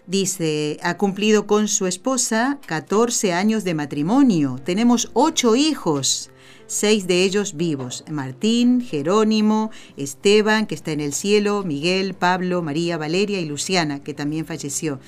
Dice, 0.08 0.78
ha 0.84 0.98
cumplido 0.98 1.48
con 1.48 1.68
su 1.68 1.88
esposa 1.88 2.60
14 2.68 3.34
años 3.34 3.64
de 3.64 3.74
matrimonio. 3.74 4.60
Tenemos 4.64 5.10
ocho 5.14 5.56
hijos, 5.56 6.30
seis 6.68 7.08
de 7.08 7.24
ellos 7.24 7.58
vivos. 7.58 8.04
Martín, 8.12 8.82
Jerónimo, 8.82 9.72
Esteban, 9.98 10.68
que 10.68 10.76
está 10.76 10.92
en 10.92 11.00
el 11.00 11.12
cielo, 11.12 11.64
Miguel, 11.64 12.14
Pablo, 12.14 12.62
María, 12.62 12.98
Valeria 12.98 13.40
y 13.40 13.46
Luciana, 13.46 14.04
que 14.04 14.14
también 14.14 14.46
falleció. 14.46 15.00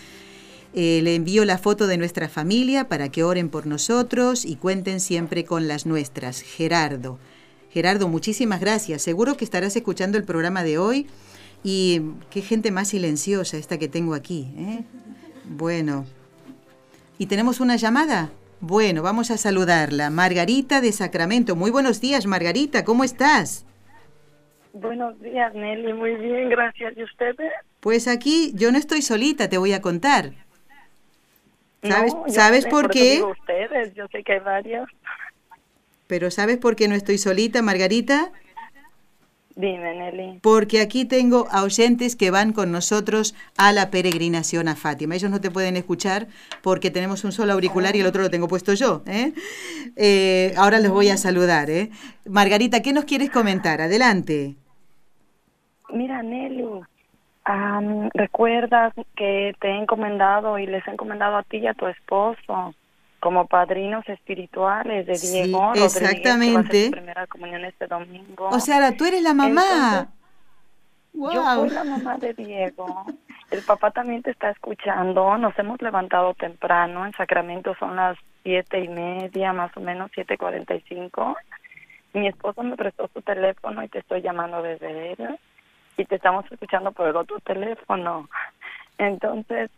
Eh, 0.74 1.02
le 1.04 1.14
envío 1.14 1.46
la 1.46 1.60
foto 1.60 1.86
de 1.86 1.98
nuestra 1.98 2.28
familia 2.28 2.88
para 2.88 3.10
que 3.10 3.24
oren 3.24 3.50
por 3.50 3.68
nosotros 3.68 4.46
y 4.46 4.56
cuenten 4.56 5.00
siempre 5.00 5.46
con 5.46 5.68
las 5.68 5.86
nuestras. 5.86 6.42
Gerardo. 6.42 7.20
Gerardo, 7.70 8.08
muchísimas 8.08 8.60
gracias. 8.62 9.04
Seguro 9.04 9.38
que 9.38 9.46
estarás 9.46 9.76
escuchando 9.76 10.18
el 10.18 10.24
programa 10.24 10.64
de 10.64 10.80
hoy 10.80 11.06
y 11.64 12.02
qué 12.30 12.42
gente 12.42 12.72
más 12.72 12.90
silenciosa 12.90 13.58
esta 13.58 13.78
que 13.78 13.88
tengo 13.88 14.14
aquí. 14.14 14.52
¿eh? 14.58 14.84
Bueno. 15.46 16.06
¿Y 17.18 17.26
tenemos 17.26 17.60
una 17.60 17.76
llamada? 17.76 18.30
Bueno, 18.60 19.04
vamos 19.04 19.32
a 19.32 19.38
saludarla. 19.38 20.10
Margarita 20.10 20.82
de 20.82 20.92
Sacramento. 20.92 21.56
Muy 21.56 21.72
buenos 21.72 22.02
días, 22.02 22.26
Margarita. 22.26 22.84
¿Cómo 22.84 23.04
estás? 23.04 23.66
Buenos 24.74 25.20
días, 25.22 25.54
Nelly. 25.54 25.94
Muy 25.94 26.16
bien, 26.16 26.50
gracias. 26.50 26.96
¿Y 26.98 27.04
ustedes? 27.04 27.52
Pues 27.80 28.08
aquí 28.08 28.52
yo 28.56 28.72
no 28.72 28.78
estoy 28.78 29.02
solita, 29.02 29.50
te 29.50 29.58
voy 29.58 29.74
a 29.74 29.82
contar. 29.82 30.32
¿Sabes, 31.84 32.14
¿sabes 32.30 32.66
por, 32.66 32.90
qué? 32.90 33.22
ustedes, 33.24 33.94
yo 33.94 34.08
sé 34.12 34.24
que 34.24 34.34
hay 34.34 34.40
varios. 34.40 34.90
Pero 36.08 36.32
¿sabes 36.32 36.58
por 36.58 36.76
qué 36.76 36.88
no 36.88 36.96
estoy 36.96 37.18
solita, 37.18 37.62
Margarita? 37.62 38.32
Dime, 39.58 39.96
Nelly. 39.96 40.40
Porque 40.44 40.82
aquí 40.82 41.04
tengo 41.06 41.48
a 41.50 41.64
oyentes 41.64 42.16
que 42.16 42.30
van 42.30 42.54
con 42.54 42.72
nosotros 42.72 43.34
a 43.58 43.72
la 43.72 43.90
peregrinación 43.90 44.68
a 44.68 44.76
Fátima. 44.76 45.16
Ellos 45.16 45.32
no 45.32 45.42
te 45.42 45.50
pueden 45.50 45.76
escuchar 45.76 46.28
porque 46.62 46.92
tenemos 46.92 47.24
un 47.24 47.32
solo 47.32 47.54
auricular 47.54 47.96
y 47.96 48.02
el 48.02 48.06
otro 48.06 48.22
lo 48.22 48.30
tengo 48.30 48.48
puesto 48.48 48.76
yo. 48.76 49.02
¿eh? 49.08 49.34
Eh, 49.96 50.54
ahora 50.58 50.78
les 50.78 50.92
voy 50.92 51.10
a 51.10 51.18
saludar. 51.18 51.72
¿eh? 51.72 51.90
Margarita, 52.26 52.84
¿qué 52.84 52.94
nos 52.94 53.06
quieres 53.06 53.32
comentar? 53.32 53.82
Adelante. 53.82 54.58
Mira, 55.90 56.22
Nelly, 56.22 56.82
recuerdas 58.14 58.94
que 59.16 59.56
te 59.60 59.70
he 59.70 59.82
encomendado 59.82 60.60
y 60.60 60.68
les 60.68 60.88
he 60.88 60.92
encomendado 60.92 61.36
a 61.36 61.42
ti 61.42 61.58
y 61.58 61.68
a 61.68 61.74
tu 61.74 61.88
esposo 61.88 62.76
como 63.20 63.48
padrinos 63.48 64.08
espirituales 64.08 65.06
de 65.08 65.18
Diego 65.18 65.72
sí, 65.74 65.84
exactamente. 65.84 66.92
primera 66.92 67.26
comunión 67.28 67.66
este 67.66 67.88
domingo. 67.88 68.50
O 68.50 68.60
sea, 68.60 68.96
tú 68.96 69.06
eres 69.06 69.22
la 69.22 69.34
mamá. 69.34 70.10
Yo 71.14 71.44
soy 71.56 71.70
la 71.72 71.84
mamá 71.84 72.18
de 72.18 72.34
Diego. 72.34 73.06
El 73.50 73.64
papá 73.64 73.90
también 73.92 74.22
te 74.22 74.32
está 74.32 74.52
escuchando. 74.52 75.38
Nos 75.38 75.58
hemos 75.58 75.82
levantado 75.82 76.36
temprano. 76.36 77.06
En 77.06 77.14
Sacramento 77.14 77.76
son 77.80 77.96
las 77.96 78.18
siete 78.44 78.82
y 78.82 78.88
media, 78.88 79.52
más 79.52 79.76
o 79.76 79.80
menos 79.80 80.12
siete 80.14 80.38
cuarenta 80.38 80.76
y 80.76 80.82
cinco. 80.82 81.36
Mi 82.14 82.28
esposo 82.28 82.62
me 82.62 82.76
prestó 82.76 83.10
su 83.14 83.22
teléfono 83.22 83.84
y 83.84 83.90
te 83.90 84.00
estoy 84.00 84.22
llamando 84.22 84.62
desde 84.62 85.14
él. 85.14 85.40
Y 85.98 86.06
te 86.06 86.16
estamos 86.16 86.46
escuchando 86.52 86.92
por 86.92 87.08
el 87.08 87.16
otro 87.16 87.40
teléfono. 87.40 88.30
Entonces, 89.00 89.72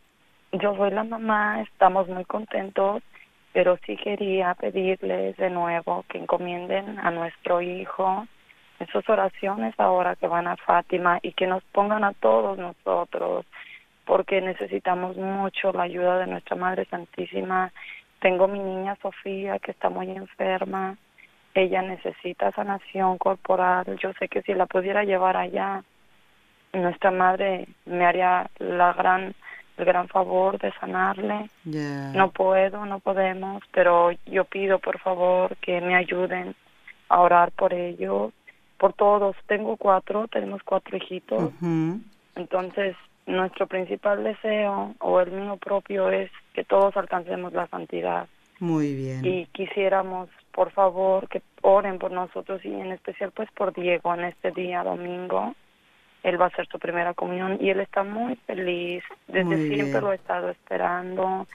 yo 0.51 0.75
soy 0.75 0.91
la 0.91 1.05
mamá. 1.05 1.61
Estamos 1.61 2.09
muy 2.09 2.25
contentos 2.25 3.01
pero 3.53 3.77
sí 3.85 3.97
quería 3.97 4.53
pedirles 4.55 5.37
de 5.37 5.49
nuevo 5.49 6.05
que 6.07 6.17
encomienden 6.17 6.99
a 6.99 7.11
nuestro 7.11 7.61
hijo 7.61 8.27
en 8.79 8.87
sus 8.87 9.07
oraciones 9.09 9.73
ahora 9.77 10.15
que 10.15 10.27
van 10.27 10.47
a 10.47 10.55
Fátima 10.57 11.19
y 11.21 11.33
que 11.33 11.47
nos 11.47 11.63
pongan 11.65 12.03
a 12.03 12.13
todos 12.13 12.57
nosotros 12.57 13.45
porque 14.05 14.41
necesitamos 14.41 15.17
mucho 15.17 15.71
la 15.71 15.83
ayuda 15.83 16.19
de 16.19 16.27
nuestra 16.27 16.55
Madre 16.55 16.85
Santísima. 16.85 17.71
Tengo 18.19 18.47
mi 18.47 18.59
niña 18.59 18.97
Sofía 19.01 19.59
que 19.59 19.71
está 19.71 19.89
muy 19.89 20.09
enferma 20.09 20.97
ella 21.53 21.81
necesita 21.81 22.51
sanación 22.51 23.17
corporal. 23.17 23.97
Yo 23.97 24.13
sé 24.13 24.27
que 24.27 24.41
si 24.43 24.53
la 24.53 24.65
pudiera 24.65 25.03
llevar 25.03 25.37
allá, 25.37 25.83
nuestra 26.73 27.11
madre 27.11 27.67
me 27.85 28.05
haría 28.05 28.49
la 28.59 28.93
gran 28.93 29.33
el 29.79 29.85
gran 29.85 30.07
favor 30.07 30.59
de 30.59 30.71
sanarle. 30.73 31.49
No 32.13 32.31
puedo, 32.31 32.85
no 32.85 32.99
podemos, 32.99 33.63
pero 33.71 34.11
yo 34.25 34.45
pido 34.45 34.79
por 34.79 34.99
favor 34.99 35.55
que 35.57 35.81
me 35.81 35.95
ayuden 35.95 36.55
a 37.07 37.19
orar 37.21 37.51
por 37.51 37.73
ellos, 37.73 38.33
por 38.77 38.93
todos. 38.93 39.35
Tengo 39.47 39.77
cuatro, 39.77 40.27
tenemos 40.27 40.61
cuatro 40.63 40.97
hijitos. 40.97 41.51
Entonces, 42.35 42.95
nuestro 43.25 43.67
principal 43.67 44.23
deseo 44.23 44.95
o 44.99 45.19
el 45.19 45.31
mío 45.31 45.57
propio 45.57 46.09
es 46.09 46.31
que 46.53 46.63
todos 46.63 46.95
alcancemos 46.97 47.53
la 47.53 47.67
santidad. 47.67 48.27
Muy 48.59 48.93
bien. 48.95 49.25
Y 49.25 49.45
quisiéramos, 49.47 50.29
por 50.51 50.71
favor, 50.71 51.29
que 51.29 51.41
oren 51.61 51.97
por 51.97 52.11
nosotros 52.11 52.63
y 52.65 52.73
en 52.73 52.91
especial 52.91 53.31
pues 53.31 53.49
por 53.51 53.73
Diego 53.73 54.13
en 54.13 54.25
este 54.25 54.51
día 54.51 54.83
domingo. 54.83 55.55
Él 56.23 56.39
va 56.39 56.45
a 56.45 56.47
hacer 56.49 56.67
su 56.67 56.79
primera 56.79 57.13
comunión 57.13 57.57
y 57.61 57.69
él 57.69 57.79
está 57.79 58.03
muy 58.03 58.35
feliz. 58.35 59.03
Desde 59.27 59.69
siempre 59.69 60.01
lo 60.01 60.11
he 60.11 60.15
estado 60.15 60.49
esperando. 60.49 61.47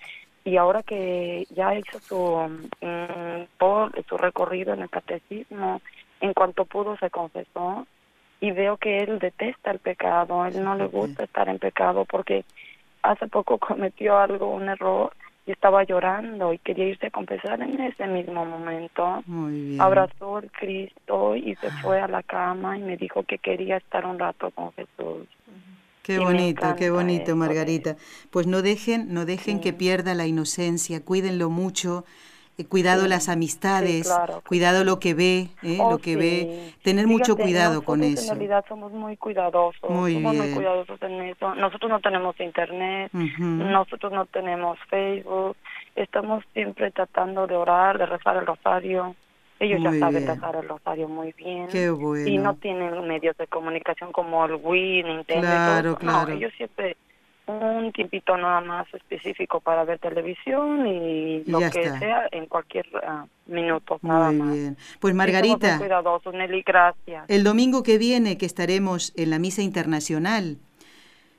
Y 0.45 0.57
ahora 0.57 0.83
que 0.83 1.47
ya 1.51 1.75
hizo 1.75 1.99
su, 2.01 2.67
mm, 2.81 4.03
su 4.09 4.17
recorrido 4.17 4.75
en 4.75 4.83
el 4.83 4.91
catecismo, 4.91 5.81
en 6.21 6.33
cuanto 6.35 6.65
pudo 6.65 6.97
se 6.99 7.11
confesó 7.11 7.87
y 8.41 8.51
veo 8.51 8.77
que 8.77 8.99
él 8.99 9.19
detesta 9.19 9.71
el 9.71 9.79
pecado, 9.79 10.45
él 10.45 10.63
no 10.63 10.75
le 10.75 10.87
gusta 10.87 11.25
estar 11.25 11.49
en 11.49 11.59
pecado 11.59 12.05
porque 12.05 12.45
hace 13.03 13.27
poco 13.27 13.59
cometió 13.59 14.19
algo, 14.19 14.49
un 14.49 14.69
error 14.69 15.13
y 15.47 15.53
estaba 15.53 15.85
llorando 15.85 16.53
y 16.53 16.59
quería 16.59 16.87
irse 16.87 17.09
a 17.09 17.11
confesar 17.11 17.61
en 17.61 17.81
ese 17.81 18.07
mismo 18.07 18.45
momento. 18.45 19.23
Abrazó 19.79 20.39
el 20.39 20.51
Cristo 20.51 21.37
y 21.37 21.55
se 21.57 21.71
fue 21.83 22.01
a 22.01 22.09
la 22.09 22.23
cama 22.23 22.79
y 22.79 22.83
me 22.83 22.97
dijo 22.97 23.23
que 23.25 23.39
quería 23.39 23.77
estar 23.77 24.07
un 24.07 24.19
rato 24.19 24.51
con 24.51 24.73
Jesús. 24.73 25.29
Qué 26.03 26.19
bonito, 26.19 26.75
qué 26.77 26.91
bonito, 26.91 27.35
Margarita. 27.37 27.97
Pues 28.31 28.47
no 28.47 28.63
dejen, 28.63 29.13
no 29.13 29.25
dejen 29.25 29.61
que 29.61 29.73
pierda 29.73 30.15
la 30.15 30.27
inocencia, 30.27 31.03
cuídenlo 31.03 31.49
mucho 31.51 32.05
eh, 32.57 32.65
cuidado 32.67 33.09
las 33.09 33.29
amistades, 33.29 34.13
cuidado 34.47 34.85
lo 34.85 35.01
que 35.01 35.15
ve, 35.15 35.49
¿eh? 35.63 35.79
lo 35.79 35.99
que 35.99 36.17
ve, 36.17 36.73
tener 36.83 37.07
mucho 37.07 37.37
cuidado 37.37 37.83
con 37.83 38.03
eso. 38.03 38.33
En 38.33 38.39
realidad 38.39 38.65
somos 38.69 38.93
muy 38.93 39.17
cuidadosos, 39.17 39.91
muy 39.91 40.15
somos 40.15 40.37
muy 40.37 40.53
cuidadosos 40.53 41.03
en 41.03 41.23
eso. 41.23 41.55
Nosotros 41.57 41.91
no 41.91 42.01
tenemos 42.01 42.39
internet, 42.39 43.11
nosotros 43.13 44.13
no 44.13 44.27
tenemos 44.27 44.79
Facebook, 44.89 45.57
estamos 45.97 46.45
siempre 46.53 46.93
tratando 46.93 47.47
de 47.47 47.57
orar, 47.57 47.99
de 47.99 48.07
rezar 48.07 48.37
el 48.37 48.47
rosario. 48.47 49.17
Ellos 49.59 49.81
ya 49.83 49.93
saben 49.99 50.27
rezar 50.27 50.57
el 50.57 50.69
rosario 50.69 51.09
muy 51.09 51.33
bien. 51.33 51.69
Qué 51.69 51.91
bueno. 51.91 52.29
Y 52.29 52.39
no 52.39 52.55
tienen 52.55 53.07
medios 53.07 53.37
de 53.37 53.47
comunicación 53.47 54.13
como 54.13 54.45
el 54.45 54.61
Wii, 54.63 55.03
Nintendo. 55.05 55.43
Claro, 55.43 55.97
claro. 55.97 56.33
ellos 56.33 56.53
siempre 56.57 56.97
un 57.47 57.93
tiempito 57.93 58.37
nada 58.37 58.61
más 58.61 58.87
específico 58.95 59.61
para 59.61 59.85
ver 59.85 59.99
televisión 59.99 60.87
y 60.87 61.45
lo 61.45 61.59
que 61.59 61.91
sea 61.99 62.27
en 62.31 62.47
cualquier 62.47 62.87
ah, 63.07 63.27
minuto 63.47 63.99
nada 64.03 64.33
Muy 64.33 64.59
bien. 64.59 64.77
Pues 65.01 65.15
Margarita, 65.15 65.79
Nelly, 66.33 66.63
gracias. 66.63 67.25
El 67.29 67.45
domingo 67.45 67.83
que 67.83 67.99
viene 67.99 68.39
que 68.39 68.47
estaremos 68.47 69.13
en 69.17 69.31
la 69.31 69.39
misa 69.39 69.63
internacional 69.63 70.59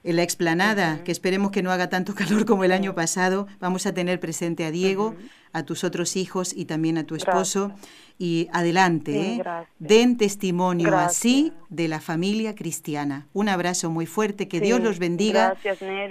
en 0.06 0.16
la 0.16 0.24
explanada, 0.24 1.03
que 1.03 1.12
esperemos 1.12 1.51
que 1.51 1.64
no 1.64 1.72
haga 1.72 1.89
tanto 1.89 2.14
calor 2.16 2.45
como 2.45 2.64
el 2.64 2.72
año 2.72 2.93
pasado, 2.93 3.47
vamos 3.60 3.86
a 3.88 3.93
tener 3.93 4.20
presente 4.20 4.64
a 4.64 4.72
Diego, 4.72 5.16
a 5.51 5.64
tus 5.64 5.84
otros 5.84 6.16
hijos 6.16 6.53
y 6.56 6.66
también 6.66 6.97
a 6.97 7.06
tu 7.06 7.16
esposo. 7.16 7.74
Y 8.18 8.47
adelante, 8.53 9.34
¿eh? 9.34 9.43
den 9.80 10.18
testimonio 10.18 10.95
así 10.95 11.51
de 11.70 11.88
la 11.89 11.99
familia 11.99 12.56
cristiana. 12.56 13.28
Un 13.34 13.49
abrazo 13.49 13.89
muy 13.89 14.06
fuerte, 14.06 14.47
que 14.47 14.62
Dios 14.62 14.80
los 14.80 14.99
bendiga. 14.99 15.56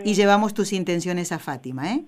Y 0.05 0.15
llevamos 0.15 0.53
tus 0.53 0.73
intenciones 0.73 1.33
a 1.33 1.39
Fátima, 1.39 1.93
¿eh? 1.93 2.05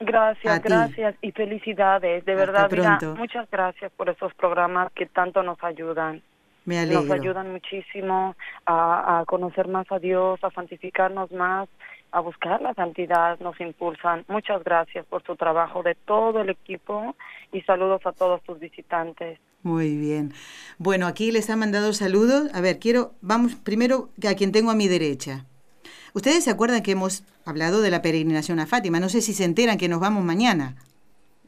Gracias, 0.00 0.62
gracias 0.62 1.14
y 1.22 1.32
felicidades. 1.32 2.24
De 2.24 2.34
verdad, 2.34 2.70
muchas 3.16 3.50
gracias 3.50 3.90
por 3.96 4.08
esos 4.10 4.32
programas 4.34 4.92
que 4.92 5.06
tanto 5.06 5.42
nos 5.42 5.62
ayudan. 5.62 6.22
Nos 6.68 7.10
ayudan 7.10 7.52
muchísimo 7.52 8.36
a, 8.66 9.24
conocer 9.26 9.68
más 9.68 9.90
a 9.90 9.98
Dios, 9.98 10.38
a 10.42 10.50
santificarnos 10.50 11.32
más, 11.32 11.66
a 12.12 12.20
buscar 12.20 12.60
la 12.60 12.74
santidad, 12.74 13.38
nos 13.40 13.58
impulsan. 13.58 14.24
Muchas 14.28 14.62
gracias 14.64 15.06
por 15.06 15.22
tu 15.22 15.34
trabajo 15.34 15.82
de 15.82 15.94
todo 15.94 16.42
el 16.42 16.50
equipo 16.50 17.16
y 17.52 17.62
saludos 17.62 18.02
a 18.04 18.12
todos 18.12 18.42
tus 18.42 18.58
visitantes. 18.58 19.38
Muy 19.62 19.96
bien. 19.96 20.34
Bueno, 20.76 21.06
aquí 21.06 21.32
les 21.32 21.48
ha 21.48 21.56
mandado 21.56 21.94
saludos. 21.94 22.50
A 22.54 22.60
ver, 22.60 22.78
quiero, 22.78 23.12
vamos 23.22 23.54
primero 23.54 24.10
a 24.28 24.34
quien 24.34 24.52
tengo 24.52 24.70
a 24.70 24.74
mi 24.74 24.88
derecha. 24.88 25.46
Ustedes 26.12 26.44
se 26.44 26.50
acuerdan 26.50 26.82
que 26.82 26.92
hemos 26.92 27.24
hablado 27.46 27.80
de 27.80 27.90
la 27.90 28.02
peregrinación 28.02 28.60
a 28.60 28.66
Fátima. 28.66 29.00
No 29.00 29.08
sé 29.08 29.22
si 29.22 29.32
se 29.32 29.44
enteran 29.44 29.78
que 29.78 29.88
nos 29.88 30.00
vamos 30.00 30.22
mañana. 30.22 30.76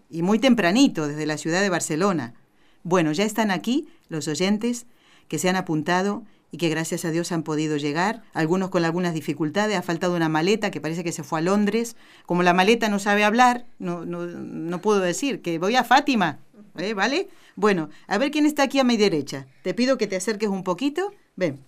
Y 0.09 0.23
muy 0.23 0.39
tempranito, 0.39 1.07
desde 1.07 1.27
la 1.27 1.37
ciudad 1.37 1.61
de 1.61 1.69
Barcelona. 1.69 2.35
Bueno, 2.83 3.13
ya 3.13 3.25
están 3.25 3.51
aquí 3.51 3.87
los 4.09 4.27
oyentes 4.27 4.87
que 5.31 5.39
se 5.39 5.49
han 5.49 5.55
apuntado 5.55 6.25
y 6.51 6.59
que 6.59 6.69
gracias 6.69 7.05
a 7.05 7.13
Dios 7.13 7.31
han 7.31 7.45
podido 7.45 7.77
llegar, 7.77 8.25
algunos 8.35 8.71
con 8.71 8.85
algunas 8.85 9.15
dificultades, 9.15 9.79
ha 9.79 9.83
faltado 9.83 10.17
una 10.17 10.29
maleta 10.29 10.73
que 10.73 10.81
parece 10.81 11.05
que 11.05 11.13
se 11.13 11.23
fue 11.23 11.39
a 11.39 11.43
Londres, 11.43 11.95
como 12.27 12.43
la 12.43 12.53
maleta 12.53 12.89
no 12.89 12.99
sabe 12.99 13.23
hablar, 13.23 13.65
no, 13.79 14.05
no, 14.05 14.27
no 14.27 14.81
puedo 14.81 14.99
decir 14.99 15.41
que 15.41 15.61
voy 15.61 15.77
a 15.77 15.85
Fátima, 15.85 16.41
¿eh? 16.77 16.95
¿vale? 16.95 17.29
Bueno, 17.55 17.91
a 18.09 18.19
ver 18.19 18.33
quién 18.33 18.45
está 18.45 18.65
aquí 18.65 18.81
a 18.81 18.85
mi 18.85 18.97
derecha, 18.97 19.47
te 19.63 19.73
pido 19.73 19.99
que 19.99 20.09
te 20.09 20.17
acerques 20.17 20.49
un 20.49 20.65
poquito, 20.65 21.13
ven, 21.37 21.61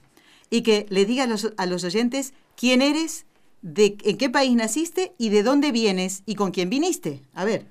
y 0.50 0.62
que 0.62 0.86
le 0.88 1.04
digas 1.04 1.26
a 1.26 1.30
los, 1.30 1.52
a 1.56 1.66
los 1.66 1.84
oyentes 1.84 2.34
quién 2.56 2.82
eres, 2.82 3.26
de 3.62 3.96
en 4.02 4.18
qué 4.18 4.28
país 4.28 4.56
naciste 4.56 5.12
y 5.18 5.28
de 5.28 5.44
dónde 5.44 5.70
vienes 5.70 6.24
y 6.26 6.34
con 6.34 6.50
quién 6.50 6.68
viniste, 6.68 7.22
a 7.32 7.44
ver. 7.44 7.66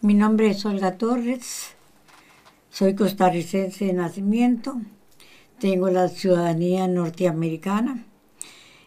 Mi 0.00 0.14
nombre 0.14 0.48
es 0.48 0.64
Olga 0.64 0.96
Torres, 0.96 1.76
soy 2.70 2.94
costarricense 2.94 3.86
de 3.86 3.92
nacimiento, 3.92 4.80
tengo 5.58 5.90
la 5.90 6.08
ciudadanía 6.08 6.88
norteamericana 6.88 8.06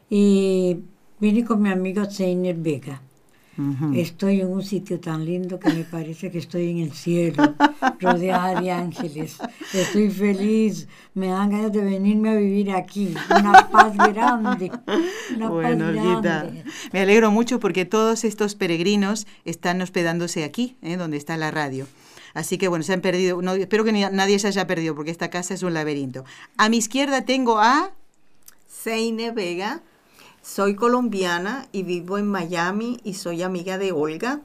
y 0.09 0.79
vine 1.19 1.45
con 1.45 1.61
mi 1.61 1.69
amigo 1.69 2.05
Zeiner 2.05 2.55
Vega. 2.55 3.01
Estoy 3.93 4.41
en 4.41 4.47
un 4.47 4.63
sitio 4.63 4.99
tan 4.99 5.23
lindo 5.23 5.59
que 5.59 5.71
me 5.71 5.83
parece 5.83 6.31
que 6.31 6.39
estoy 6.39 6.71
en 6.71 6.79
el 6.79 6.91
cielo, 6.91 7.53
rodeada 7.99 8.59
de 8.59 8.71
ángeles. 8.71 9.37
Estoy 9.71 10.09
feliz, 10.09 10.87
me 11.13 11.27
dan 11.27 11.51
ganas 11.51 11.71
de 11.71 11.83
venirme 11.83 12.31
a 12.31 12.35
vivir 12.35 12.71
aquí. 12.71 13.13
Una 13.29 13.51
paz 13.71 13.95
grande. 13.95 14.71
Una 15.35 15.49
bueno, 15.49 15.85
paz 15.85 16.23
grande. 16.23 16.63
me 16.91 17.01
alegro 17.01 17.29
mucho 17.29 17.59
porque 17.59 17.85
todos 17.85 18.23
estos 18.23 18.55
peregrinos 18.55 19.27
están 19.45 19.81
hospedándose 19.81 20.43
aquí, 20.43 20.75
¿eh? 20.81 20.97
donde 20.97 21.17
está 21.17 21.37
la 21.37 21.51
radio. 21.51 21.85
Así 22.33 22.57
que 22.57 22.67
bueno, 22.67 22.83
se 22.83 22.93
han 22.93 23.01
perdido. 23.01 23.41
No, 23.41 23.53
espero 23.53 23.83
que 23.83 23.91
nadie 23.91 24.39
se 24.39 24.47
haya 24.47 24.67
perdido 24.67 24.95
porque 24.95 25.11
esta 25.11 25.29
casa 25.29 25.53
es 25.53 25.63
un 25.63 25.73
laberinto. 25.73 26.25
A 26.57 26.69
mi 26.69 26.77
izquierda 26.77 27.23
tengo 27.25 27.59
a... 27.59 27.91
Seine 28.67 29.31
Vega. 29.31 29.81
Soy 30.41 30.75
colombiana 30.75 31.67
y 31.71 31.83
vivo 31.83 32.17
en 32.17 32.27
Miami 32.27 32.99
y 33.03 33.13
soy 33.13 33.43
amiga 33.43 33.77
de 33.77 33.93
Olga. 33.93 34.41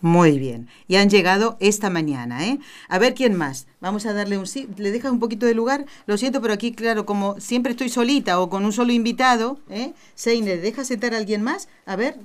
Muy 0.00 0.38
bien. 0.38 0.68
Y 0.88 0.96
han 0.96 1.10
llegado 1.10 1.56
esta 1.60 1.90
mañana, 1.90 2.46
¿eh? 2.46 2.58
A 2.88 2.98
ver 2.98 3.14
quién 3.14 3.34
más. 3.34 3.66
Vamos 3.80 4.06
a 4.06 4.14
darle 4.14 4.38
un 4.38 4.46
sí. 4.46 4.68
¿Le 4.76 4.92
dejas 4.92 5.12
un 5.12 5.18
poquito 5.18 5.44
de 5.44 5.54
lugar? 5.54 5.84
Lo 6.06 6.16
siento, 6.16 6.40
pero 6.40 6.54
aquí, 6.54 6.72
claro, 6.72 7.04
como 7.04 7.38
siempre 7.38 7.72
estoy 7.72 7.90
solita 7.90 8.40
o 8.40 8.48
con 8.48 8.64
un 8.64 8.72
solo 8.72 8.92
invitado, 8.92 9.58
¿eh? 9.68 9.92
Seine, 10.14 10.56
¿deja 10.56 10.84
sentar 10.84 11.14
a 11.14 11.18
alguien 11.18 11.42
más? 11.42 11.68
A 11.84 11.96
ver. 11.96 12.16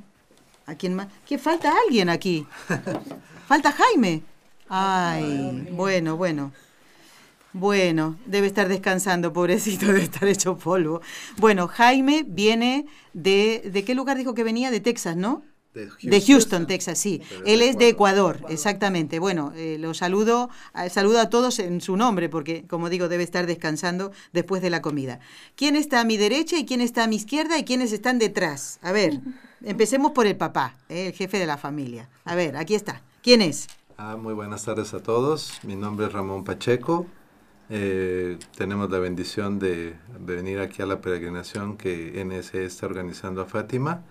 ¿A 0.68 0.76
quién 0.76 0.96
más? 0.96 1.08
¿Qué 1.28 1.38
falta 1.38 1.74
alguien 1.86 2.10
aquí? 2.10 2.48
Falta 3.48 3.72
Jaime. 3.72 4.24
Ay, 4.68 5.70
bueno, 5.72 6.18
bueno. 6.18 6.52
Bueno, 7.54 8.18
debe 8.26 8.48
estar 8.48 8.68
descansando, 8.68 9.32
pobrecito, 9.32 9.86
debe 9.88 10.04
estar 10.04 10.28
hecho 10.28 10.58
polvo. 10.58 11.02
Bueno, 11.38 11.68
Jaime 11.70 12.26
viene 12.28 12.86
de... 13.14 13.70
¿De 13.72 13.86
qué 13.86 13.96
lugar 13.96 14.18
dijo 14.18 14.34
que 14.34 14.44
venía? 14.44 14.72
De 14.72 14.82
Texas, 14.82 15.16
¿no? 15.16 15.44
De 16.02 16.22
Houston, 16.22 16.68
Texas, 16.68 16.98
sí. 16.98 17.22
Él 17.46 17.62
es 17.62 17.78
de 17.78 17.90
Ecuador, 17.90 18.40
exactamente. 18.50 19.20
Bueno, 19.20 19.52
eh, 19.56 19.78
lo 19.78 19.94
saludo, 19.94 20.50
saludo 20.90 21.20
a 21.20 21.30
todos 21.30 21.60
en 21.60 21.82
su 21.82 21.98
nombre, 21.98 22.30
porque, 22.30 22.66
como 22.66 22.90
digo, 22.90 23.10
debe 23.10 23.24
estar 23.24 23.46
descansando 23.46 24.12
después 24.32 24.62
de 24.62 24.70
la 24.70 24.82
comida. 24.82 25.20
¿Quién 25.56 25.76
está 25.76 26.00
a 26.00 26.06
mi 26.06 26.16
derecha 26.16 26.58
y 26.58 26.66
quién 26.66 26.80
está 26.80 27.04
a 27.04 27.08
mi 27.08 27.18
izquierda 27.18 27.58
y 27.58 27.66
quiénes 27.66 27.92
están 27.92 28.20
detrás? 28.20 28.80
A 28.82 28.94
ver, 28.94 29.20
empecemos 29.64 30.14
por 30.14 30.28
el 30.28 30.38
papá, 30.38 30.78
eh, 30.88 31.08
el 31.08 31.14
jefe 31.14 31.40
de 31.40 31.46
la 31.46 31.58
familia. 31.58 32.10
A 32.24 32.36
ver, 32.36 32.56
aquí 32.56 32.76
está. 32.76 33.02
¿Quién 33.22 33.42
es? 33.42 33.68
Ah, 33.98 34.18
muy 34.18 34.34
buenas 34.34 34.66
tardes 34.66 34.94
a 34.94 35.02
todos. 35.02 35.60
Mi 35.64 35.78
nombre 35.78 36.08
es 36.08 36.12
Ramón 36.12 36.44
Pacheco. 36.44 37.06
Eh, 37.70 38.38
tenemos 38.58 38.92
la 38.92 39.00
bendición 39.00 39.58
de, 39.58 39.96
venir 40.20 40.60
aquí 40.60 40.82
a 40.82 40.86
la 40.86 41.00
peregrinación 41.00 41.78
que 41.78 42.22
NSE 42.26 42.66
está 42.66 42.88
organizando 42.88 43.42
a 43.42 43.46
Fátima. 43.46 44.04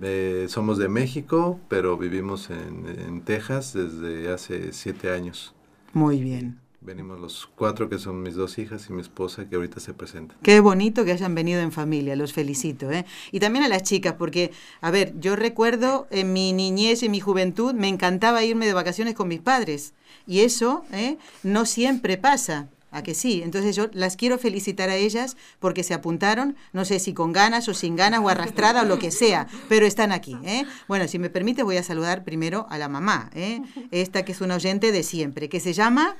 Eh, 0.00 0.46
somos 0.48 0.78
de 0.78 0.88
México, 0.88 1.60
pero 1.68 1.98
vivimos 1.98 2.48
en, 2.48 3.20
Texas 3.26 3.74
desde 3.74 4.32
hace 4.32 4.72
siete 4.72 5.10
años. 5.10 5.54
Muy 5.92 6.22
bien. 6.22 6.63
Venimos 6.84 7.18
los 7.18 7.48
cuatro 7.54 7.88
que 7.88 7.98
son 7.98 8.22
mis 8.22 8.34
dos 8.34 8.58
hijas 8.58 8.90
y 8.90 8.92
mi 8.92 9.00
esposa 9.00 9.48
que 9.48 9.56
ahorita 9.56 9.80
se 9.80 9.94
presentan. 9.94 10.36
Qué 10.42 10.60
bonito 10.60 11.06
que 11.06 11.12
hayan 11.12 11.34
venido 11.34 11.62
en 11.62 11.72
familia, 11.72 12.14
los 12.14 12.34
felicito. 12.34 12.90
¿eh? 12.90 13.06
Y 13.32 13.40
también 13.40 13.64
a 13.64 13.68
las 13.68 13.84
chicas, 13.84 14.16
porque, 14.18 14.52
a 14.82 14.90
ver, 14.90 15.18
yo 15.18 15.34
recuerdo 15.34 16.06
en 16.10 16.34
mi 16.34 16.52
niñez 16.52 17.02
y 17.02 17.08
mi 17.08 17.20
juventud 17.20 17.72
me 17.72 17.88
encantaba 17.88 18.44
irme 18.44 18.66
de 18.66 18.74
vacaciones 18.74 19.14
con 19.14 19.28
mis 19.28 19.40
padres. 19.40 19.94
Y 20.26 20.40
eso 20.40 20.84
¿eh? 20.92 21.16
no 21.42 21.64
siempre 21.64 22.18
pasa. 22.18 22.68
¿A 22.90 23.02
que 23.02 23.14
sí? 23.14 23.42
Entonces 23.42 23.74
yo 23.74 23.88
las 23.92 24.16
quiero 24.16 24.38
felicitar 24.38 24.88
a 24.88 24.94
ellas 24.94 25.36
porque 25.58 25.82
se 25.82 25.94
apuntaron, 25.94 26.54
no 26.72 26.84
sé 26.84 27.00
si 27.00 27.12
con 27.12 27.32
ganas 27.32 27.66
o 27.68 27.74
sin 27.74 27.96
ganas 27.96 28.20
o 28.20 28.28
arrastrada 28.28 28.82
o 28.82 28.84
lo 28.84 29.00
que 29.00 29.10
sea, 29.10 29.48
pero 29.68 29.84
están 29.84 30.12
aquí. 30.12 30.36
¿eh? 30.44 30.64
Bueno, 30.86 31.08
si 31.08 31.18
me 31.18 31.28
permite 31.28 31.64
voy 31.64 31.76
a 31.76 31.82
saludar 31.82 32.22
primero 32.22 32.68
a 32.70 32.78
la 32.78 32.88
mamá, 32.88 33.30
¿eh? 33.34 33.62
esta 33.90 34.24
que 34.24 34.30
es 34.30 34.40
una 34.40 34.54
oyente 34.54 34.92
de 34.92 35.02
siempre, 35.02 35.48
que 35.48 35.58
se 35.58 35.72
llama... 35.72 36.14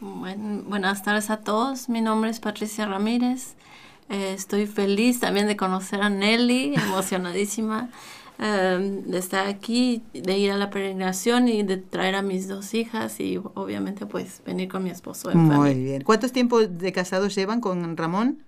buenas 0.00 1.02
tardes 1.02 1.30
a 1.30 1.38
todos, 1.38 1.88
mi 1.88 2.00
nombre 2.00 2.30
es 2.30 2.40
Patricia 2.40 2.86
Ramírez, 2.86 3.54
eh, 4.08 4.32
estoy 4.34 4.66
feliz 4.66 5.20
también 5.20 5.46
de 5.46 5.56
conocer 5.56 6.00
a 6.02 6.10
Nelly, 6.10 6.74
emocionadísima. 6.86 7.90
Em, 8.40 9.02
de 9.02 9.18
estar 9.18 9.48
aquí, 9.48 10.00
de 10.12 10.38
ir 10.38 10.52
a 10.52 10.56
la 10.56 10.70
peregrinación 10.70 11.48
y 11.48 11.64
de 11.64 11.76
traer 11.76 12.14
a 12.14 12.22
mis 12.22 12.46
dos 12.46 12.72
hijas 12.72 13.18
y 13.18 13.36
obviamente 13.36 14.06
pues 14.06 14.42
venir 14.46 14.68
con 14.68 14.84
mi 14.84 14.90
esposo. 14.90 15.34
Muy 15.34 15.74
bien. 15.74 16.02
¿Cuántos 16.04 16.30
tiempos 16.30 16.78
de 16.78 16.92
casados 16.92 17.34
llevan 17.34 17.60
con 17.60 17.96
Ramón? 17.96 18.44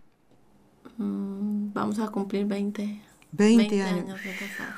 Mm, 0.97 1.73
vamos 1.73 1.99
a 1.99 2.07
cumplir 2.07 2.47
20. 2.47 3.01
20, 3.33 3.83
años. 3.83 4.23
de 4.23 4.31
casado. 4.31 4.71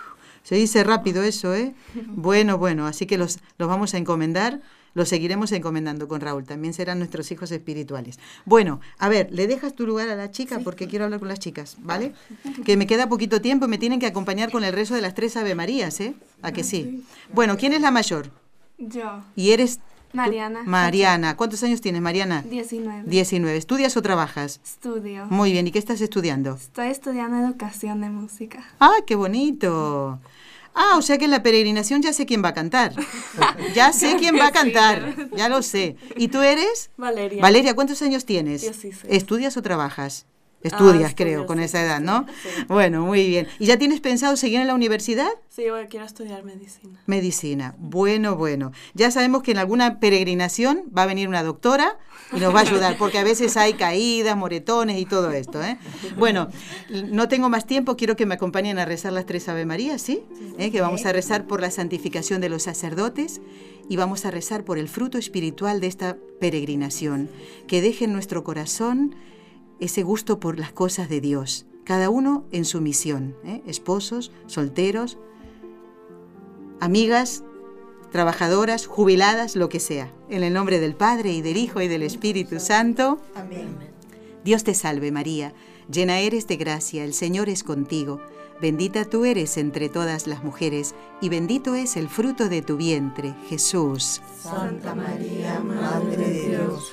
Se 0.44 0.54
dice 0.54 0.82
rápido 0.82 1.22
eso, 1.22 1.54
¿eh? 1.54 1.74
bueno, 2.06 2.56
bueno, 2.56 2.86
así 2.86 3.04
que 3.04 3.18
los, 3.18 3.38
los 3.58 3.68
vamos 3.68 3.92
a 3.92 3.98
encomendar 3.98 4.62
lo 4.94 5.04
seguiremos 5.04 5.52
encomendando 5.52 6.08
con 6.08 6.20
Raúl. 6.20 6.44
También 6.44 6.74
serán 6.74 6.98
nuestros 6.98 7.30
hijos 7.32 7.50
espirituales. 7.50 8.18
Bueno, 8.44 8.80
a 8.98 9.08
ver, 9.08 9.30
le 9.32 9.46
dejas 9.46 9.74
tu 9.74 9.86
lugar 9.86 10.08
a 10.08 10.16
la 10.16 10.30
chica 10.30 10.60
porque 10.60 10.88
quiero 10.88 11.04
hablar 11.04 11.20
con 11.20 11.28
las 11.28 11.38
chicas, 11.38 11.76
¿vale? 11.80 12.12
Que 12.64 12.76
me 12.76 12.86
queda 12.86 13.08
poquito 13.08 13.40
tiempo 13.40 13.66
y 13.66 13.68
me 13.68 13.78
tienen 13.78 14.00
que 14.00 14.06
acompañar 14.06 14.50
con 14.50 14.64
el 14.64 14.72
rezo 14.72 14.94
de 14.94 15.00
las 15.00 15.14
tres 15.14 15.36
Ave 15.36 15.54
Marías, 15.54 16.00
¿eh? 16.00 16.14
¿A 16.42 16.52
que 16.52 16.64
sí? 16.64 17.04
Bueno, 17.32 17.56
¿quién 17.56 17.72
es 17.72 17.80
la 17.80 17.90
mayor? 17.90 18.30
Yo. 18.78 19.22
¿Y 19.36 19.52
eres? 19.52 19.80
Mariana. 20.12 20.62
Mariana. 20.64 21.36
¿Cuántos 21.36 21.62
años 21.62 21.80
tienes, 21.80 22.02
Mariana? 22.02 22.42
Diecinueve. 22.42 23.08
Diecinueve. 23.08 23.56
¿Estudias 23.56 23.96
o 23.96 24.02
trabajas? 24.02 24.60
Estudio. 24.62 25.26
Muy 25.26 25.52
bien. 25.52 25.66
¿Y 25.66 25.70
qué 25.70 25.78
estás 25.78 26.00
estudiando? 26.00 26.54
Estoy 26.54 26.88
estudiando 26.88 27.38
educación 27.38 28.00
de 28.02 28.10
música. 28.10 28.62
¡Ah, 28.78 28.96
qué 29.06 29.14
bonito! 29.14 30.20
Ah, 30.74 30.94
o 30.96 31.02
sea 31.02 31.18
que 31.18 31.26
en 31.26 31.30
la 31.30 31.42
peregrinación 31.42 32.02
ya 32.02 32.12
sé 32.12 32.26
quién 32.26 32.42
va 32.44 32.48
a 32.48 32.54
cantar. 32.54 32.94
Ya 33.74 33.92
sé 33.92 34.16
quién 34.18 34.36
va 34.38 34.48
a 34.48 34.52
cantar. 34.52 35.28
Ya 35.34 35.48
lo 35.48 35.62
sé. 35.62 35.96
¿Y 36.16 36.28
tú 36.28 36.40
eres? 36.42 36.90
Valeria. 36.96 37.40
Valeria, 37.40 37.74
¿cuántos 37.74 38.02
años 38.02 38.24
tienes? 38.24 38.62
¿Estudias 39.08 39.56
o 39.56 39.62
trabajas? 39.62 40.26
Estudias, 40.62 41.12
ah, 41.12 41.14
creo, 41.16 41.46
con 41.46 41.60
esa 41.60 41.82
edad, 41.82 42.00
¿no? 42.00 42.26
Bueno, 42.68 43.04
muy 43.04 43.26
bien. 43.26 43.48
¿Y 43.58 43.66
ya 43.66 43.78
tienes 43.78 44.00
pensado 44.00 44.36
seguir 44.36 44.60
en 44.60 44.66
la 44.66 44.74
universidad? 44.74 45.28
Sí, 45.48 45.64
quiero 45.90 46.06
estudiar 46.06 46.44
medicina. 46.44 47.00
Medicina. 47.06 47.74
Bueno, 47.78 48.36
bueno. 48.36 48.72
Ya 48.94 49.10
sabemos 49.10 49.42
que 49.42 49.50
en 49.50 49.58
alguna 49.58 49.98
peregrinación 49.98 50.84
va 50.96 51.02
a 51.02 51.06
venir 51.06 51.28
una 51.28 51.42
doctora 51.42 51.98
y 52.32 52.40
nos 52.40 52.54
va 52.54 52.60
a 52.60 52.62
ayudar, 52.62 52.96
porque 52.96 53.18
a 53.18 53.24
veces 53.24 53.56
hay 53.56 53.74
caídas, 53.74 54.36
moretones 54.36 54.98
y 54.98 55.04
todo 55.04 55.30
esto, 55.32 55.62
¿eh? 55.62 55.78
Bueno, 56.16 56.48
no 56.88 57.28
tengo 57.28 57.48
más 57.48 57.66
tiempo, 57.66 57.96
quiero 57.96 58.16
que 58.16 58.26
me 58.26 58.34
acompañen 58.34 58.78
a 58.78 58.84
rezar 58.84 59.12
las 59.12 59.26
tres 59.26 59.48
Ave 59.48 59.66
Marías, 59.66 60.00
¿sí? 60.00 60.22
¿Eh? 60.58 60.70
Que 60.70 60.80
vamos 60.80 61.04
a 61.04 61.12
rezar 61.12 61.46
por 61.46 61.60
la 61.60 61.70
santificación 61.70 62.40
de 62.40 62.48
los 62.48 62.62
sacerdotes 62.62 63.40
y 63.88 63.96
vamos 63.96 64.24
a 64.24 64.30
rezar 64.30 64.64
por 64.64 64.78
el 64.78 64.88
fruto 64.88 65.18
espiritual 65.18 65.80
de 65.80 65.88
esta 65.88 66.16
peregrinación, 66.40 67.28
que 67.66 67.82
deje 67.82 68.04
en 68.04 68.12
nuestro 68.12 68.44
corazón 68.44 69.14
ese 69.80 70.02
gusto 70.02 70.38
por 70.38 70.58
las 70.58 70.72
cosas 70.72 71.08
de 71.08 71.20
Dios, 71.20 71.66
cada 71.84 72.10
uno 72.10 72.44
en 72.52 72.64
su 72.64 72.80
misión, 72.80 73.36
¿eh? 73.44 73.62
esposos, 73.66 74.30
solteros, 74.46 75.18
amigas, 76.80 77.42
trabajadoras, 78.10 78.86
jubiladas, 78.86 79.56
lo 79.56 79.68
que 79.68 79.80
sea. 79.80 80.12
En 80.28 80.42
el 80.42 80.52
nombre 80.52 80.78
del 80.78 80.94
Padre 80.94 81.32
y 81.32 81.42
del 81.42 81.56
Hijo 81.56 81.80
y 81.80 81.88
del 81.88 82.02
Espíritu 82.02 82.60
Santo. 82.60 83.20
Amén. 83.34 83.76
Dios 84.44 84.64
te 84.64 84.74
salve 84.74 85.12
María, 85.12 85.52
llena 85.90 86.18
eres 86.18 86.46
de 86.46 86.56
gracia, 86.56 87.04
el 87.04 87.14
Señor 87.14 87.48
es 87.48 87.64
contigo. 87.64 88.20
Bendita 88.60 89.04
tú 89.04 89.24
eres 89.24 89.56
entre 89.56 89.88
todas 89.88 90.26
las 90.28 90.44
mujeres, 90.44 90.94
y 91.20 91.28
bendito 91.28 91.74
es 91.74 91.96
el 91.96 92.08
fruto 92.08 92.48
de 92.48 92.62
tu 92.62 92.76
vientre, 92.76 93.34
Jesús. 93.48 94.20
Santa 94.40 94.94
María, 94.94 95.60
Madre 95.60 96.16
de 96.16 96.48
Dios 96.48 96.92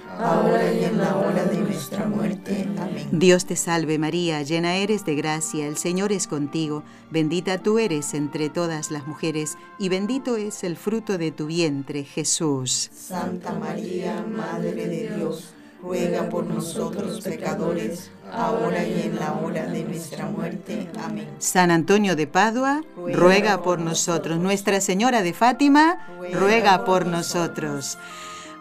ahora 0.17 0.71
y 0.71 0.83
en 0.83 0.97
la 0.97 1.15
hora 1.17 1.45
de 1.45 1.57
nuestra 1.57 2.05
muerte. 2.05 2.67
Amén. 2.77 3.07
Dios 3.11 3.45
te 3.45 3.55
salve 3.55 3.97
María, 3.97 4.41
llena 4.41 4.75
eres 4.75 5.05
de 5.05 5.15
gracia, 5.15 5.67
el 5.67 5.77
Señor 5.77 6.11
es 6.11 6.27
contigo, 6.27 6.83
bendita 7.09 7.57
tú 7.57 7.79
eres 7.79 8.13
entre 8.13 8.49
todas 8.49 8.91
las 8.91 9.07
mujeres, 9.07 9.57
y 9.79 9.89
bendito 9.89 10.37
es 10.37 10.63
el 10.63 10.77
fruto 10.77 11.17
de 11.17 11.31
tu 11.31 11.47
vientre, 11.47 12.03
Jesús. 12.03 12.89
Santa 12.93 13.53
María, 13.53 14.25
Madre 14.27 14.73
de 14.73 15.15
Dios, 15.15 15.53
ruega 15.81 16.29
por 16.29 16.45
nosotros 16.45 17.21
pecadores, 17.21 18.11
ahora 18.31 18.85
y 18.85 19.01
en 19.01 19.15
la 19.15 19.33
hora 19.33 19.65
de 19.65 19.83
nuestra 19.83 20.27
muerte. 20.27 20.89
Amén. 21.03 21.27
San 21.39 21.71
Antonio 21.71 22.15
de 22.15 22.27
Padua, 22.27 22.83
ruega, 22.95 23.61
por 23.61 23.79
nosotros. 23.79 24.39
Nuestra 24.39 24.79
Señora 24.81 25.21
de 25.21 25.33
Fátima, 25.33 26.07
ruega, 26.33 26.85
por 26.85 27.05
nosotros. 27.05 27.97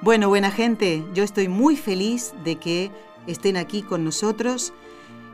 Bueno, 0.03 0.30
buena 0.30 0.51
gente, 0.51 1.05
yo 1.12 1.22
estoy 1.22 1.48
muy 1.48 1.76
feliz 1.76 2.32
de 2.42 2.57
que 2.57 2.90
estén 3.26 3.59
aquí 3.59 3.82
con 3.82 4.03
nosotros. 4.03 4.72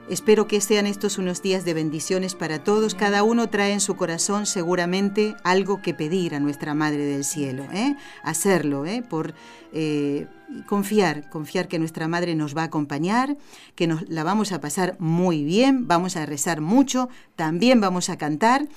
Espero 0.08 0.48
que 0.48 0.60
sean 0.60 0.86
estos 0.86 1.18
unos 1.18 1.40
días 1.40 1.64
de 1.64 1.72
bendiciones 1.72 2.34
para 2.34 2.64
todos. 2.64 2.96
Cada 2.96 3.22
uno 3.22 3.48
trae 3.48 3.72
en 3.72 3.80
su 3.80 3.94
corazón 3.94 4.44
seguramente 4.44 5.36
algo 5.44 5.82
que 5.82 5.94
pedir 5.94 6.34
a 6.34 6.40
nuestra 6.40 6.74
Madre 6.74 7.04
del 7.04 7.24
Cielo. 7.24 7.62
¿eh? 7.72 7.94
Hacerlo, 8.24 8.86
¿eh? 8.86 9.04
por 9.08 9.34
eh, 9.72 10.26
confiar, 10.66 11.28
confiar 11.30 11.68
que 11.68 11.78
nuestra 11.78 12.08
Madre 12.08 12.34
nos 12.34 12.56
va 12.56 12.62
a 12.62 12.66
acompañar, 12.66 13.36
que 13.74 13.86
nos 13.86 14.08
la 14.08 14.24
vamos 14.24 14.52
a 14.52 14.60
pasar 14.60 14.96
muy 14.98 15.44
bien, 15.44 15.86
vamos 15.86 16.16
a 16.16 16.26
rezar 16.26 16.60
mucho, 16.60 17.08
también 17.34 17.80
vamos 17.80 18.08
a 18.08 18.16
cantar 18.16 18.68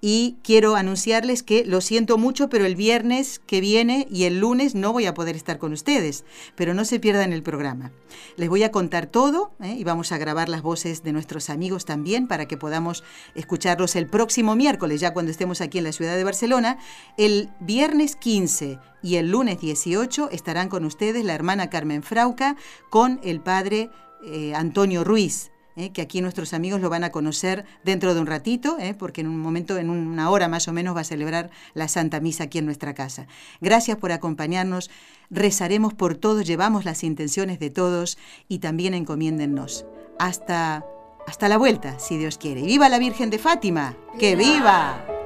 y 0.00 0.36
quiero 0.42 0.76
anunciarles 0.76 1.42
que 1.42 1.64
lo 1.64 1.80
siento 1.80 2.18
mucho, 2.18 2.48
pero 2.48 2.66
el 2.66 2.76
viernes 2.76 3.40
que 3.46 3.60
viene 3.60 4.06
y 4.10 4.24
el 4.24 4.40
lunes 4.40 4.74
no 4.74 4.92
voy 4.92 5.06
a 5.06 5.14
poder 5.14 5.36
estar 5.36 5.58
con 5.58 5.72
ustedes, 5.72 6.24
pero 6.54 6.74
no 6.74 6.84
se 6.84 7.00
pierdan 7.00 7.32
el 7.32 7.42
programa. 7.42 7.92
Les 8.36 8.48
voy 8.48 8.62
a 8.62 8.70
contar 8.70 9.06
todo 9.06 9.52
¿eh? 9.60 9.74
y 9.78 9.84
vamos 9.84 10.12
a 10.12 10.18
grabar 10.18 10.48
las 10.48 10.62
voces 10.62 11.02
de 11.02 11.12
nuestros 11.12 11.50
amigos 11.50 11.84
también 11.84 12.28
para 12.28 12.46
que 12.46 12.56
podamos 12.56 13.04
escucharlos 13.34 13.96
el 13.96 14.06
próximo 14.06 14.54
miércoles, 14.54 15.00
ya 15.00 15.12
cuando 15.12 15.30
estemos 15.30 15.60
aquí 15.60 15.78
en 15.78 15.84
la 15.84 15.92
ciudad 15.92 16.16
de 16.16 16.24
Barcelona. 16.24 16.78
El 17.16 17.48
viernes 17.60 18.16
15 18.16 18.78
y 19.02 19.16
el 19.16 19.30
lunes 19.30 19.60
18 19.60 20.30
estarán 20.30 20.68
con 20.68 20.84
ustedes 20.84 21.24
la 21.24 21.34
hermana 21.34 21.70
Carmen 21.70 22.02
Frauca 22.02 22.56
con 22.90 23.20
el 23.22 23.40
padre 23.40 23.90
eh, 24.24 24.54
Antonio 24.54 25.04
Ruiz. 25.04 25.50
¿eh? 25.76 25.92
que 25.92 26.02
aquí 26.02 26.20
nuestros 26.20 26.52
amigos 26.54 26.80
lo 26.80 26.90
van 26.90 27.04
a 27.04 27.10
conocer 27.10 27.64
dentro 27.84 28.14
de 28.14 28.20
un 28.20 28.26
ratito, 28.26 28.76
¿eh? 28.80 28.94
porque 28.98 29.20
en 29.20 29.28
un 29.28 29.38
momento, 29.38 29.78
en 29.78 29.90
una 29.90 30.30
hora 30.30 30.48
más 30.48 30.66
o 30.68 30.72
menos, 30.72 30.96
va 30.96 31.02
a 31.02 31.04
celebrar 31.04 31.50
la 31.74 31.88
Santa 31.88 32.20
Misa 32.20 32.44
aquí 32.44 32.58
en 32.58 32.64
nuestra 32.64 32.94
casa. 32.94 33.26
Gracias 33.60 33.98
por 33.98 34.10
acompañarnos, 34.10 34.90
rezaremos 35.30 35.94
por 35.94 36.16
todos, 36.16 36.46
llevamos 36.46 36.84
las 36.84 37.04
intenciones 37.04 37.60
de 37.60 37.70
todos 37.70 38.18
y 38.48 38.58
también 38.58 38.94
encomiéndennos. 38.94 39.86
Hasta, 40.18 40.84
hasta 41.26 41.48
la 41.48 41.58
vuelta, 41.58 41.98
si 41.98 42.16
Dios 42.16 42.38
quiere. 42.38 42.62
¡Viva 42.62 42.88
la 42.88 42.98
Virgen 42.98 43.30
de 43.30 43.38
Fátima! 43.38 43.94
¡Que 44.18 44.34
viva! 44.34 45.25